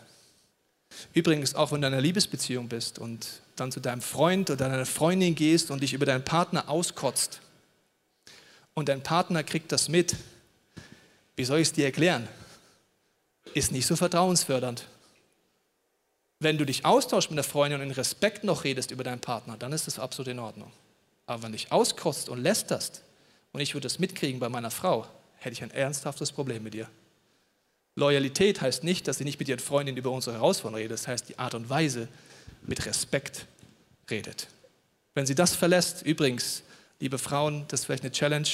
Übrigens, 1.14 1.55
auch 1.55 1.71
wenn 1.71 1.81
du 1.81 1.87
in 1.87 1.92
einer 1.92 2.03
Liebesbeziehung 2.03 2.69
bist 2.69 2.99
und 2.99 3.40
dann 3.55 3.71
zu 3.71 3.79
deinem 3.79 4.03
Freund 4.03 4.51
oder 4.51 4.69
deiner 4.69 4.85
Freundin 4.85 5.37
gehst 5.37 5.71
und 5.71 5.85
dich 5.85 5.92
über 5.92 6.07
deinen 6.07 6.25
Partner 6.25 6.69
auskotzt 6.69 7.40
und 8.75 8.88
dein 8.88 9.05
Partner 9.05 9.45
kriegt 9.45 9.71
das 9.71 9.88
mit, 9.88 10.16
wie 11.37 11.45
soll 11.45 11.61
ich 11.61 11.69
es 11.69 11.73
dir 11.73 11.85
erklären? 11.85 12.27
Ist 13.55 13.71
nicht 13.71 13.87
so 13.87 13.95
vertrauensfördernd. 13.95 14.88
Wenn 16.38 16.59
du 16.59 16.66
dich 16.66 16.85
austauschst 16.85 17.31
mit 17.31 17.38
der 17.38 17.44
Freundin 17.44 17.81
und 17.81 17.87
in 17.87 17.92
Respekt 17.92 18.44
noch 18.44 18.64
redest 18.64 18.90
über 18.90 19.05
deinen 19.05 19.20
Partner, 19.20 19.57
dann 19.57 19.72
ist 19.72 19.87
das 19.87 19.99
absolut 19.99 20.29
in 20.29 20.38
Ordnung. 20.38 20.70
Aber 21.27 21.42
wenn 21.42 21.53
du 21.53 21.59
dich 21.59 21.72
auskotzt 21.72 22.29
und 22.29 22.42
lästerst 22.42 23.03
und 23.53 23.61
ich 23.61 23.75
würde 23.75 23.87
das 23.87 23.99
mitkriegen 23.99 24.38
bei 24.38 24.49
meiner 24.49 24.70
Frau, 24.70 25.07
hätte 25.38 25.55
ich 25.55 25.62
ein 25.62 25.70
ernsthaftes 25.70 26.33
Problem 26.33 26.62
mit 26.62 26.75
ihr. 26.75 26.88
Loyalität 27.94 28.61
heißt 28.61 28.85
nicht, 28.85 29.09
dass 29.09 29.18
sie 29.18 29.25
nicht 29.25 29.38
mit 29.38 29.49
ihren 29.49 29.59
Freundinnen 29.59 29.96
über 29.96 30.11
unsere 30.11 30.37
Herausforderungen 30.37 30.83
redet. 30.83 30.99
Das 30.99 31.09
heißt, 31.09 31.29
die 31.31 31.38
Art 31.38 31.55
und 31.55 31.70
Weise 31.70 32.09
mit 32.62 32.85
Respekt 32.85 33.46
redet. 34.11 34.49
Wenn 35.14 35.25
sie 35.25 35.35
das 35.35 35.55
verlässt, 35.55 36.03
übrigens, 36.03 36.62
liebe 37.01 37.18
Frauen, 37.18 37.64
das 37.68 37.81
ist 37.81 37.87
vielleicht 37.87 38.03
eine 38.03 38.12
Challenge, 38.12 38.49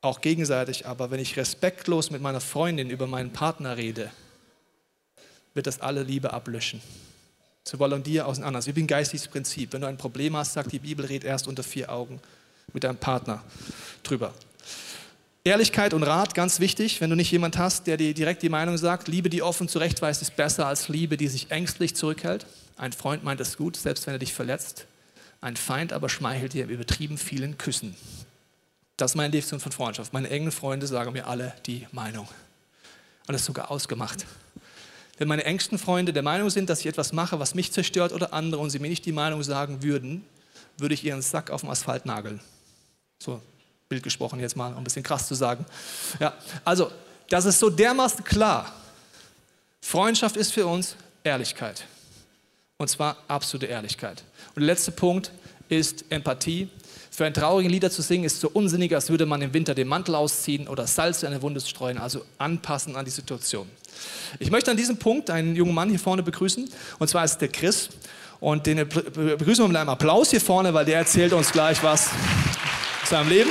auch 0.00 0.20
gegenseitig, 0.22 0.86
aber 0.86 1.10
wenn 1.10 1.20
ich 1.20 1.36
respektlos 1.36 2.10
mit 2.10 2.22
meiner 2.22 2.40
Freundin 2.40 2.88
über 2.88 3.06
meinen 3.06 3.32
Partner 3.32 3.76
rede, 3.76 4.10
wird 5.58 5.66
das 5.66 5.80
alle 5.80 6.04
Liebe 6.04 6.32
ablöschen. 6.32 6.80
Sowohl 7.64 7.92
an 7.92 8.04
dir 8.04 8.26
als 8.26 8.38
auch 8.38 8.42
an 8.42 8.54
anderen. 8.54 8.76
Wie 8.76 8.82
ein 8.82 8.86
geistiges 8.86 9.26
Prinzip. 9.26 9.72
Wenn 9.72 9.80
du 9.80 9.88
ein 9.88 9.98
Problem 9.98 10.36
hast, 10.36 10.52
sagt 10.52 10.70
die 10.70 10.78
Bibel, 10.78 11.04
red 11.04 11.24
erst 11.24 11.48
unter 11.48 11.64
vier 11.64 11.90
Augen 11.90 12.20
mit 12.72 12.84
deinem 12.84 12.96
Partner 12.96 13.42
drüber. 14.04 14.32
Ehrlichkeit 15.42 15.94
und 15.94 16.04
Rat, 16.04 16.36
ganz 16.36 16.60
wichtig, 16.60 17.00
wenn 17.00 17.10
du 17.10 17.16
nicht 17.16 17.32
jemand 17.32 17.58
hast, 17.58 17.88
der 17.88 17.96
dir 17.96 18.14
direkt 18.14 18.42
die 18.42 18.48
Meinung 18.48 18.78
sagt, 18.78 19.08
Liebe, 19.08 19.30
die 19.30 19.42
offen 19.42 19.68
zurechtweist, 19.68 20.22
ist 20.22 20.36
besser 20.36 20.66
als 20.66 20.88
Liebe, 20.88 21.16
die 21.16 21.26
sich 21.26 21.50
ängstlich 21.50 21.96
zurückhält. 21.96 22.46
Ein 22.76 22.92
Freund 22.92 23.24
meint 23.24 23.40
es 23.40 23.56
gut, 23.56 23.76
selbst 23.76 24.06
wenn 24.06 24.14
er 24.14 24.20
dich 24.20 24.32
verletzt. 24.32 24.86
Ein 25.40 25.56
Feind 25.56 25.92
aber 25.92 26.08
schmeichelt 26.08 26.52
dir 26.52 26.68
übertrieben 26.68 27.18
vielen 27.18 27.58
Küssen. 27.58 27.96
Das 28.96 29.12
ist 29.12 29.14
meine 29.16 29.30
Definition 29.30 29.60
von 29.60 29.72
Freundschaft. 29.72 30.12
Meine 30.12 30.30
engen 30.30 30.52
Freunde 30.52 30.86
sagen 30.86 31.12
mir 31.12 31.26
alle 31.26 31.52
die 31.66 31.86
Meinung. 31.90 32.28
Und 33.26 33.32
das 33.32 33.42
ist 33.42 33.46
sogar 33.46 33.70
ausgemacht. 33.70 34.24
Wenn 35.18 35.28
meine 35.28 35.44
engsten 35.44 35.78
Freunde 35.78 36.12
der 36.12 36.22
Meinung 36.22 36.48
sind, 36.48 36.70
dass 36.70 36.80
ich 36.80 36.86
etwas 36.86 37.12
mache, 37.12 37.38
was 37.40 37.54
mich 37.54 37.72
zerstört 37.72 38.12
oder 38.12 38.32
andere 38.32 38.60
und 38.60 38.70
sie 38.70 38.78
mir 38.78 38.88
nicht 38.88 39.04
die 39.04 39.12
Meinung 39.12 39.42
sagen 39.42 39.82
würden, 39.82 40.24
würde 40.78 40.94
ich 40.94 41.04
ihren 41.04 41.22
Sack 41.22 41.50
auf 41.50 41.62
dem 41.62 41.70
Asphalt 41.70 42.06
nageln. 42.06 42.40
So, 43.18 43.42
Bild 43.88 44.02
gesprochen 44.02 44.38
jetzt 44.38 44.56
mal, 44.56 44.72
um 44.72 44.78
ein 44.78 44.84
bisschen 44.84 45.02
krass 45.02 45.26
zu 45.26 45.34
sagen. 45.34 45.66
Ja, 46.20 46.34
also, 46.64 46.90
das 47.28 47.44
ist 47.44 47.58
so 47.58 47.68
dermaßen 47.68 48.24
klar. 48.24 48.72
Freundschaft 49.80 50.36
ist 50.36 50.52
für 50.52 50.66
uns 50.66 50.96
Ehrlichkeit. 51.24 51.84
Und 52.76 52.88
zwar 52.88 53.16
absolute 53.26 53.66
Ehrlichkeit. 53.66 54.22
Und 54.54 54.60
der 54.60 54.66
letzte 54.66 54.92
Punkt 54.92 55.32
ist 55.68 56.04
Empathie. 56.10 56.68
Für 57.10 57.24
einen 57.24 57.34
traurigen 57.34 57.70
Lieder 57.70 57.90
zu 57.90 58.02
singen 58.02 58.24
ist 58.24 58.40
so 58.40 58.48
unsinnig, 58.50 58.94
als 58.94 59.10
würde 59.10 59.26
man 59.26 59.42
im 59.42 59.52
Winter 59.52 59.74
den 59.74 59.88
Mantel 59.88 60.14
ausziehen 60.14 60.68
oder 60.68 60.86
Salz 60.86 61.24
in 61.24 61.28
eine 61.28 61.42
Wunde 61.42 61.60
streuen, 61.60 61.98
also 61.98 62.24
anpassen 62.38 62.94
an 62.94 63.04
die 63.04 63.10
Situation. 63.10 63.68
Ich 64.38 64.50
möchte 64.50 64.70
an 64.70 64.76
diesem 64.76 64.96
Punkt 64.96 65.30
einen 65.30 65.56
jungen 65.56 65.74
Mann 65.74 65.88
hier 65.90 65.98
vorne 65.98 66.22
begrüßen, 66.22 66.68
und 66.98 67.08
zwar 67.08 67.24
ist 67.24 67.38
der 67.38 67.48
Chris. 67.48 67.88
Und 68.40 68.66
den 68.66 68.88
begrüßen 68.88 69.64
wir 69.64 69.68
mit 69.68 69.76
einem 69.76 69.88
Applaus 69.88 70.30
hier 70.30 70.40
vorne, 70.40 70.72
weil 70.72 70.84
der 70.84 70.98
erzählt 70.98 71.32
uns 71.32 71.50
gleich 71.50 71.82
was 71.82 72.04
zu 73.04 73.10
seinem 73.10 73.28
Leben. 73.28 73.50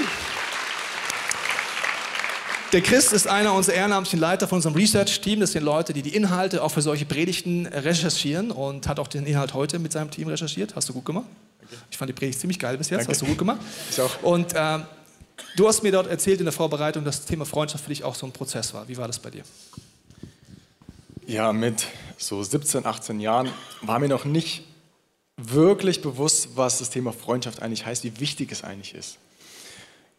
Der 2.73 2.81
Chris 2.81 3.13
ist 3.13 3.27
einer 3.27 3.53
unserer 3.53 3.75
ehrenamtlichen 3.75 4.19
Leiter 4.19 4.45
von 4.45 4.57
unserem 4.57 4.75
Research-Team. 4.75 5.39
Das 5.39 5.53
sind 5.53 5.63
Leute, 5.63 5.93
die 5.93 6.01
die 6.01 6.13
Inhalte 6.13 6.61
auch 6.61 6.69
für 6.69 6.81
solche 6.81 7.05
Predigten 7.05 7.65
recherchieren 7.65 8.51
und 8.51 8.87
hat 8.89 8.99
auch 8.99 9.07
den 9.07 9.25
Inhalt 9.25 9.53
heute 9.53 9.79
mit 9.79 9.93
seinem 9.93 10.11
Team 10.11 10.27
recherchiert. 10.27 10.75
Hast 10.75 10.89
du 10.89 10.93
gut 10.93 11.05
gemacht? 11.05 11.25
Ich 11.89 11.97
fand 11.97 12.09
die 12.09 12.13
Predigt 12.13 12.39
ziemlich 12.39 12.59
geil 12.59 12.77
bis 12.77 12.89
jetzt. 12.89 12.99
Danke. 12.99 13.11
Hast 13.11 13.21
du 13.21 13.25
gut 13.25 13.37
gemacht? 13.37 13.59
Ich 13.89 14.01
auch. 14.01 14.21
Und 14.21 14.53
äh, 14.53 14.79
du 15.55 15.67
hast 15.67 15.81
mir 15.81 15.93
dort 15.93 16.07
erzählt 16.07 16.39
in 16.39 16.45
der 16.45 16.51
Vorbereitung, 16.53 17.05
dass 17.05 17.17
das 17.17 17.25
Thema 17.25 17.45
Freundschaft 17.45 17.85
für 17.85 17.89
dich 17.89 18.03
auch 18.03 18.15
so 18.15 18.25
ein 18.25 18.33
Prozess 18.33 18.73
war. 18.73 18.85
Wie 18.87 18.97
war 18.97 19.07
das 19.07 19.19
bei 19.19 19.29
dir? 19.29 19.43
Ja, 21.29 21.51
mit 21.51 21.87
so 22.17 22.41
17, 22.41 22.85
18 22.85 23.19
Jahren 23.19 23.49
war 23.81 23.99
mir 23.99 24.07
noch 24.07 24.23
nicht 24.23 24.63
wirklich 25.35 26.01
bewusst, 26.01 26.55
was 26.55 26.79
das 26.79 26.89
Thema 26.89 27.11
Freundschaft 27.11 27.61
eigentlich 27.61 27.85
heißt, 27.85 28.05
wie 28.05 28.21
wichtig 28.21 28.49
es 28.53 28.63
eigentlich 28.63 28.95
ist. 28.95 29.17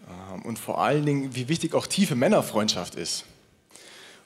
Ähm, 0.07 0.43
und 0.43 0.59
vor 0.59 0.83
allen 0.83 1.07
Dingen, 1.07 1.35
wie 1.35 1.49
wichtig 1.49 1.73
auch 1.73 1.87
tiefe 1.87 2.15
Männerfreundschaft 2.15 2.95
ist. 2.95 3.25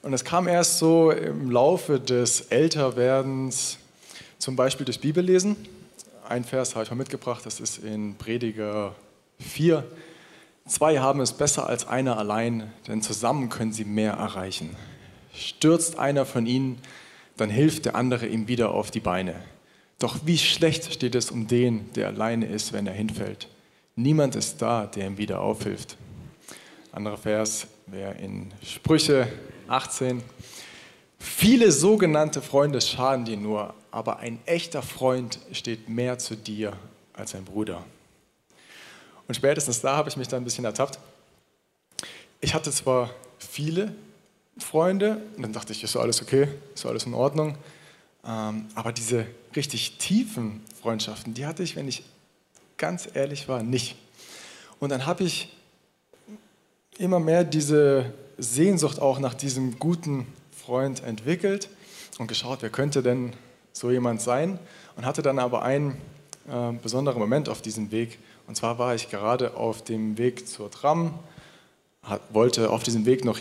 Und 0.01 0.11
es 0.11 0.25
kam 0.25 0.45
erst 0.45 0.77
so 0.77 1.11
im 1.11 1.49
Laufe 1.49 2.01
des 2.01 2.41
Älterwerdens, 2.41 3.77
zum 4.37 4.57
Beispiel 4.57 4.85
durch 4.85 4.99
Bibellesen. 4.99 5.55
Ein 6.27 6.43
Vers 6.43 6.75
habe 6.75 6.83
ich 6.83 6.91
mal 6.91 6.97
mitgebracht, 6.97 7.45
das 7.45 7.61
ist 7.61 7.77
in 7.77 8.17
Prediger 8.17 8.93
4. 9.39 9.85
Zwei 10.67 10.99
haben 10.99 11.21
es 11.21 11.31
besser 11.31 11.65
als 11.65 11.87
einer 11.87 12.17
allein, 12.17 12.73
denn 12.89 13.01
zusammen 13.01 13.47
können 13.47 13.71
sie 13.71 13.85
mehr 13.85 14.15
erreichen. 14.15 14.75
Stürzt 15.33 15.97
einer 15.97 16.25
von 16.25 16.45
ihnen, 16.45 16.79
dann 17.37 17.49
hilft 17.49 17.85
der 17.85 17.95
andere 17.95 18.27
ihm 18.27 18.47
wieder 18.47 18.71
auf 18.71 18.91
die 18.91 18.99
Beine. 18.99 19.35
Doch 19.99 20.19
wie 20.25 20.37
schlecht 20.37 20.93
steht 20.93 21.15
es 21.15 21.31
um 21.31 21.47
den, 21.47 21.91
der 21.93 22.07
alleine 22.07 22.45
ist, 22.45 22.73
wenn 22.73 22.87
er 22.87 22.93
hinfällt. 22.93 23.47
Niemand 23.95 24.35
ist 24.35 24.61
da, 24.61 24.85
der 24.85 25.07
ihm 25.07 25.17
wieder 25.17 25.41
aufhilft. 25.41 25.97
Anderer 26.91 27.17
Vers 27.17 27.67
wäre 27.87 28.13
in 28.15 28.51
Sprüche 28.63 29.27
18. 29.67 30.21
Viele 31.19 31.71
sogenannte 31.71 32.41
Freunde 32.41 32.81
schaden 32.81 33.25
dir 33.25 33.37
nur, 33.37 33.73
aber 33.91 34.17
ein 34.17 34.39
echter 34.45 34.81
Freund 34.81 35.39
steht 35.51 35.87
mehr 35.89 36.19
zu 36.19 36.35
dir 36.35 36.73
als 37.13 37.33
ein 37.33 37.45
Bruder. 37.45 37.83
Und 39.27 39.35
spätestens 39.35 39.81
da 39.81 39.95
habe 39.95 40.09
ich 40.09 40.17
mich 40.17 40.27
dann 40.27 40.41
ein 40.41 40.45
bisschen 40.45 40.65
ertappt. 40.65 40.99
Ich 42.41 42.53
hatte 42.53 42.71
zwar 42.71 43.09
viele 43.39 43.95
Freunde 44.57 45.21
und 45.35 45.43
dann 45.43 45.53
dachte 45.53 45.73
ich, 45.73 45.83
ist 45.83 45.95
alles 45.95 46.21
okay, 46.21 46.47
ist 46.73 46.85
alles 46.85 47.05
in 47.05 47.13
Ordnung. 47.13 47.57
Ähm, 48.25 48.67
aber 48.75 48.91
diese 48.91 49.25
richtig 49.55 49.97
tiefen 49.97 50.61
Freundschaften, 50.81 51.33
die 51.33 51.45
hatte 51.45 51.63
ich, 51.63 51.75
wenn 51.75 51.87
ich 51.87 52.03
ganz 52.77 53.09
ehrlich 53.13 53.47
war, 53.47 53.63
nicht. 53.63 53.95
Und 54.79 54.89
dann 54.89 55.05
habe 55.05 55.23
ich 55.23 55.55
immer 56.97 57.19
mehr 57.19 57.43
diese 57.43 58.13
Sehnsucht 58.37 58.99
auch 58.99 59.19
nach 59.19 59.33
diesem 59.33 59.79
guten 59.79 60.27
Freund 60.51 61.03
entwickelt 61.03 61.69
und 62.19 62.27
geschaut, 62.27 62.61
wer 62.61 62.69
könnte 62.69 63.01
denn 63.01 63.33
so 63.73 63.91
jemand 63.91 64.21
sein. 64.21 64.59
Und 64.95 65.05
hatte 65.05 65.21
dann 65.21 65.39
aber 65.39 65.63
einen 65.63 65.97
äh, 66.47 66.71
besonderen 66.81 67.19
Moment 67.19 67.49
auf 67.49 67.61
diesem 67.61 67.91
Weg. 67.91 68.19
Und 68.47 68.55
zwar 68.55 68.77
war 68.77 68.93
ich 68.93 69.09
gerade 69.09 69.55
auf 69.55 69.83
dem 69.83 70.17
Weg 70.17 70.47
zur 70.47 70.69
Tram, 70.69 71.17
hat, 72.03 72.21
wollte 72.31 72.69
auf 72.69 72.83
diesem 72.83 73.05
Weg 73.05 73.25
noch 73.25 73.39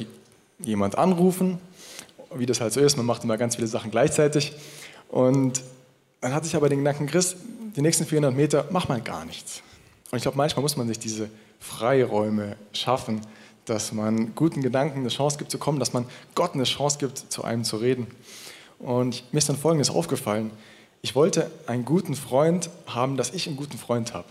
jemand 0.65 0.99
anrufen, 0.99 1.59
wie 2.35 2.47
das 2.47 2.61
halt 2.61 2.73
so 2.73 2.81
ist, 2.81 2.97
man 2.97 3.07
macht 3.07 3.25
immer 3.25 3.37
ganz 3.37 3.57
viele 3.57 3.69
Sachen 3.69 3.91
gleichzeitig. 3.91 4.53
Und 5.09 5.63
dann 6.21 6.35
hatte 6.35 6.47
ich 6.47 6.57
aber 6.57 6.69
den 6.69 6.79
Gedanken, 6.79 7.07
Chris, 7.07 7.37
die 7.77 7.83
nächsten 7.83 8.07
400 8.07 8.35
Meter 8.35 8.67
mach 8.71 8.89
mal 8.89 9.01
gar 9.01 9.25
nichts. 9.25 9.63
Und 10.11 10.17
ich 10.17 10.23
glaube, 10.23 10.37
manchmal 10.37 10.63
muss 10.63 10.77
man 10.77 10.89
sich 10.89 10.99
diese 10.99 11.29
Freiräume 11.61 12.57
schaffen, 12.73 13.21
dass 13.65 13.93
man 13.93 14.35
guten 14.35 14.63
Gedanken 14.63 15.01
eine 15.01 15.09
Chance 15.09 15.39
gibt 15.39 15.51
zu 15.51 15.59
kommen, 15.59 15.79
dass 15.79 15.93
man 15.93 16.07
Gott 16.35 16.55
eine 16.55 16.65
Chance 16.65 16.99
gibt, 16.99 17.19
zu 17.19 17.45
einem 17.45 17.65
zu 17.65 17.77
reden. 17.77 18.07
Und 18.79 19.25
mir 19.33 19.39
ist 19.39 19.49
dann 19.49 19.57
Folgendes 19.57 19.91
aufgefallen. 19.91 20.51
Ich 21.03 21.15
wollte 21.15 21.51
einen 21.67 21.85
guten 21.85 22.15
Freund 22.15 22.71
haben, 22.87 23.17
dass 23.17 23.31
ich 23.31 23.47
einen 23.47 23.57
guten 23.57 23.79
Freund 23.79 24.15
habe. 24.15 24.29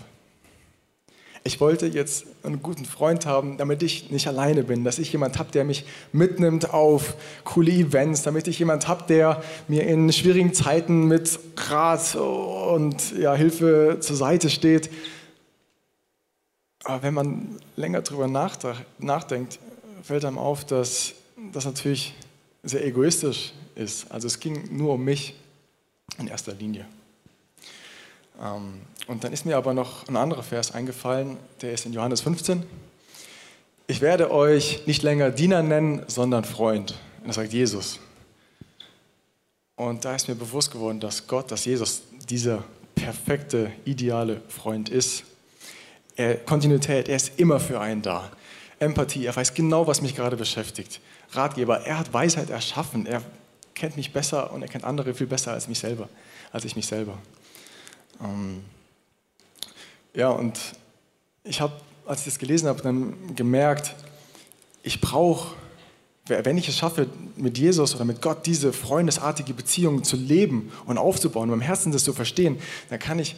Ich 1.44 1.60
wollte 1.60 1.88
jetzt 1.88 2.26
einen 2.44 2.62
guten 2.62 2.86
Freund 2.86 3.26
haben, 3.26 3.58
damit 3.58 3.82
ich 3.82 4.12
nicht 4.12 4.28
alleine 4.28 4.64
bin, 4.64 4.84
dass 4.84 5.00
ich 5.00 5.12
jemand 5.12 5.40
habe, 5.40 5.52
der 5.52 5.64
mich 5.64 5.86
mitnimmt 6.12 6.72
auf 6.72 7.16
coole 7.44 7.72
Events, 7.72 8.22
damit 8.22 8.48
ich 8.48 8.60
jemand 8.60 8.88
habe, 8.88 9.06
der 9.08 9.44
mir 9.68 9.88
in 9.88 10.12
schwierigen 10.14 10.54
Zeiten 10.54 11.08
mit 11.08 11.40
Rat 11.58 12.16
und 12.16 13.18
ja, 13.18 13.34
Hilfe 13.34 13.98
zur 14.02 14.16
Seite 14.16 14.52
steht. 14.52 14.92
Aber 16.84 17.02
wenn 17.02 17.16
man 17.16 17.60
länger 17.76 18.02
darüber 18.02 18.28
nachdenkt, 18.28 19.60
fällt 20.04 20.26
einem 20.26 20.38
auf, 20.38 20.64
dass 20.66 21.14
das 21.54 21.66
natürlich 21.66 22.14
sehr 22.62 22.86
egoistisch 22.86 23.54
ist. 23.74 24.12
Also 24.12 24.28
es 24.28 24.40
ging 24.40 24.78
nur 24.78 24.94
um 24.94 25.04
mich 25.04 25.36
in 26.20 26.28
erster 26.28 26.54
Linie. 26.54 26.86
Ähm, 28.42 28.82
und 29.08 29.24
dann 29.24 29.34
ist 29.34 29.46
mir 29.46 29.58
aber 29.58 29.74
noch 29.74 30.08
ein 30.08 30.18
anderer 30.18 30.44
Vers 30.44 30.72
eingefallen, 30.72 31.38
der 31.62 31.74
ist 31.74 31.86
in 31.86 31.94
Johannes 31.94 32.22
15. 32.22 32.64
Ich 33.88 34.02
werde 34.02 34.32
euch 34.32 34.88
nicht 34.88 35.04
länger 35.04 35.32
Diener 35.32 35.64
nennen, 35.64 36.04
sondern 36.08 36.46
Freund. 36.46 36.96
das 37.26 37.36
sagt 37.36 37.54
Jesus. 37.54 38.00
Und 39.76 40.06
da 40.06 40.16
ist 40.16 40.28
mir 40.28 40.36
bewusst 40.36 40.72
geworden, 40.72 41.00
dass 41.00 41.28
Gott, 41.28 41.52
dass 41.52 41.66
Jesus 41.66 42.04
dieser 42.30 42.64
perfekte, 42.96 43.72
ideale 43.84 44.42
Freund 44.48 44.90
ist. 44.90 45.24
Er, 46.16 46.36
Kontinuität, 46.36 47.10
er 47.10 47.16
ist 47.16 47.40
immer 47.40 47.60
für 47.60 47.80
einen 47.80 48.02
da. 48.02 48.32
Empathie, 48.80 49.26
er 49.26 49.36
weiß 49.36 49.54
genau, 49.54 49.88
was 49.88 50.02
mich 50.02 50.16
gerade 50.16 50.38
beschäftigt. 50.38 51.02
Ratgeber, 51.32 51.82
er 51.82 51.98
hat 52.00 52.14
Weisheit 52.14 52.50
erschaffen. 52.50 53.06
Er 53.06 53.22
kennt 53.74 53.98
mich 53.98 54.14
besser 54.14 54.54
und 54.54 54.62
er 54.62 54.68
kennt 54.68 54.84
andere 54.84 55.14
viel 55.14 55.28
besser 55.28 55.52
als 55.52 55.68
mich 55.68 55.80
selber, 55.80 56.10
als 56.52 56.66
ich 56.66 56.76
mich 56.76 56.86
selber. 56.86 57.18
Ähm, 58.24 58.64
ja, 60.14 60.30
und 60.30 60.60
ich 61.44 61.62
habe, 61.62 61.74
als 62.06 62.20
ich 62.20 62.26
das 62.26 62.40
gelesen 62.40 62.68
habe, 62.68 62.82
dann 62.82 63.36
gemerkt, 63.36 63.96
ich 64.84 65.00
brauche, 65.02 65.56
wenn 66.26 66.58
ich 66.58 66.68
es 66.68 66.78
schaffe, 66.78 67.08
mit 67.36 67.58
Jesus 67.58 67.96
oder 67.96 68.06
mit 68.06 68.22
Gott 68.22 68.46
diese 68.46 68.74
freundesartige 68.74 69.54
Beziehung 69.54 70.04
zu 70.04 70.16
leben 70.16 70.72
und 70.86 70.98
aufzubauen, 70.98 71.52
im 71.52 71.62
Herzen 71.62 71.92
das 71.92 72.04
zu 72.04 72.14
verstehen, 72.14 72.60
dann 72.90 73.00
kann 73.00 73.20
ich, 73.20 73.36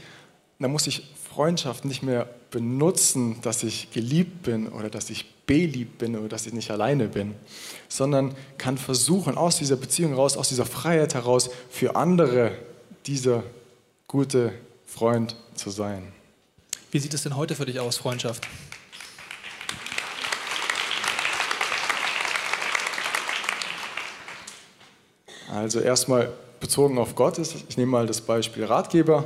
dann 0.60 0.72
muss 0.72 0.88
ich 0.88 1.14
Freundschaft 1.34 1.86
nicht 1.86 2.04
mehr 2.04 2.30
benutzen, 2.52 3.38
dass 3.42 3.64
ich 3.64 3.92
geliebt 3.92 4.44
bin 4.44 4.68
oder 4.68 4.90
dass 4.90 5.10
ich 5.10 5.34
beliebt 5.46 5.98
bin 5.98 6.16
oder 6.16 6.30
dass 6.30 6.46
ich 6.46 6.54
nicht 6.54 6.70
alleine 6.70 7.08
bin, 7.08 7.34
sondern 7.88 8.36
kann 8.58 8.78
versuchen, 8.78 9.38
aus 9.38 9.58
dieser 9.58 9.76
Beziehung 9.76 10.12
heraus, 10.12 10.38
aus 10.38 10.50
dieser 10.50 10.66
Freiheit 10.66 11.16
heraus, 11.16 11.50
für 11.70 11.96
andere 11.96 12.52
dieser 13.06 13.44
gute 14.08 14.54
Freund 14.94 15.36
zu 15.56 15.72
sein. 15.72 16.14
Wie 16.92 17.00
sieht 17.00 17.16
es 17.16 17.24
denn 17.24 17.36
heute 17.36 17.56
für 17.56 17.66
dich 17.66 17.80
aus, 17.80 17.98
Freundschaft? 17.98 18.48
Also 25.52 25.80
erstmal 25.80 26.32
bezogen 26.60 27.00
auf 27.00 27.16
Gott 27.16 27.40
ist, 27.40 27.56
ich 27.68 27.76
nehme 27.76 27.92
mal 27.92 28.06
das 28.06 28.22
Beispiel 28.22 28.66
Ratgeber. 28.66 29.26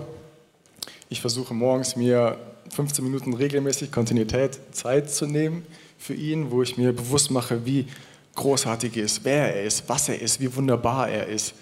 Ich 1.10 1.20
versuche 1.20 1.54
morgens 1.54 1.98
mir 1.98 2.38
15 2.70 3.04
Minuten 3.04 3.34
regelmäßig 3.34 3.92
Kontinuität 3.92 4.58
Zeit 4.72 5.12
zu 5.12 5.26
nehmen 5.26 5.66
für 5.98 6.14
ihn, 6.14 6.50
wo 6.50 6.62
ich 6.64 6.78
mir 6.78 6.94
bewusst 6.94 7.30
mache, 7.30 7.66
wie 7.66 7.88
großartig 8.36 8.96
er 8.96 9.04
ist, 9.04 9.26
wer 9.26 9.54
er 9.54 9.64
ist, 9.64 9.90
was 9.90 10.08
er 10.08 10.22
ist, 10.22 10.40
wie 10.40 10.56
wunderbar 10.56 11.10
er 11.10 11.28
ist. 11.28 11.54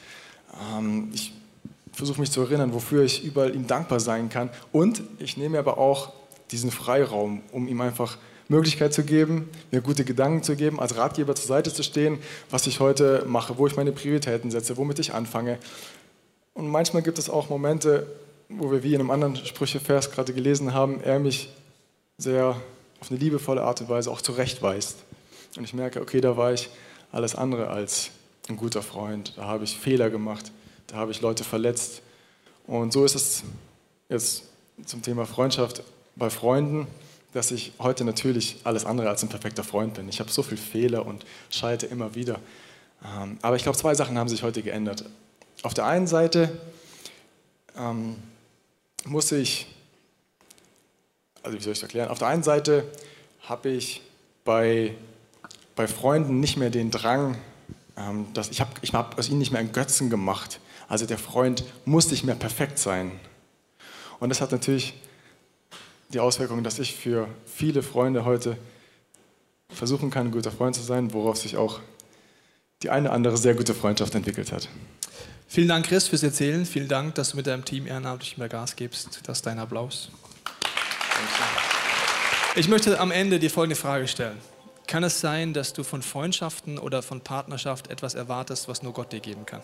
Ähm, 0.78 1.10
ich 1.12 1.34
versuche 1.96 2.20
mich 2.20 2.32
zu 2.32 2.42
erinnern, 2.42 2.74
wofür 2.74 3.04
ich 3.04 3.24
überall 3.24 3.56
ihm 3.56 3.68
dankbar 3.68 4.00
sein 4.00 4.30
kann. 4.30 4.50
Und 4.72 5.02
ich 5.20 5.38
nehme 5.38 5.60
aber 5.60 5.78
auch 5.78 6.14
diesen 6.52 6.72
Freiraum, 6.72 7.42
um 7.52 7.68
ihm 7.68 7.82
einfach 7.82 8.18
Möglichkeit 8.48 8.94
zu 8.94 9.04
geben, 9.04 9.50
mir 9.72 9.82
gute 9.82 10.06
Gedanken 10.06 10.44
zu 10.44 10.56
geben, 10.56 10.80
als 10.80 10.98
Ratgeber 10.98 11.36
zur 11.36 11.48
Seite 11.48 11.74
zu 11.74 11.84
stehen, 11.84 12.20
was 12.50 12.68
ich 12.68 12.80
heute 12.80 13.24
mache, 13.28 13.58
wo 13.58 13.66
ich 13.66 13.76
meine 13.76 13.92
Prioritäten 13.92 14.52
setze, 14.52 14.78
womit 14.78 15.00
ich 15.00 15.14
anfange. 15.14 15.58
Und 16.54 16.68
manchmal 16.68 17.02
gibt 17.02 17.18
es 17.18 17.30
auch 17.30 17.50
Momente, 17.50 18.08
wo 18.50 18.72
wir 18.72 18.84
wie 18.84 18.94
in 18.94 19.00
einem 19.00 19.10
anderen 19.10 19.36
Sprüchevers 19.36 20.12
gerade 20.12 20.34
gelesen 20.34 20.74
haben, 20.74 21.02
er 21.02 21.20
mich 21.20 21.50
sehr 22.18 22.56
auf 23.02 23.10
eine 23.10 23.20
liebevolle 23.20 23.64
Art 23.64 23.82
und 23.82 23.90
Weise 23.90 24.12
auch 24.12 24.22
zurechtweist. 24.22 24.98
Und 25.58 25.64
ich 25.64 25.74
merke, 25.74 26.02
okay, 26.02 26.22
da 26.22 26.38
war 26.38 26.54
ich 26.54 26.70
alles 27.12 27.36
andere 27.36 27.70
als 27.70 28.12
ein 28.48 28.58
guter 28.58 28.84
Freund. 28.84 29.34
Da 29.38 29.46
habe 29.46 29.64
ich 29.64 29.78
Fehler 29.78 30.10
gemacht, 30.10 30.52
da 30.96 31.02
habe 31.02 31.12
ich 31.12 31.20
Leute 31.20 31.44
verletzt. 31.44 32.02
Und 32.68 32.94
so 32.94 33.04
ist 33.04 33.16
es 33.16 33.44
jetzt 34.08 34.44
zum 34.86 35.02
Thema 35.02 35.26
Freundschaft 35.26 35.84
bei 36.16 36.30
Freunden, 36.30 36.88
dass 37.34 37.52
ich 37.52 37.74
heute 37.80 38.06
natürlich 38.06 38.62
alles 38.64 38.86
andere 38.86 39.10
als 39.10 39.22
ein 39.22 39.28
perfekter 39.28 39.66
Freund 39.66 39.96
bin. 39.96 40.08
Ich 40.08 40.22
habe 40.22 40.32
so 40.32 40.42
viele 40.42 40.62
Fehler 40.62 41.06
und 41.06 41.26
schalte 41.50 41.86
immer 41.86 42.16
wieder. 42.16 42.40
Ähm, 43.04 43.38
aber 43.42 43.58
ich 43.58 43.64
glaube, 43.64 43.78
zwei 43.78 43.94
Sachen 43.94 44.18
haben 44.18 44.30
sich 44.30 44.42
heute 44.42 44.62
geändert. 44.62 45.04
Auf 45.64 45.74
der 45.74 45.86
einen 45.86 46.08
Seite 46.08 46.58
ähm, 47.78 48.16
muss 49.04 49.34
ich, 49.34 49.68
also 51.44 51.58
wie 51.58 51.62
soll 51.62 51.74
ich 51.74 51.80
das 51.80 51.90
erklären? 51.90 52.08
Auf 52.08 52.20
der 52.20 52.30
einen 52.30 52.44
Seite 52.44 52.90
habe 53.42 53.68
ich 53.68 54.02
bei, 54.46 54.96
bei 55.76 55.88
Freunden 55.88 56.40
nicht 56.40 56.56
mehr 56.56 56.70
den 56.70 56.90
Drang, 56.90 57.36
ähm, 57.98 58.28
dass 58.34 58.50
ich 58.50 58.62
habe 58.62 58.72
ich 58.82 58.94
hab 58.94 59.20
aus 59.20 59.28
ihnen 59.28 59.40
nicht 59.40 59.52
mehr 59.52 59.60
einen 59.60 59.74
Götzen 59.74 60.10
gemacht. 60.10 60.62
Also 60.96 61.06
der 61.06 61.18
Freund 61.18 61.66
muss 61.84 62.10
nicht 62.10 62.24
mehr 62.24 62.36
perfekt 62.36 62.80
sein. 62.80 63.12
Und 64.22 64.30
das 64.30 64.40
hat 64.40 64.54
natürlich 64.54 64.94
die 66.14 66.22
Auswirkung, 66.22 66.64
dass 66.64 66.80
ich 66.80 66.96
für 66.96 67.28
viele 67.46 67.84
Freunde 67.84 68.24
heute 68.24 68.56
versuchen 69.68 70.10
kann, 70.10 70.28
ein 70.28 70.32
guter 70.32 70.54
Freund 70.54 70.74
zu 70.74 70.82
sein, 70.82 71.12
worauf 71.12 71.36
sich 71.36 71.58
auch 71.58 71.82
die 72.82 72.92
eine 72.92 73.10
oder 73.10 73.14
andere 73.14 73.36
sehr 73.36 73.56
gute 73.56 73.74
Freundschaft 73.74 74.16
entwickelt 74.16 74.54
hat. 74.54 74.70
Vielen 75.50 75.68
Dank, 75.68 75.86
Chris, 75.86 76.08
fürs 76.08 76.24
Erzählen. 76.24 76.66
Vielen 76.66 76.88
Dank, 76.88 77.16
dass 77.16 77.32
du 77.32 77.36
mit 77.36 77.48
deinem 77.48 77.66
Team 77.66 77.88
ehrenamtlich 77.88 78.38
mehr 78.38 78.48
Gas 78.48 78.78
gibst. 78.78 79.20
Das 79.26 79.40
ist 79.40 79.46
dein 79.46 79.60
Applaus. 79.60 80.12
Ich 82.56 82.70
möchte 82.70 83.02
am 83.02 83.12
Ende 83.12 83.38
die 83.40 83.50
folgende 83.50 83.76
Frage 83.76 84.08
stellen. 84.08 84.38
Kann 84.88 85.04
es 85.04 85.20
sein, 85.20 85.52
dass 85.52 85.74
du 85.74 85.84
von 85.84 86.02
Freundschaften 86.02 86.80
oder 86.80 87.04
von 87.04 87.20
Partnerschaft 87.20 87.90
etwas 87.90 88.14
erwartest, 88.14 88.70
was 88.70 88.82
nur 88.82 88.94
Gott 88.94 89.12
dir 89.12 89.20
geben 89.20 89.46
kann? 89.46 89.62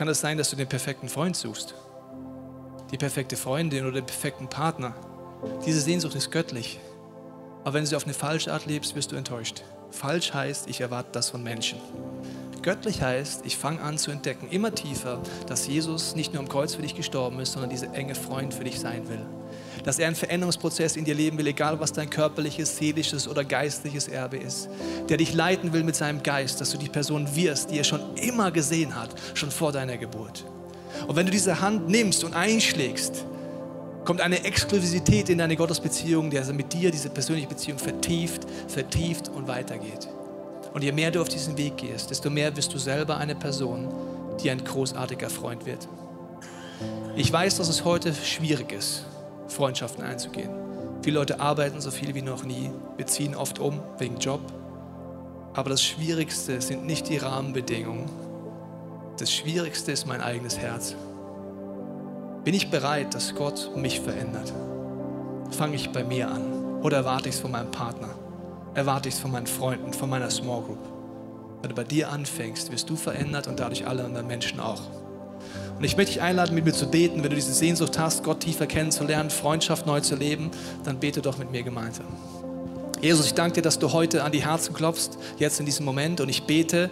Kann 0.00 0.08
es 0.08 0.22
sein, 0.22 0.38
dass 0.38 0.48
du 0.48 0.56
den 0.56 0.66
perfekten 0.66 1.10
Freund 1.10 1.36
suchst? 1.36 1.74
Die 2.90 2.96
perfekte 2.96 3.36
Freundin 3.36 3.84
oder 3.84 4.00
den 4.00 4.06
perfekten 4.06 4.48
Partner? 4.48 4.94
Diese 5.66 5.78
Sehnsucht 5.78 6.14
ist 6.14 6.30
göttlich. 6.30 6.80
Aber 7.64 7.74
wenn 7.74 7.82
du 7.82 7.88
sie 7.88 7.96
auf 7.96 8.04
eine 8.04 8.14
falsche 8.14 8.50
Art 8.50 8.64
lebst, 8.64 8.94
wirst 8.94 9.12
du 9.12 9.16
enttäuscht. 9.16 9.62
Falsch 9.90 10.32
heißt, 10.32 10.70
ich 10.70 10.80
erwarte 10.80 11.10
das 11.12 11.28
von 11.28 11.42
Menschen. 11.42 11.78
Göttlich 12.62 13.02
heißt, 13.02 13.44
ich 13.44 13.58
fange 13.58 13.82
an 13.82 13.98
zu 13.98 14.10
entdecken, 14.10 14.48
immer 14.48 14.74
tiefer, 14.74 15.20
dass 15.46 15.66
Jesus 15.66 16.16
nicht 16.16 16.32
nur 16.32 16.42
am 16.42 16.48
Kreuz 16.48 16.76
für 16.76 16.80
dich 16.80 16.94
gestorben 16.94 17.38
ist, 17.38 17.52
sondern 17.52 17.68
dieser 17.68 17.92
enge 17.92 18.14
Freund 18.14 18.54
für 18.54 18.64
dich 18.64 18.80
sein 18.80 19.06
will. 19.06 19.26
Dass 19.84 19.98
er 19.98 20.06
einen 20.06 20.16
Veränderungsprozess 20.16 20.96
in 20.96 21.04
dir 21.04 21.14
leben 21.14 21.38
will, 21.38 21.46
egal 21.46 21.80
was 21.80 21.92
dein 21.92 22.10
körperliches, 22.10 22.76
seelisches 22.76 23.28
oder 23.28 23.44
geistliches 23.44 24.08
Erbe 24.08 24.36
ist. 24.36 24.68
Der 25.08 25.16
dich 25.16 25.34
leiten 25.34 25.72
will 25.72 25.84
mit 25.84 25.96
seinem 25.96 26.22
Geist, 26.22 26.60
dass 26.60 26.70
du 26.70 26.78
die 26.78 26.88
Person 26.88 27.34
wirst, 27.34 27.70
die 27.70 27.78
er 27.78 27.84
schon 27.84 28.14
immer 28.16 28.50
gesehen 28.50 28.94
hat, 28.94 29.10
schon 29.34 29.50
vor 29.50 29.72
deiner 29.72 29.96
Geburt. 29.96 30.44
Und 31.06 31.16
wenn 31.16 31.26
du 31.26 31.32
diese 31.32 31.60
Hand 31.60 31.88
nimmst 31.88 32.24
und 32.24 32.34
einschlägst, 32.34 33.24
kommt 34.04 34.20
eine 34.20 34.44
Exklusivität 34.44 35.28
in 35.28 35.38
deine 35.38 35.56
Gottesbeziehung, 35.56 36.30
der 36.30 36.44
mit 36.52 36.72
dir 36.72 36.90
diese 36.90 37.10
persönliche 37.10 37.48
Beziehung 37.48 37.78
vertieft, 37.78 38.46
vertieft 38.68 39.28
und 39.28 39.46
weitergeht. 39.46 40.08
Und 40.72 40.82
je 40.82 40.92
mehr 40.92 41.10
du 41.10 41.20
auf 41.20 41.28
diesen 41.28 41.56
Weg 41.56 41.76
gehst, 41.76 42.10
desto 42.10 42.30
mehr 42.30 42.56
wirst 42.56 42.72
du 42.72 42.78
selber 42.78 43.16
eine 43.16 43.34
Person, 43.34 43.88
die 44.42 44.50
ein 44.50 44.62
großartiger 44.62 45.28
Freund 45.28 45.66
wird. 45.66 45.88
Ich 47.16 47.32
weiß, 47.32 47.56
dass 47.56 47.68
es 47.68 47.84
heute 47.84 48.14
schwierig 48.14 48.72
ist, 48.72 49.04
Freundschaften 49.50 50.04
einzugehen. 50.04 50.50
Viele 51.02 51.18
Leute 51.18 51.40
arbeiten 51.40 51.80
so 51.80 51.90
viel 51.90 52.14
wie 52.14 52.22
noch 52.22 52.44
nie. 52.44 52.70
Wir 52.96 53.06
ziehen 53.06 53.34
oft 53.34 53.58
um 53.58 53.80
wegen 53.98 54.18
Job. 54.18 54.40
Aber 55.54 55.70
das 55.70 55.82
Schwierigste 55.82 56.60
sind 56.60 56.86
nicht 56.86 57.08
die 57.08 57.16
Rahmenbedingungen. 57.16 58.10
Das 59.18 59.32
Schwierigste 59.32 59.92
ist 59.92 60.06
mein 60.06 60.20
eigenes 60.20 60.58
Herz. 60.58 60.94
Bin 62.44 62.54
ich 62.54 62.70
bereit, 62.70 63.14
dass 63.14 63.34
Gott 63.34 63.70
mich 63.76 64.00
verändert? 64.00 64.52
Fange 65.50 65.76
ich 65.76 65.90
bei 65.90 66.04
mir 66.04 66.30
an 66.30 66.80
oder 66.82 66.98
erwarte 66.98 67.28
ich 67.28 67.34
es 67.34 67.40
von 67.40 67.50
meinem 67.50 67.70
Partner? 67.70 68.08
erwarte 68.74 69.08
ich 69.08 69.16
es 69.16 69.20
von 69.20 69.32
meinen 69.32 69.46
Freunden, 69.46 69.92
von 69.92 70.08
meiner 70.08 70.30
Small 70.30 70.62
Group. 70.62 70.78
Wenn 71.60 71.70
du 71.70 71.74
bei 71.74 71.84
dir 71.84 72.10
anfängst, 72.10 72.70
wirst 72.70 72.88
du 72.88 72.96
verändert 72.96 73.46
und 73.46 73.60
dadurch 73.60 73.86
alle 73.86 74.04
anderen 74.04 74.26
Menschen 74.26 74.60
auch. 74.60 74.82
Und 75.80 75.86
ich 75.86 75.96
möchte 75.96 76.12
dich 76.12 76.20
einladen, 76.20 76.54
mit 76.54 76.66
mir 76.66 76.74
zu 76.74 76.90
beten. 76.90 77.22
Wenn 77.22 77.30
du 77.30 77.36
diese 77.36 77.54
Sehnsucht 77.54 77.98
hast, 77.98 78.22
Gott 78.22 78.40
tiefer 78.40 78.66
kennenzulernen, 78.66 79.30
Freundschaft 79.30 79.86
neu 79.86 80.00
zu 80.00 80.14
leben, 80.14 80.50
dann 80.84 81.00
bete 81.00 81.22
doch 81.22 81.38
mit 81.38 81.50
mir 81.50 81.62
gemeinsam. 81.62 82.04
Jesus, 83.00 83.24
ich 83.24 83.32
danke 83.32 83.54
dir, 83.54 83.62
dass 83.62 83.78
du 83.78 83.90
heute 83.90 84.22
an 84.22 84.30
die 84.30 84.44
Herzen 84.44 84.74
klopfst, 84.74 85.12
jetzt 85.38 85.58
in 85.58 85.64
diesem 85.64 85.86
Moment. 85.86 86.20
Und 86.20 86.28
ich 86.28 86.42
bete, 86.42 86.90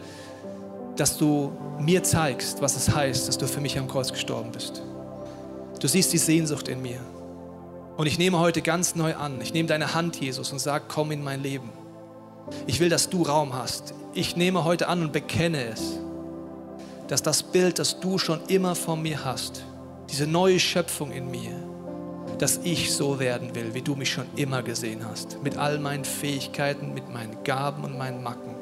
dass 0.96 1.18
du 1.18 1.52
mir 1.78 2.02
zeigst, 2.02 2.62
was 2.62 2.76
es 2.76 2.94
heißt, 2.94 3.28
dass 3.28 3.36
du 3.36 3.46
für 3.46 3.60
mich 3.60 3.78
am 3.78 3.88
Kreuz 3.88 4.10
gestorben 4.10 4.52
bist. 4.52 4.80
Du 5.80 5.86
siehst 5.86 6.10
die 6.14 6.18
Sehnsucht 6.18 6.68
in 6.68 6.80
mir. 6.80 7.00
Und 7.98 8.06
ich 8.06 8.18
nehme 8.18 8.38
heute 8.38 8.62
ganz 8.62 8.94
neu 8.94 9.14
an, 9.16 9.38
ich 9.42 9.52
nehme 9.52 9.68
deine 9.68 9.92
Hand, 9.92 10.18
Jesus, 10.18 10.50
und 10.50 10.60
sage, 10.60 10.86
komm 10.88 11.10
in 11.10 11.22
mein 11.22 11.42
Leben. 11.42 11.68
Ich 12.66 12.80
will, 12.80 12.88
dass 12.88 13.10
du 13.10 13.22
Raum 13.24 13.52
hast. 13.52 13.92
Ich 14.14 14.34
nehme 14.34 14.64
heute 14.64 14.88
an 14.88 15.02
und 15.02 15.12
bekenne 15.12 15.66
es, 15.66 15.98
dass 17.08 17.22
das 17.22 17.42
Bild, 17.42 17.78
das 17.78 17.98
du 18.00 18.18
schon 18.18 18.40
immer 18.48 18.74
von 18.74 19.02
mir 19.02 19.24
hast, 19.24 19.64
diese 20.10 20.26
neue 20.26 20.60
Schöpfung 20.60 21.10
in 21.10 21.30
mir, 21.30 21.56
dass 22.38 22.60
ich 22.62 22.92
so 22.94 23.18
werden 23.18 23.54
will, 23.54 23.74
wie 23.74 23.82
du 23.82 23.96
mich 23.96 24.12
schon 24.12 24.26
immer 24.36 24.62
gesehen 24.62 25.04
hast, 25.08 25.42
mit 25.42 25.56
all 25.56 25.78
meinen 25.78 26.04
Fähigkeiten, 26.04 26.94
mit 26.94 27.12
meinen 27.12 27.42
Gaben 27.42 27.84
und 27.84 27.98
meinen 27.98 28.22
Macken. 28.22 28.54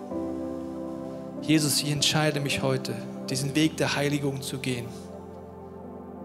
Jesus, 1.43 1.83
ich 1.83 1.91
entscheide 1.91 2.41
mich 2.41 2.63
heute, 2.63 2.95
diesen 3.29 3.55
Weg 3.55 3.77
der 3.77 3.95
Heiligung 3.95 4.41
zu 4.41 4.59
gehen, 4.59 4.87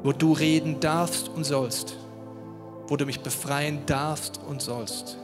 wo 0.04 0.14
du 0.14 0.32
reden 0.32 0.80
darfst 0.80 1.30
und 1.30 1.44
sollst 1.44 1.98
wo 2.92 2.98
du 2.98 3.06
mich 3.06 3.22
befreien 3.22 3.86
darfst 3.86 4.42
und 4.50 4.62
sollst. 4.62 5.18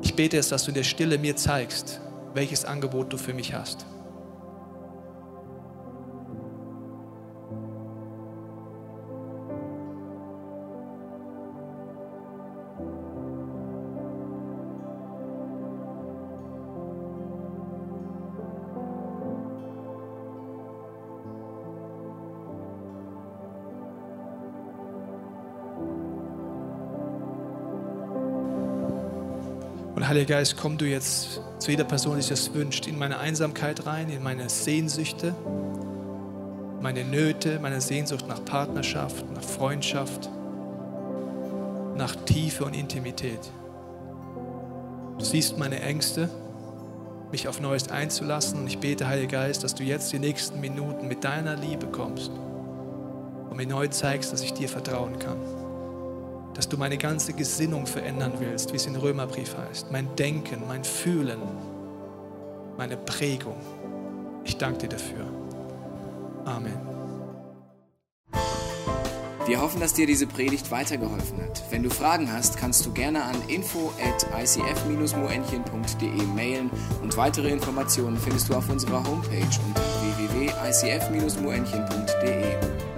Ich 0.00 0.14
bete 0.14 0.36
jetzt, 0.36 0.52
dass 0.52 0.62
du 0.62 0.70
in 0.70 0.76
der 0.76 0.84
Stille 0.84 1.18
mir 1.18 1.34
zeigst, 1.34 2.00
welches 2.34 2.64
Angebot 2.64 3.12
du 3.12 3.16
für 3.16 3.34
mich 3.34 3.52
hast. 3.52 3.84
Heiliger 30.08 30.36
Geist, 30.36 30.56
komm 30.56 30.78
du 30.78 30.84
jetzt 30.84 31.40
zu 31.58 31.70
jeder 31.70 31.84
Person, 31.84 32.16
die 32.16 32.22
sich 32.22 32.30
das 32.30 32.52
wünscht, 32.54 32.86
in 32.86 32.98
meine 32.98 33.18
Einsamkeit 33.18 33.86
rein, 33.86 34.08
in 34.10 34.22
meine 34.22 34.48
Sehnsüchte, 34.48 35.34
meine 36.80 37.04
Nöte, 37.04 37.60
meine 37.60 37.80
Sehnsucht 37.80 38.26
nach 38.26 38.44
Partnerschaft, 38.44 39.24
nach 39.32 39.42
Freundschaft, 39.42 40.28
nach 41.96 42.16
Tiefe 42.24 42.64
und 42.64 42.74
Intimität. 42.74 43.40
Du 45.18 45.24
siehst 45.24 45.58
meine 45.58 45.80
Ängste, 45.80 46.28
mich 47.30 47.46
auf 47.46 47.60
Neues 47.60 47.88
einzulassen 47.88 48.60
und 48.60 48.66
ich 48.66 48.78
bete, 48.78 49.06
Heiliger 49.06 49.38
Geist, 49.38 49.62
dass 49.62 49.74
du 49.74 49.84
jetzt 49.84 50.12
die 50.12 50.18
nächsten 50.18 50.60
Minuten 50.60 51.06
mit 51.06 51.22
deiner 51.22 51.56
Liebe 51.56 51.86
kommst 51.86 52.32
und 53.50 53.56
mir 53.56 53.66
neu 53.66 53.86
zeigst, 53.88 54.32
dass 54.32 54.42
ich 54.42 54.52
dir 54.52 54.68
vertrauen 54.68 55.18
kann 55.18 55.61
dass 56.62 56.68
du 56.68 56.76
meine 56.76 56.96
ganze 56.96 57.32
Gesinnung 57.32 57.88
verändern 57.88 58.34
willst, 58.38 58.70
wie 58.70 58.76
es 58.76 58.86
in 58.86 58.94
Römerbrief 58.94 59.56
heißt. 59.58 59.90
Mein 59.90 60.14
Denken, 60.14 60.62
mein 60.68 60.84
Fühlen, 60.84 61.40
meine 62.78 62.96
Prägung. 62.96 63.56
Ich 64.44 64.58
danke 64.58 64.86
dir 64.86 64.90
dafür. 64.90 65.26
Amen. 66.44 66.78
Wir 69.44 69.60
hoffen, 69.60 69.80
dass 69.80 69.94
dir 69.94 70.06
diese 70.06 70.28
Predigt 70.28 70.70
weitergeholfen 70.70 71.42
hat. 71.42 71.64
Wenn 71.70 71.82
du 71.82 71.90
Fragen 71.90 72.32
hast, 72.32 72.58
kannst 72.58 72.86
du 72.86 72.92
gerne 72.92 73.24
an 73.24 73.34
info 73.48 73.92
at 74.00 74.24
icf-moenchen.de 74.40 76.22
mailen 76.36 76.70
und 77.02 77.16
weitere 77.16 77.50
Informationen 77.50 78.16
findest 78.16 78.48
du 78.48 78.54
auf 78.54 78.70
unserer 78.70 79.04
Homepage 79.04 79.50
unter 79.66 79.82
www.icf-moenchen.de. 80.16 82.91